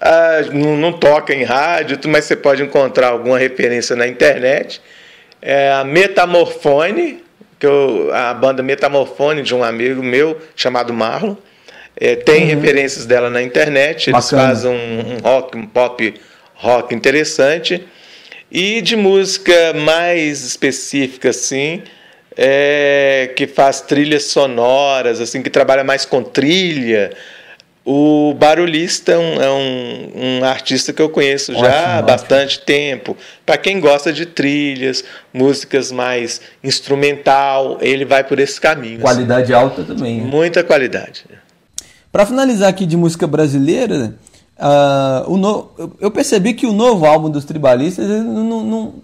ah, 0.01 0.41
não, 0.53 0.77
não 0.77 0.93
toca 0.93 1.35
em 1.35 1.45
rádio, 1.45 1.99
mas 2.09 2.25
você 2.25 2.35
pode 2.35 2.63
encontrar 2.63 3.09
alguma 3.09 3.39
referência 3.39 3.95
na 3.95 4.07
internet 4.09 4.81
é 5.41 5.73
a 5.73 5.85
Metamorfone, 5.85 7.23
que 7.59 7.67
eu, 7.67 8.11
a 8.13 8.35
banda 8.35 8.63
Metamorfone 8.63 9.43
de 9.43 9.55
um 9.55 9.63
amigo 9.63 10.03
meu 10.03 10.39
chamado 10.55 10.93
Marlon. 10.93 11.37
É, 12.01 12.15
tem 12.15 12.43
uhum. 12.43 12.61
referências 12.61 13.07
dela 13.07 13.29
na 13.29 13.43
internet, 13.43 14.11
eles 14.11 14.25
Bacana. 14.25 14.49
fazem 14.49 14.71
um, 14.71 15.15
um, 15.15 15.19
rock, 15.19 15.59
um 15.59 15.67
pop 15.67 16.15
rock 16.59 16.95
interessante. 16.95 17.87
E 18.51 18.81
de 18.81 18.97
música 18.97 19.73
mais 19.75 20.45
específica, 20.45 21.31
assim, 21.31 21.83
é, 22.37 23.33
que 23.37 23.47
faz 23.47 23.81
trilhas 23.81 24.25
sonoras, 24.25 25.21
assim, 25.21 25.43
que 25.43 25.51
trabalha 25.51 25.85
mais 25.85 26.05
com 26.05 26.23
trilha, 26.23 27.11
o 27.91 28.35
Barulhista 28.35 29.13
é 29.13 29.19
um, 29.19 29.43
é 29.43 29.51
um, 29.51 30.11
um 30.15 30.45
artista 30.45 30.93
que 30.93 31.01
eu 31.01 31.09
conheço 31.09 31.53
ótimo, 31.53 31.67
já 31.67 31.99
há 31.99 32.03
bastante 32.03 32.61
tempo. 32.61 33.17
Para 33.47 33.57
quem 33.57 33.81
gosta 33.81 34.13
de 34.13 34.27
trilhas, 34.27 35.03
músicas 35.33 35.91
mais 35.91 36.43
instrumental, 36.63 37.79
ele 37.81 38.05
vai 38.05 38.23
por 38.23 38.39
esse 38.39 38.61
caminho. 38.61 39.01
Qualidade 39.01 39.55
assim. 39.55 39.63
alta 39.65 39.85
também. 39.85 40.21
Né? 40.21 40.27
Muita 40.27 40.63
qualidade. 40.63 41.25
Para 42.13 42.27
finalizar 42.27 42.69
aqui 42.69 42.85
de 42.85 42.97
música 42.97 43.27
brasileira, 43.27 44.15
uh, 44.59 45.31
o 45.31 45.37
no... 45.37 45.69
eu 46.01 46.11
percebi 46.11 46.55
que 46.55 46.67
o 46.67 46.73
novo 46.73 47.07
álbum 47.07 47.31
dos 47.31 47.45
Tribalistas 47.45 48.09
não, 48.25 48.63
não, 48.63 48.95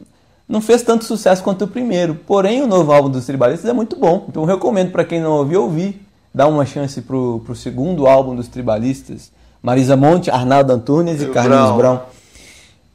não 0.48 0.60
fez 0.60 0.82
tanto 0.82 1.04
sucesso 1.04 1.42
quanto 1.42 1.64
o 1.64 1.68
primeiro. 1.68 2.14
Porém, 2.14 2.62
o 2.62 2.66
novo 2.66 2.92
álbum 2.92 3.08
dos 3.08 3.26
Tribalistas 3.26 3.68
é 3.68 3.72
muito 3.72 3.96
bom. 3.96 4.26
Então, 4.28 4.42
eu 4.42 4.46
recomendo 4.46 4.90
para 4.90 5.04
quem 5.04 5.20
não 5.20 5.32
ouviu, 5.32 5.62
ouvir 5.62 6.00
dar 6.34 6.48
uma 6.48 6.66
chance 6.66 7.00
pro, 7.00 7.40
pro 7.44 7.54
segundo 7.54 8.06
álbum 8.06 8.34
dos 8.34 8.48
Tribalistas. 8.48 9.30
Marisa 9.62 9.96
Monte, 9.96 10.30
Arnaldo 10.30 10.72
Antunes 10.72 11.22
e, 11.22 11.24
e 11.24 11.30
Carlinhos 11.30 11.76
Brown. 11.76 11.78
Brown. 11.78 11.96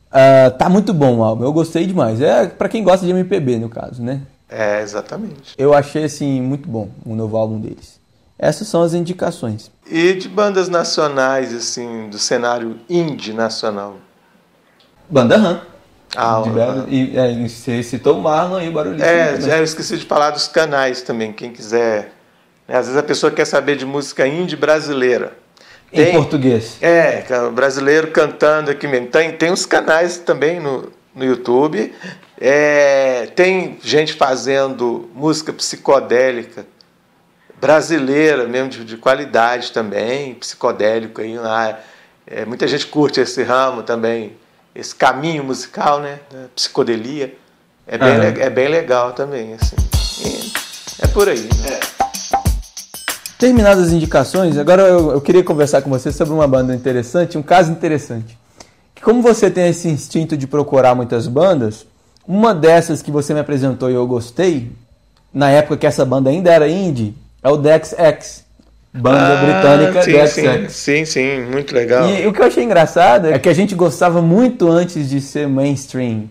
Uh, 0.09 0.57
tá 0.57 0.67
muito 0.69 0.93
bom 0.93 1.17
o 1.17 1.23
álbum, 1.23 1.43
eu 1.43 1.53
gostei 1.53 1.85
demais. 1.85 2.19
É 2.21 2.47
para 2.47 2.67
quem 2.67 2.83
gosta 2.83 3.05
de 3.05 3.11
MPB, 3.11 3.57
no 3.59 3.69
caso, 3.69 4.03
né? 4.03 4.21
É, 4.49 4.81
exatamente. 4.81 5.53
Eu 5.57 5.73
achei 5.73 6.03
assim 6.03 6.41
muito 6.41 6.67
bom 6.67 6.89
o 7.05 7.15
novo 7.15 7.37
álbum 7.37 7.59
deles. 7.59 7.98
Essas 8.39 8.67
são 8.69 8.81
as 8.81 8.93
indicações. 8.93 9.69
E 9.85 10.13
de 10.13 10.29
bandas 10.29 10.69
nacionais, 10.69 11.53
assim, 11.53 12.07
do 12.09 12.17
cenário 12.17 12.79
indie 12.89 13.33
nacional? 13.33 13.97
Banda 15.09 15.35
Ram. 15.37 15.61
Ah, 16.15 16.41
De 16.43 16.49
Belo- 16.49 16.85
e, 16.89 17.15
é, 17.17 17.47
você 17.47 17.83
citou 17.83 18.17
o 18.17 18.21
Marlon 18.21 18.61
e 18.61 18.69
o 18.69 18.71
Barulho. 18.71 19.03
É, 19.03 19.33
também. 19.33 19.41
já 19.49 19.57
eu 19.57 19.63
esqueci 19.63 19.97
de 19.97 20.05
falar 20.05 20.31
dos 20.31 20.47
canais 20.47 21.01
também, 21.01 21.31
quem 21.33 21.51
quiser. 21.51 22.13
né, 22.67 22.77
Às 22.77 22.85
vezes 22.87 22.97
a 22.97 23.03
pessoa 23.03 23.31
quer 23.31 23.45
saber 23.45 23.75
de 23.75 23.85
música 23.85 24.25
indie 24.25 24.55
brasileira. 24.55 25.33
Em 25.91 26.05
Tem- 26.05 26.13
português. 26.13 26.77
É, 26.81 27.21
ca- 27.27 27.49
brasileiro 27.49 28.09
cantando 28.11 28.71
aqui 28.71 28.87
mesmo. 28.87 29.07
Tem, 29.07 29.31
tem 29.33 29.51
uns 29.51 29.65
canais 29.65 30.17
também 30.17 30.59
no, 30.59 30.91
no 31.13 31.25
YouTube. 31.25 31.93
É, 32.39 33.27
tem 33.35 33.77
gente 33.83 34.13
fazendo 34.13 35.09
música 35.13 35.51
psicodélica 35.51 36.65
brasileira 37.59 38.47
mesmo, 38.47 38.69
de, 38.69 38.85
de 38.85 38.97
qualidade 38.97 39.71
também, 39.71 40.35
psicodélico 40.35 41.21
aí 41.21 41.37
lá. 41.37 41.79
É, 42.25 42.45
muita 42.45 42.67
gente 42.67 42.87
curte 42.87 43.19
esse 43.19 43.43
ramo 43.43 43.83
também, 43.83 44.33
esse 44.73 44.95
caminho 44.95 45.43
musical, 45.43 45.99
né? 45.99 46.19
da 46.31 46.47
Psicodelia. 46.55 47.35
É 47.87 47.97
bem, 47.97 48.43
é 48.43 48.49
bem 48.49 48.67
legal 48.67 49.13
também, 49.13 49.55
assim. 49.55 49.75
E 50.23 50.51
é 51.03 51.07
por 51.07 51.27
aí. 51.27 51.41
Né? 51.41 51.79
Terminadas 53.39 53.87
as 53.87 53.93
indicações, 53.93 54.57
agora 54.57 54.83
eu, 54.83 55.11
eu 55.11 55.21
queria 55.21 55.43
conversar 55.43 55.81
com 55.81 55.89
você 55.89 56.11
sobre 56.11 56.33
uma 56.33 56.47
banda 56.47 56.75
interessante, 56.75 57.37
um 57.37 57.41
caso 57.41 57.71
interessante. 57.71 58.37
Que 58.93 59.01
como 59.01 59.21
você 59.21 59.49
tem 59.49 59.69
esse 59.69 59.87
instinto 59.87 60.35
de 60.35 60.45
procurar 60.45 60.93
muitas 60.93 61.25
bandas, 61.25 61.87
uma 62.27 62.53
dessas 62.53 63.01
que 63.01 63.09
você 63.09 63.33
me 63.33 63.39
apresentou 63.39 63.89
e 63.89 63.93
eu 63.93 64.05
gostei, 64.05 64.71
na 65.33 65.49
época 65.49 65.77
que 65.77 65.87
essa 65.87 66.05
banda 66.05 66.29
ainda 66.29 66.51
era 66.51 66.67
indie, 66.67 67.15
é 67.43 67.49
o 67.49 67.57
Dex 67.57 67.93
X. 67.97 68.45
Banda 68.91 69.35
britânica 69.37 69.99
Ah, 69.99 70.03
sim, 70.03 70.11
Dex 70.11 70.31
sim, 70.31 70.47
X. 70.47 70.73
sim, 70.73 71.05
sim, 71.05 71.41
muito 71.51 71.73
legal. 71.75 72.09
E 72.09 72.25
o 72.25 72.33
que 72.33 72.41
eu 72.41 72.45
achei 72.45 72.63
engraçado 72.63 73.27
é 73.27 73.37
que 73.37 73.47
a 73.47 73.53
gente 73.53 73.75
gostava 73.75 74.21
muito 74.21 74.67
antes 74.67 75.09
de 75.09 75.21
ser 75.21 75.47
mainstream. 75.47 76.23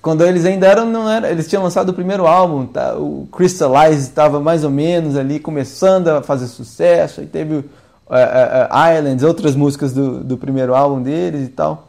Quando 0.00 0.24
eles 0.24 0.44
ainda 0.46 0.66
eram, 0.66 0.86
não 0.86 1.10
era, 1.10 1.30
eles 1.30 1.48
tinham 1.48 1.62
lançado 1.62 1.90
o 1.90 1.92
primeiro 1.92 2.26
álbum, 2.26 2.66
tá? 2.66 2.94
o 2.96 3.28
Crystallize 3.32 4.00
estava 4.02 4.40
mais 4.40 4.64
ou 4.64 4.70
menos 4.70 5.16
ali 5.16 5.40
começando 5.40 6.08
a 6.08 6.22
fazer 6.22 6.46
sucesso, 6.46 7.20
aí 7.20 7.26
teve 7.26 7.56
eh, 8.10 8.68
eh, 8.70 8.96
Islands, 8.96 9.24
outras 9.24 9.56
músicas 9.56 9.92
do, 9.92 10.22
do 10.22 10.38
primeiro 10.38 10.74
álbum 10.74 11.02
deles 11.02 11.48
e 11.48 11.50
tal. 11.50 11.88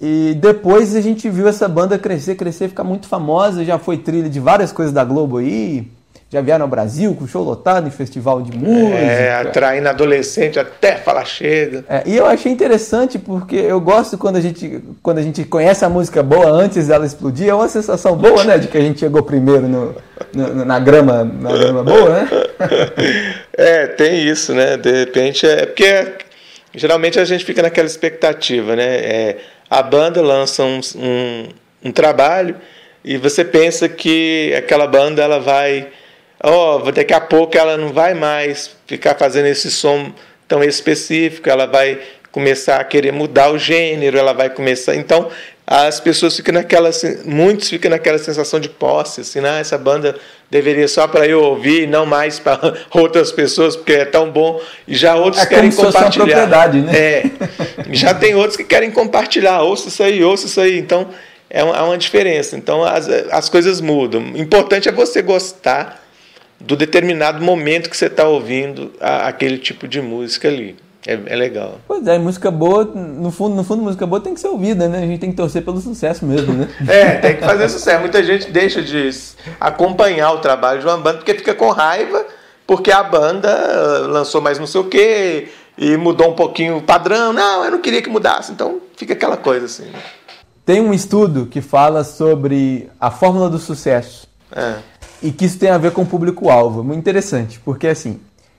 E 0.00 0.36
depois 0.40 0.96
a 0.96 1.00
gente 1.00 1.30
viu 1.30 1.46
essa 1.46 1.68
banda 1.68 1.98
crescer, 1.98 2.34
crescer, 2.34 2.68
ficar 2.68 2.84
muito 2.84 3.06
famosa, 3.06 3.64
já 3.64 3.78
foi 3.78 3.96
trilha 3.98 4.28
de 4.28 4.40
várias 4.40 4.72
coisas 4.72 4.92
da 4.92 5.04
Globo 5.04 5.36
aí, 5.38 5.86
já 6.32 6.40
vieram 6.40 6.62
ao 6.64 6.68
Brasil 6.68 7.12
com 7.14 7.26
show 7.26 7.42
lotado 7.42 7.88
em 7.88 7.90
festival 7.90 8.40
de 8.40 8.56
música. 8.56 8.96
É, 8.96 9.34
atraindo 9.34 9.88
adolescente 9.88 10.58
até 10.60 10.94
falar 10.96 11.24
chega. 11.24 11.84
É, 11.88 12.02
e 12.06 12.16
eu 12.16 12.24
achei 12.24 12.52
interessante 12.52 13.18
porque 13.18 13.56
eu 13.56 13.80
gosto 13.80 14.16
quando 14.16 14.36
a 14.36 14.40
gente 14.40 14.80
quando 15.02 15.18
a 15.18 15.22
gente 15.22 15.44
conhece 15.44 15.84
a 15.84 15.88
música 15.88 16.22
boa 16.22 16.48
antes 16.48 16.86
dela 16.86 17.04
explodir, 17.04 17.48
é 17.48 17.54
uma 17.54 17.68
sensação 17.68 18.14
boa, 18.16 18.44
né, 18.44 18.58
de 18.58 18.68
que 18.68 18.78
a 18.78 18.80
gente 18.80 19.00
chegou 19.00 19.22
primeiro 19.24 19.66
no, 19.66 19.94
no- 20.32 20.64
na 20.64 20.78
grama 20.78 21.24
na 21.24 21.50
grama 21.52 21.82
boa, 21.82 22.10
né? 22.10 22.28
É, 23.56 23.86
tem 23.88 24.26
isso, 24.26 24.54
né? 24.54 24.76
De 24.76 24.90
repente 24.90 25.46
é 25.46 25.66
porque 25.66 26.06
geralmente 26.74 27.18
a 27.18 27.24
gente 27.24 27.44
fica 27.44 27.60
naquela 27.62 27.86
expectativa, 27.86 28.76
né? 28.76 28.84
É, 28.96 29.36
a 29.68 29.82
banda 29.82 30.22
lança 30.22 30.62
um, 30.64 30.80
um, 30.96 31.48
um 31.86 31.92
trabalho 31.92 32.56
e 33.04 33.16
você 33.16 33.44
pensa 33.44 33.88
que 33.88 34.54
aquela 34.56 34.86
banda 34.86 35.22
ela 35.22 35.38
vai, 35.40 35.88
ó, 36.42 36.90
daqui 36.90 37.12
a 37.12 37.20
pouco 37.20 37.56
ela 37.56 37.76
não 37.76 37.92
vai 37.92 38.14
mais 38.14 38.70
ficar 38.86 39.16
fazendo 39.16 39.46
esse 39.46 39.70
som 39.70 40.12
tão 40.48 40.62
específico, 40.62 41.48
ela 41.48 41.66
vai 41.66 42.00
começar 42.32 42.80
a 42.80 42.84
querer 42.84 43.12
mudar 43.12 43.50
o 43.50 43.58
gênero, 43.58 44.18
ela 44.18 44.32
vai 44.32 44.50
começar, 44.50 44.94
então 44.94 45.28
as 45.66 46.00
pessoas 46.00 46.34
ficam 46.34 46.54
naquela, 46.54 46.90
muitos 47.24 47.68
ficam 47.68 47.90
naquela 47.92 48.18
sensação 48.18 48.58
de 48.58 48.68
posse, 48.68 49.20
assim, 49.20 49.38
ah, 49.44 49.58
essa 49.60 49.78
banda 49.78 50.16
deveria 50.50 50.88
só 50.88 51.06
para 51.06 51.26
eu 51.26 51.40
ouvir, 51.44 51.86
não 51.86 52.04
mais 52.04 52.40
para 52.40 52.74
outras 52.90 53.30
pessoas, 53.30 53.76
porque 53.76 53.92
é 53.92 54.04
tão 54.04 54.30
bom. 54.30 54.60
E 54.88 54.96
já 54.96 55.14
outros 55.14 55.44
É 55.44 55.46
querem 55.46 55.70
compartilhar. 55.70 56.24
propriedade, 56.24 56.80
né? 56.80 56.92
É. 56.98 57.24
Já 57.92 58.12
tem 58.12 58.34
outros 58.34 58.56
que 58.56 58.64
querem 58.64 58.90
compartilhar, 58.90 59.62
ouça 59.62 59.86
isso 59.86 60.02
aí, 60.02 60.24
ouça 60.24 60.46
isso 60.46 60.60
aí. 60.60 60.76
Então 60.76 61.08
é 61.48 61.62
uma, 61.62 61.76
há 61.76 61.84
uma 61.84 61.96
diferença. 61.96 62.56
Então 62.56 62.82
as, 62.82 63.08
as 63.30 63.48
coisas 63.48 63.80
mudam. 63.80 64.32
O 64.34 64.38
importante 64.38 64.88
é 64.88 64.92
você 64.92 65.22
gostar 65.22 65.99
do 66.60 66.76
determinado 66.76 67.42
momento 67.42 67.88
que 67.90 67.96
você 67.96 68.06
está 68.06 68.28
ouvindo 68.28 68.92
a- 69.00 69.28
aquele 69.28 69.58
tipo 69.58 69.88
de 69.88 70.00
música 70.00 70.48
ali. 70.48 70.76
É, 71.06 71.18
é 71.26 71.34
legal. 71.36 71.80
Pois 71.88 72.06
é, 72.06 72.18
música 72.18 72.50
boa, 72.50 72.84
no 72.84 73.30
fundo, 73.30 73.56
no 73.56 73.64
fundo 73.64 73.82
música 73.82 74.06
boa 74.06 74.20
tem 74.20 74.34
que 74.34 74.40
ser 74.40 74.48
ouvida, 74.48 74.86
né? 74.86 74.98
A 74.98 75.06
gente 75.06 75.18
tem 75.18 75.30
que 75.30 75.36
torcer 75.36 75.64
pelo 75.64 75.80
sucesso 75.80 76.26
mesmo, 76.26 76.52
né? 76.52 76.68
É, 76.86 77.14
tem 77.16 77.36
que 77.36 77.42
fazer 77.42 77.68
sucesso. 77.70 78.00
Muita 78.00 78.22
gente 78.22 78.50
deixa 78.50 78.82
de 78.82 79.08
acompanhar 79.58 80.32
o 80.32 80.38
trabalho 80.40 80.80
de 80.80 80.86
uma 80.86 80.98
banda 80.98 81.18
porque 81.18 81.34
fica 81.34 81.54
com 81.54 81.70
raiva, 81.70 82.26
porque 82.66 82.92
a 82.92 83.02
banda 83.02 83.48
eh, 83.48 84.06
lançou 84.08 84.40
mais 84.42 84.58
não 84.58 84.66
sei 84.66 84.80
o 84.80 84.84
quê 84.84 85.48
e 85.78 85.96
mudou 85.96 86.30
um 86.30 86.34
pouquinho 86.34 86.76
o 86.76 86.82
padrão. 86.82 87.32
Não, 87.32 87.64
eu 87.64 87.70
não 87.70 87.80
queria 87.80 88.02
que 88.02 88.10
mudasse. 88.10 88.52
Então 88.52 88.80
fica 88.96 89.14
aquela 89.14 89.36
coisa 89.38 89.64
assim. 89.66 89.84
né? 89.84 89.98
Tem 90.66 90.80
um 90.82 90.92
estudo 90.92 91.46
que 91.46 91.62
fala 91.62 92.04
sobre 92.04 92.88
a 93.00 93.10
fórmula 93.10 93.48
do 93.48 93.58
sucesso. 93.58 94.28
É. 94.54 94.74
e 95.22 95.30
que 95.30 95.44
isso 95.44 95.58
tem 95.58 95.70
a 95.70 95.78
ver 95.78 95.92
com 95.92 96.02
o 96.02 96.06
público-alvo. 96.06 96.82
Muito 96.82 96.98
interessante, 96.98 97.60
porque 97.64 97.86
assim, 97.88 98.18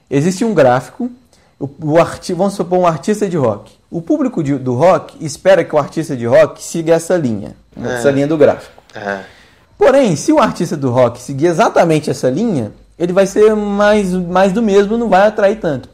existe 0.10 0.44
um 0.46 0.54
gráfico, 0.54 1.10
o, 1.60 1.70
o 1.84 2.00
arti 2.00 2.34
vamos 2.34 2.54
supor 2.54 2.80
um 2.80 2.88
artista 2.88 3.28
de 3.28 3.38
rock. 3.38 3.72
O 3.90 4.02
público 4.02 4.42
de- 4.44 4.58
do 4.58 4.74
rock 4.74 5.18
espera 5.24 5.64
que 5.64 5.76
o 5.76 5.78
artista 5.80 6.16
de 6.16 6.26
rock 6.26 6.64
siga 6.64 6.94
essa 6.94 7.18
linha, 7.18 7.56
né, 7.76 7.96
essa 7.96 8.10
linha 8.12 8.28
do 8.28 8.38
gráfico. 8.38 8.72
É. 8.96 9.20
Porém, 9.78 10.16
se 10.16 10.32
o 10.32 10.40
artista 10.40 10.78
do 10.78 10.92
rock 10.92 11.20
seguir 11.20 11.48
exatamente 11.48 12.10
essa 12.10 12.30
linha, 12.30 12.72
ele 12.98 13.12
vai 13.12 13.26
ser 13.26 13.56
mais, 13.56 14.12
mais 14.14 14.52
do 14.54 14.62
mesmo, 14.62 14.98
não 14.98 15.10
vai 15.10 15.28
atrair 15.28 15.60
tanto. 15.60 15.90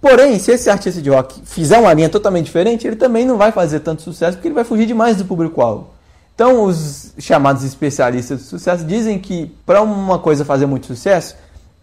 Porém, 0.00 0.38
se 0.38 0.52
esse 0.52 0.68
artista 0.68 1.00
de 1.00 1.08
rock 1.08 1.40
fizer 1.44 1.78
uma 1.78 1.92
linha 1.92 2.08
totalmente 2.08 2.46
diferente, 2.46 2.86
ele 2.86 2.96
também 2.96 3.24
não 3.24 3.36
vai 3.36 3.50
fazer 3.52 3.80
tanto 3.80 4.02
sucesso 4.02 4.36
porque 4.36 4.48
ele 4.48 4.54
vai 4.54 4.64
fugir 4.64 4.86
demais 4.86 5.16
do 5.16 5.24
público-alvo. 5.24 5.88
Então, 6.36 6.64
os 6.64 7.14
chamados 7.18 7.64
especialistas 7.64 8.40
de 8.40 8.44
sucesso 8.44 8.84
dizem 8.84 9.18
que 9.18 9.50
para 9.64 9.80
uma 9.80 10.18
coisa 10.18 10.44
fazer 10.44 10.66
muito 10.66 10.86
sucesso, 10.86 11.34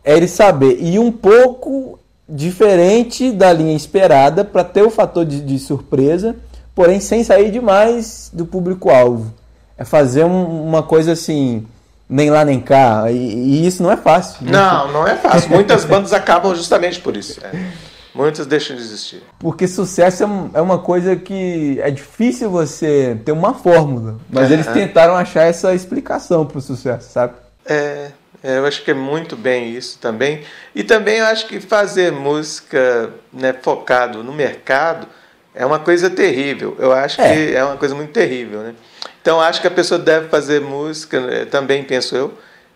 é 0.06 0.16
ele 0.16 0.28
saber 0.28 0.78
ir 0.80 1.00
um 1.00 1.12
pouco 1.12 1.98
diferente 2.30 3.32
da 3.32 3.52
linha 3.52 3.76
esperada 3.76 4.46
para 4.46 4.64
ter 4.64 4.84
o 4.84 4.92
fator 4.92 5.26
de, 5.26 5.42
de 5.42 5.58
surpresa, 5.58 6.36
porém 6.76 7.00
sem 7.00 7.24
sair 7.24 7.50
demais 7.50 8.30
do 8.32 8.46
público-alvo. 8.46 9.34
É 9.76 9.84
fazer 9.84 10.24
um- 10.24 10.64
uma 10.68 10.84
coisa 10.84 11.14
assim, 11.14 11.66
nem 12.08 12.30
lá 12.30 12.46
nem 12.46 12.60
cá, 12.60 13.12
e, 13.12 13.16
e 13.18 13.66
isso 13.66 13.82
não 13.82 13.92
é 13.92 13.98
fácil. 13.98 14.38
Não, 14.42 14.92
não 14.92 15.08
é 15.08 15.16
fácil. 15.16 15.50
Muitas 15.52 15.84
bandas 15.84 16.14
acabam 16.14 16.54
justamente 16.54 17.00
por 17.00 17.18
isso. 17.18 17.40
É. 17.44 17.72
Muitas 18.14 18.46
deixam 18.46 18.76
de 18.76 18.82
existir. 18.84 19.24
Porque 19.40 19.68
sucesso 19.68 20.24
é 20.24 20.28
é 20.60 20.62
uma 20.62 20.78
coisa 20.80 21.16
que 21.16 21.80
é 21.82 21.90
difícil 21.90 22.50
você 22.50 23.18
ter 23.26 23.32
uma 23.32 23.54
fórmula. 23.54 24.18
Mas 24.30 24.52
É. 24.52 24.54
eles 24.54 24.68
tentaram 24.68 25.16
achar 25.16 25.44
essa 25.44 25.74
explicação 25.74 26.46
pro 26.46 26.62
sucesso, 26.62 27.12
sabe? 27.12 27.34
É, 27.66 28.12
é, 28.44 28.58
eu 28.60 28.66
acho 28.66 28.84
que 28.84 28.92
é 28.92 28.94
muito 28.94 29.36
bem 29.36 29.72
isso 29.76 29.98
também. 30.00 30.42
E 30.76 30.84
também 30.84 31.18
eu 31.20 31.26
acho 31.26 31.48
que 31.48 31.60
fazer 31.60 32.12
música 32.12 33.10
né, 33.32 33.54
focado 33.62 34.24
no 34.24 34.32
mercado 34.34 35.08
é 35.56 35.66
uma 35.66 35.80
coisa 35.80 36.10
terrível. 36.10 36.76
Eu 36.80 36.92
acho 36.92 37.20
É. 37.22 37.34
que 37.34 37.56
é 37.56 37.64
uma 37.64 37.78
coisa 37.78 37.96
muito 37.96 38.12
terrível. 38.12 38.60
Né? 38.62 38.76
Então 39.22 39.40
acho 39.42 39.60
que 39.62 39.68
a 39.68 39.72
pessoa 39.72 40.00
deve 40.00 40.28
fazer 40.30 40.62
música, 40.62 41.20
né, 41.20 41.46
também 41.46 41.84
penso 41.84 42.16
eu, 42.16 42.34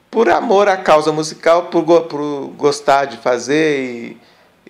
por 0.10 0.30
amor 0.30 0.68
à 0.70 0.78
causa 0.78 1.12
musical, 1.12 1.64
por, 1.66 1.84
por 2.04 2.48
gostar 2.58 3.06
de 3.06 3.18
fazer 3.18 3.80
e, 3.84 4.18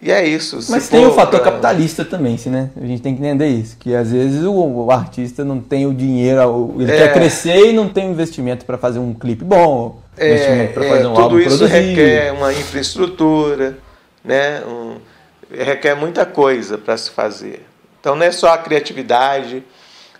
e 0.02 0.12
é 0.12 0.28
isso. 0.28 0.60
Mas 0.70 0.88
tem 0.90 1.04
for 1.04 1.12
o 1.12 1.14
fator 1.14 1.40
pra- 1.40 1.52
capitalista 1.52 2.04
também, 2.06 2.38
sim, 2.38 2.50
né? 2.50 2.70
A 2.82 2.86
gente 2.86 3.02
tem 3.02 3.16
que 3.16 3.22
entender 3.22 3.48
isso. 3.48 3.78
Que 3.80 3.96
às 3.96 4.12
vezes 4.12 4.44
o, 4.44 4.52
o 4.54 4.92
artista 4.92 5.44
não 5.44 5.60
tem 5.60 5.86
o 5.86 5.94
dinheiro, 5.94 6.76
ele 6.80 6.92
É. 6.92 6.98
quer 6.98 7.14
crescer 7.14 7.68
e 7.70 7.74
não 7.74 7.88
tem 7.90 8.08
o 8.08 8.12
investimento 8.12 8.66
para 8.66 8.78
fazer 8.78 9.00
um 9.00 9.14
clipe 9.14 9.44
bom, 9.44 10.02
É, 10.18 10.30
investimento 10.34 10.74
para 10.74 10.86
é, 10.86 10.90
fazer 10.90 11.06
um 11.08 11.14
tudo 11.14 11.22
álbum 11.24 11.40
isso 11.40 11.58
produzido. 11.58 11.80
requer 11.88 12.32
uma 12.34 12.52
infraestrutura, 12.54 13.78
né? 14.24 14.62
Um- 14.66 14.98
requer 15.52 15.96
muita 15.96 16.26
coisa 16.26 16.78
para 16.78 16.98
se 16.98 17.10
fazer. 17.12 17.66
Então 18.00 18.16
não 18.16 18.26
é 18.26 18.32
só 18.32 18.50
a 18.54 18.58
criatividade, 18.58 19.64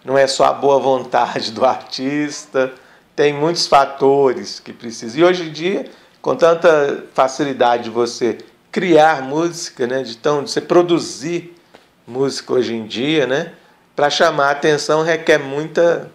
não 0.06 0.18
é 0.18 0.26
só 0.28 0.46
a 0.46 0.54
boa 0.54 0.80
vontade 0.80 1.52
do 1.52 1.66
artista, 1.66 2.72
tem 3.16 3.34
muitos 3.34 3.68
fatores 3.68 4.60
que 4.60 4.72
precisam. 4.72 5.20
E 5.20 5.24
hoje 5.24 5.44
em 5.50 5.52
dia, 5.52 5.86
com 6.22 6.36
tanta 6.36 7.04
facilidade 7.14 7.84
de 7.86 7.90
você 7.90 8.38
criar 8.78 9.24
música, 9.24 9.88
né? 9.88 10.04
de, 10.04 10.16
tão, 10.16 10.44
de 10.44 10.52
você 10.52 10.62
produzir 10.62 11.56
música 12.08 12.54
hoje 12.54 12.76
em 12.76 12.86
dia, 12.86 13.26
né? 13.26 13.54
para 13.96 14.08
chamar 14.08 14.50
a 14.50 14.52
atenção 14.52 15.02
requer 15.02 15.40
muita 15.40 16.12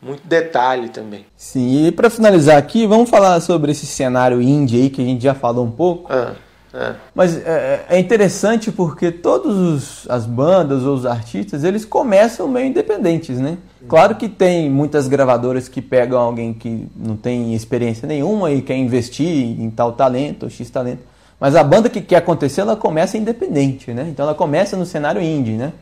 muito 0.00 0.22
detalhe 0.24 0.90
também. 0.90 1.26
Sim, 1.36 1.88
e 1.88 1.90
para 1.90 2.08
finalizar 2.08 2.56
aqui, 2.56 2.86
vamos 2.86 3.10
falar 3.10 3.40
sobre 3.40 3.72
esse 3.72 3.84
cenário 3.84 4.40
indie 4.40 4.82
aí 4.82 4.90
que 4.90 5.02
a 5.02 5.04
gente 5.04 5.24
já 5.24 5.34
falou 5.34 5.66
um 5.66 5.72
pouco. 5.72 6.06
Ah, 6.12 6.34
ah. 6.72 6.94
Mas 7.12 7.36
é, 7.36 7.84
é 7.88 7.98
interessante 7.98 8.70
porque 8.70 9.10
todas 9.10 10.06
as 10.08 10.24
bandas 10.24 10.84
ou 10.84 10.94
os 10.94 11.04
artistas, 11.04 11.64
eles 11.64 11.84
começam 11.84 12.46
meio 12.46 12.66
independentes, 12.66 13.40
né? 13.40 13.58
Claro 13.88 14.14
que 14.14 14.28
tem 14.28 14.70
muitas 14.70 15.08
gravadoras 15.08 15.68
que 15.68 15.82
pegam 15.82 16.20
alguém 16.20 16.54
que 16.54 16.86
não 16.94 17.16
tem 17.16 17.56
experiência 17.56 18.06
nenhuma 18.06 18.52
e 18.52 18.62
quer 18.62 18.76
investir 18.76 19.60
em 19.60 19.68
tal 19.68 19.94
talento 19.94 20.44
ou 20.44 20.48
X 20.48 20.70
talento. 20.70 21.17
Mas 21.40 21.54
a 21.54 21.62
banda 21.62 21.88
que 21.88 22.00
quer 22.00 22.16
acontecer, 22.16 22.62
ela 22.62 22.76
começa 22.76 23.16
independente, 23.16 23.92
né? 23.92 24.06
Então 24.08 24.24
ela 24.24 24.34
começa 24.34 24.76
no 24.76 24.84
cenário 24.84 25.22
indie, 25.22 25.52
né? 25.52 25.72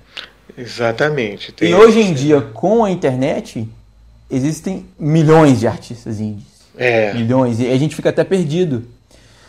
Exatamente. 0.57 1.55
e 1.61 1.75
hoje 1.75 2.01
em 2.01 2.15
dia, 2.15 2.41
com 2.41 2.85
a 2.85 2.91
internet, 2.91 3.69
existem 4.31 4.87
milhões 4.99 5.61
de 5.61 5.67
artistas 5.67 6.21
indies. 6.21 6.45
É. 6.77 7.13
Milhões. 7.15 7.59
E 7.59 7.71
a 7.71 7.77
gente 7.77 7.97
fica 7.97 8.11
até 8.11 8.23
perdido. 8.23 8.85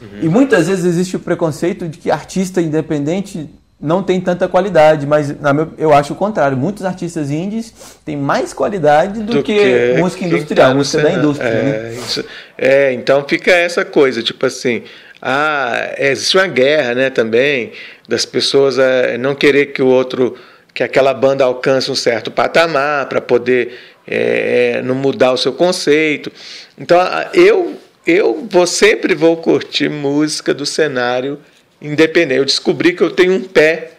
Uhum. 0.02 0.20
E 0.22 0.30
muitas 0.30 0.68
vezes 0.68 0.86
existe 0.86 1.16
o 1.16 1.20
preconceito 1.20 1.88
de 1.88 1.98
que 1.98 2.10
artista 2.10 2.62
independente 2.62 3.50
não 3.80 4.02
tem 4.02 4.20
tanta 4.20 4.48
qualidade, 4.48 5.06
mas 5.06 5.40
na 5.40 5.54
meu, 5.54 5.72
eu 5.78 5.94
acho 5.94 6.14
o 6.14 6.16
contrário. 6.16 6.58
Muitos 6.58 6.84
artistas 6.84 7.30
indies 7.30 7.74
têm 8.04 8.18
mais 8.18 8.52
qualidade 8.54 9.22
do, 9.22 9.34
do 9.34 9.44
que, 9.44 9.54
que, 9.54 10.00
música 10.00 10.26
industrial, 10.26 10.70
tá 10.70 10.76
música 10.76 11.04
da 11.04 11.12
indústria. 11.12 11.48
É, 11.48 11.64
né? 11.64 11.94
isso, 11.94 12.26
é, 12.58 12.94
então 12.94 13.24
fica 13.28 13.52
essa 13.52 13.86
coisa, 13.86 14.24
tipo 14.24 14.44
assim, 14.46 14.84
ah, 15.22 15.96
existe 15.98 16.38
uma 16.38 16.48
guerra, 16.48 16.94
né, 16.94 17.10
também, 17.10 17.72
das 18.08 18.26
pessoas 18.26 18.78
é, 18.78 19.18
não 19.18 19.36
querer 19.36 19.68
que 19.68 19.82
o 19.82 19.88
outro, 19.88 20.38
que 20.74 20.84
aquela 20.84 21.14
banda 21.14 21.44
alcance 21.44 21.90
um 21.92 21.96
certo 21.96 22.30
patamar 22.30 23.08
para 23.08 23.20
poder 23.20 23.78
é, 24.08 24.78
é, 24.78 24.82
não 24.82 24.96
mudar 24.96 25.34
o 25.34 25.38
seu 25.38 25.52
conceito. 25.54 26.32
Então 26.78 27.00
eu 27.34 27.76
eu 28.06 28.48
vou 28.50 28.66
sempre 28.66 29.14
vou 29.14 29.36
curtir 29.36 29.90
música 29.90 30.54
do 30.54 30.66
cenário 30.66 31.38
independente. 31.82 32.38
Eu 32.38 32.46
descobri 32.46 32.94
que 32.94 33.04
eu 33.04 33.12
tenho 33.12 33.34
um 33.34 33.44
pé 33.44 33.92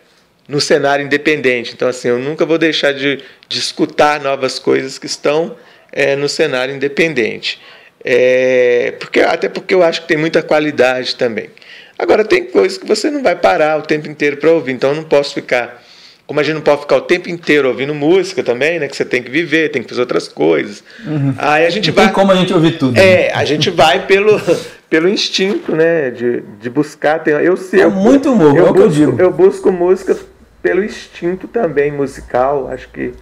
no 0.49 0.63
cenário 0.63 1.05
independente. 1.05 1.73
Então 1.75 1.87
assim 1.87 2.09
eu 2.09 2.19
nunca 2.19 2.47
vou 2.47 2.57
deixar 2.57 2.93
de, 2.93 3.23
de 3.47 3.59
escutar 3.59 4.19
novas 4.21 4.59
coisas 4.59 4.99
que 4.99 5.05
estão 5.05 5.55
é, 5.93 6.17
no 6.17 6.27
cenário 6.27 6.75
independente. 6.75 7.61
É, 8.05 8.95
porque, 8.99 9.21
até 9.21 9.49
porque 9.49 9.75
eu 9.75 9.83
acho 9.83 10.03
que 10.03 10.09
tem 10.09 10.17
muita 10.17 10.43
qualidade 10.43 11.17
também. 11.17 11.51
Agora, 11.99 12.25
tem 12.25 12.45
coisas 12.45 12.79
que 12.79 12.87
você 12.87 13.11
não 13.11 13.23
vai 13.23 13.35
parar 13.35 13.79
o 13.79 13.83
tempo 13.83 14.09
inteiro 14.09 14.37
para 14.37 14.51
ouvir, 14.53 14.73
então 14.73 14.91
eu 14.91 14.97
não 14.97 15.05
posso 15.05 15.35
ficar. 15.35 15.83
Como 16.27 16.39
a 16.39 16.43
gente 16.43 16.57
não 16.57 16.61
pode 16.61 16.83
ficar 16.83 16.97
o 16.97 17.01
tempo 17.01 17.29
inteiro 17.31 17.69
ouvindo 17.69 17.95
música 17.95 18.43
também, 18.43 18.79
né? 18.79 18.87
Que 18.87 18.95
você 18.95 19.05
tem 19.05 19.23
que 19.23 19.31
viver, 19.31 19.71
tem 19.71 19.83
que 19.83 19.89
fazer 19.89 20.03
outras 20.03 20.29
coisas. 20.29 20.85
Uhum. 21.05 21.35
Aí 21.39 21.67
a 21.67 21.71
gente 21.71 21.89
não 21.89 21.95
vai. 21.95 22.05
Tem 22.05 22.15
como 22.15 22.31
a 22.31 22.37
gente 22.37 22.53
ouvir 22.53 22.79
tudo. 22.79 22.97
É, 22.99 23.29
né? 23.29 23.31
a 23.33 23.45
gente 23.47 23.71
vai 23.71 24.07
pelo, 24.07 24.39
pelo 24.91 25.09
instinto, 25.09 25.75
né? 25.75 26.11
De, 26.11 26.43
de 26.61 26.71
buscar. 26.71 27.21
Tem, 27.21 27.33
eu 27.33 27.57
sei. 27.57 27.81
É 27.81 27.87
muito 27.89 28.31
humor, 28.31 28.55
eu, 28.55 28.67
é 28.67 28.73
busco, 28.73 28.81
eu 28.81 28.89
digo. 28.91 29.21
Eu 29.21 29.33
busco 29.33 29.73
música 29.73 30.17
pelo 30.63 30.85
instinto 30.85 31.49
também 31.49 31.91
musical. 31.91 32.69
Acho 32.71 32.91
que 32.91 33.15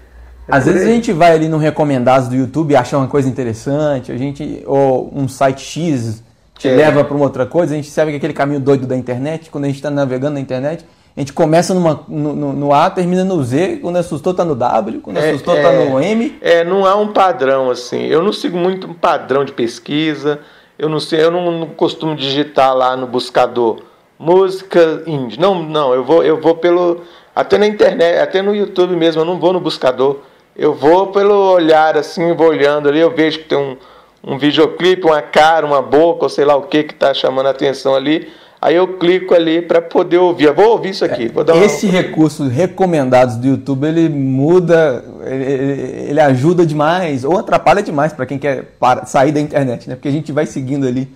Às 0.48 0.66
vezes 0.66 0.82
a 0.82 0.90
gente 0.90 1.12
vai 1.12 1.32
ali 1.32 1.48
no 1.48 1.58
recomendados 1.58 2.28
do 2.28 2.36
YouTube 2.36 2.72
e 2.72 2.76
acha 2.76 2.96
uma 2.96 3.08
coisa 3.08 3.28
interessante, 3.28 4.12
a 4.12 4.16
gente 4.16 4.62
ou 4.66 5.10
um 5.14 5.26
site 5.26 5.60
X 5.60 6.22
te 6.56 6.68
é. 6.68 6.74
leva 6.76 7.04
para 7.04 7.14
uma 7.14 7.24
outra 7.24 7.44
coisa, 7.44 7.74
a 7.74 7.76
gente 7.76 7.90
sabe 7.90 8.12
que 8.12 8.16
aquele 8.16 8.32
caminho 8.32 8.60
doido 8.60 8.86
da 8.86 8.96
internet, 8.96 9.50
quando 9.50 9.64
a 9.64 9.66
gente 9.66 9.76
está 9.76 9.90
navegando 9.90 10.34
na 10.34 10.40
internet, 10.40 10.84
a 11.16 11.20
gente 11.20 11.32
começa 11.32 11.74
numa, 11.74 12.04
no, 12.06 12.34
no, 12.34 12.52
no, 12.52 12.72
A, 12.74 12.88
termina 12.90 13.24
no 13.24 13.42
Z, 13.42 13.78
quando 13.80 13.96
assustou 13.96 14.32
está 14.32 14.44
no 14.44 14.54
W, 14.54 15.00
quando 15.00 15.16
é, 15.16 15.30
assustou 15.30 15.56
está 15.56 15.72
é, 15.72 15.88
no 15.88 16.00
M. 16.00 16.38
É, 16.40 16.64
não 16.64 16.84
há 16.84 16.94
um 16.94 17.08
padrão 17.08 17.70
assim. 17.70 18.02
Eu 18.02 18.22
não 18.22 18.34
sigo 18.34 18.58
muito 18.58 18.86
um 18.86 18.92
padrão 18.92 19.42
de 19.42 19.52
pesquisa. 19.52 20.40
Eu 20.78 20.90
não 20.90 21.00
sei, 21.00 21.24
eu 21.24 21.30
não, 21.30 21.50
não 21.58 21.66
costumo 21.68 22.14
digitar 22.14 22.76
lá 22.76 22.94
no 22.94 23.06
buscador 23.06 23.80
música 24.18 25.02
indie. 25.06 25.38
Não, 25.38 25.62
não, 25.62 25.94
eu 25.94 26.04
vou, 26.04 26.22
eu 26.22 26.40
vou 26.40 26.54
pelo 26.56 27.02
até 27.34 27.58
na 27.58 27.66
internet, 27.66 28.18
até 28.18 28.40
no 28.40 28.54
YouTube 28.54 28.96
mesmo, 28.96 29.20
eu 29.20 29.26
não 29.26 29.38
vou 29.38 29.52
no 29.52 29.60
buscador 29.60 30.20
eu 30.58 30.74
vou 30.74 31.08
pelo 31.08 31.52
olhar 31.52 31.96
assim, 31.96 32.34
vou 32.34 32.48
olhando 32.48 32.88
ali, 32.88 33.00
eu 33.00 33.14
vejo 33.14 33.40
que 33.40 33.44
tem 33.44 33.58
um, 33.58 33.76
um 34.24 34.38
videoclipe, 34.38 35.04
uma 35.04 35.22
cara, 35.22 35.66
uma 35.66 35.82
boca, 35.82 36.24
ou 36.24 36.28
sei 36.28 36.44
lá 36.44 36.56
o 36.56 36.62
que 36.62 36.82
que 36.82 36.94
está 36.94 37.12
chamando 37.12 37.46
a 37.46 37.50
atenção 37.50 37.94
ali. 37.94 38.28
Aí 38.60 38.74
eu 38.74 38.96
clico 38.96 39.34
ali 39.34 39.60
para 39.60 39.82
poder 39.82 40.16
ouvir. 40.16 40.46
Eu 40.46 40.54
vou 40.54 40.70
ouvir 40.70 40.90
isso 40.90 41.04
aqui. 41.04 41.28
Vou 41.28 41.44
dar 41.44 41.56
Esse 41.56 41.86
uma... 41.86 41.92
recurso 41.92 42.48
recomendados 42.48 43.36
do 43.36 43.46
YouTube, 43.46 43.86
ele 43.86 44.08
muda, 44.08 45.04
ele, 45.24 46.08
ele 46.10 46.20
ajuda 46.20 46.64
demais, 46.64 47.22
ou 47.22 47.38
atrapalha 47.38 47.82
demais 47.82 48.12
para 48.12 48.24
quem 48.24 48.38
quer 48.38 48.64
para, 48.80 49.04
sair 49.04 49.30
da 49.30 49.40
internet, 49.40 49.88
né? 49.88 49.94
Porque 49.94 50.08
a 50.08 50.12
gente 50.12 50.32
vai 50.32 50.46
seguindo 50.46 50.86
ali, 50.86 51.08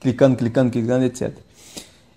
clicando, 0.00 0.34
clicando, 0.34 0.70
clicando, 0.70 1.04
etc. 1.04 1.30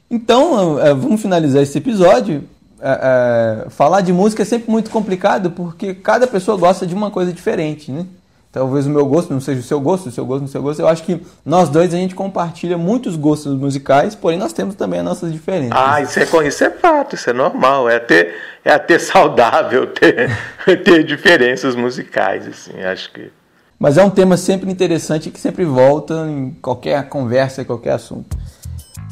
Então, 0.09 0.79
eh, 0.79 0.93
vamos 0.93 1.21
finalizar 1.21 1.61
esse 1.61 1.77
episódio 1.77 2.43
é, 2.81 3.65
é, 3.65 3.69
falar 3.69 4.01
de 4.01 4.11
música 4.11 4.41
é 4.41 4.45
sempre 4.45 4.71
muito 4.71 4.89
complicado 4.89 5.51
porque 5.51 5.93
cada 5.93 6.25
pessoa 6.25 6.57
gosta 6.57 6.85
de 6.85 6.95
uma 6.95 7.11
coisa 7.11 7.31
diferente, 7.31 7.91
né? 7.91 8.05
Talvez 8.51 8.85
o 8.85 8.89
meu 8.89 9.05
gosto 9.05 9.31
não 9.31 9.39
seja 9.39 9.61
o 9.61 9.63
seu 9.63 9.79
gosto, 9.79 10.09
o 10.09 10.11
seu 10.11 10.25
gosto 10.25 10.41
não 10.41 10.47
seja 10.47 10.59
o 10.59 10.61
seu 10.61 10.61
gosto. 10.61 10.79
Eu 10.81 10.87
acho 10.89 11.03
que 11.03 11.25
nós 11.45 11.69
dois 11.69 11.93
a 11.93 11.97
gente 11.97 12.13
compartilha 12.13 12.77
muitos 12.77 13.15
gostos 13.15 13.57
musicais, 13.57 14.13
porém 14.13 14.37
nós 14.37 14.51
temos 14.51 14.75
também 14.75 14.99
as 14.99 15.05
nossas 15.05 15.31
diferenças. 15.31 15.71
Ah, 15.73 16.01
isso 16.01 16.19
é, 16.19 16.47
isso 16.47 16.63
é 16.65 16.69
fato, 16.69 17.15
isso 17.15 17.29
é 17.29 17.33
normal. 17.33 17.89
É 17.89 17.95
até, 17.95 18.33
é 18.65 18.73
até 18.73 18.99
saudável 18.99 19.87
ter, 19.87 20.29
ter 20.83 21.05
diferenças 21.05 21.75
musicais, 21.75 22.45
assim, 22.45 22.81
acho 22.83 23.13
que. 23.13 23.31
Mas 23.79 23.97
é 23.97 24.03
um 24.03 24.09
tema 24.09 24.35
sempre 24.35 24.69
interessante 24.69 25.31
que 25.31 25.39
sempre 25.39 25.63
volta 25.63 26.27
em 26.27 26.51
qualquer 26.61 27.07
conversa, 27.07 27.61
em 27.61 27.65
qualquer 27.65 27.93
assunto. 27.93 28.37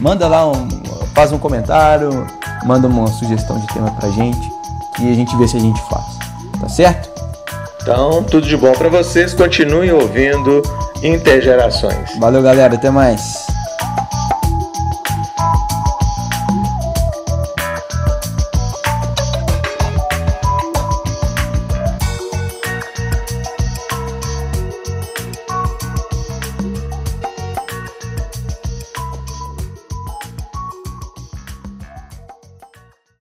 Manda 0.01 0.27
lá, 0.27 0.45
um, 0.45 0.67
faz 1.15 1.31
um 1.31 1.39
comentário, 1.39 2.27
manda 2.65 2.87
uma 2.87 3.07
sugestão 3.07 3.57
de 3.57 3.67
tema 3.67 3.89
para 3.91 4.11
gente 4.11 4.49
e 4.99 5.09
a 5.09 5.13
gente 5.13 5.33
vê 5.37 5.47
se 5.47 5.55
a 5.55 5.61
gente 5.61 5.79
faz. 5.89 6.05
Tá 6.59 6.67
certo? 6.67 7.09
Então, 7.81 8.21
tudo 8.23 8.45
de 8.45 8.57
bom 8.57 8.73
para 8.73 8.89
vocês. 8.89 9.33
Continuem 9.33 9.93
ouvindo 9.93 10.61
Intergerações. 11.03 12.17
Valeu, 12.19 12.41
galera. 12.41 12.75
Até 12.75 12.89
mais. 12.89 13.47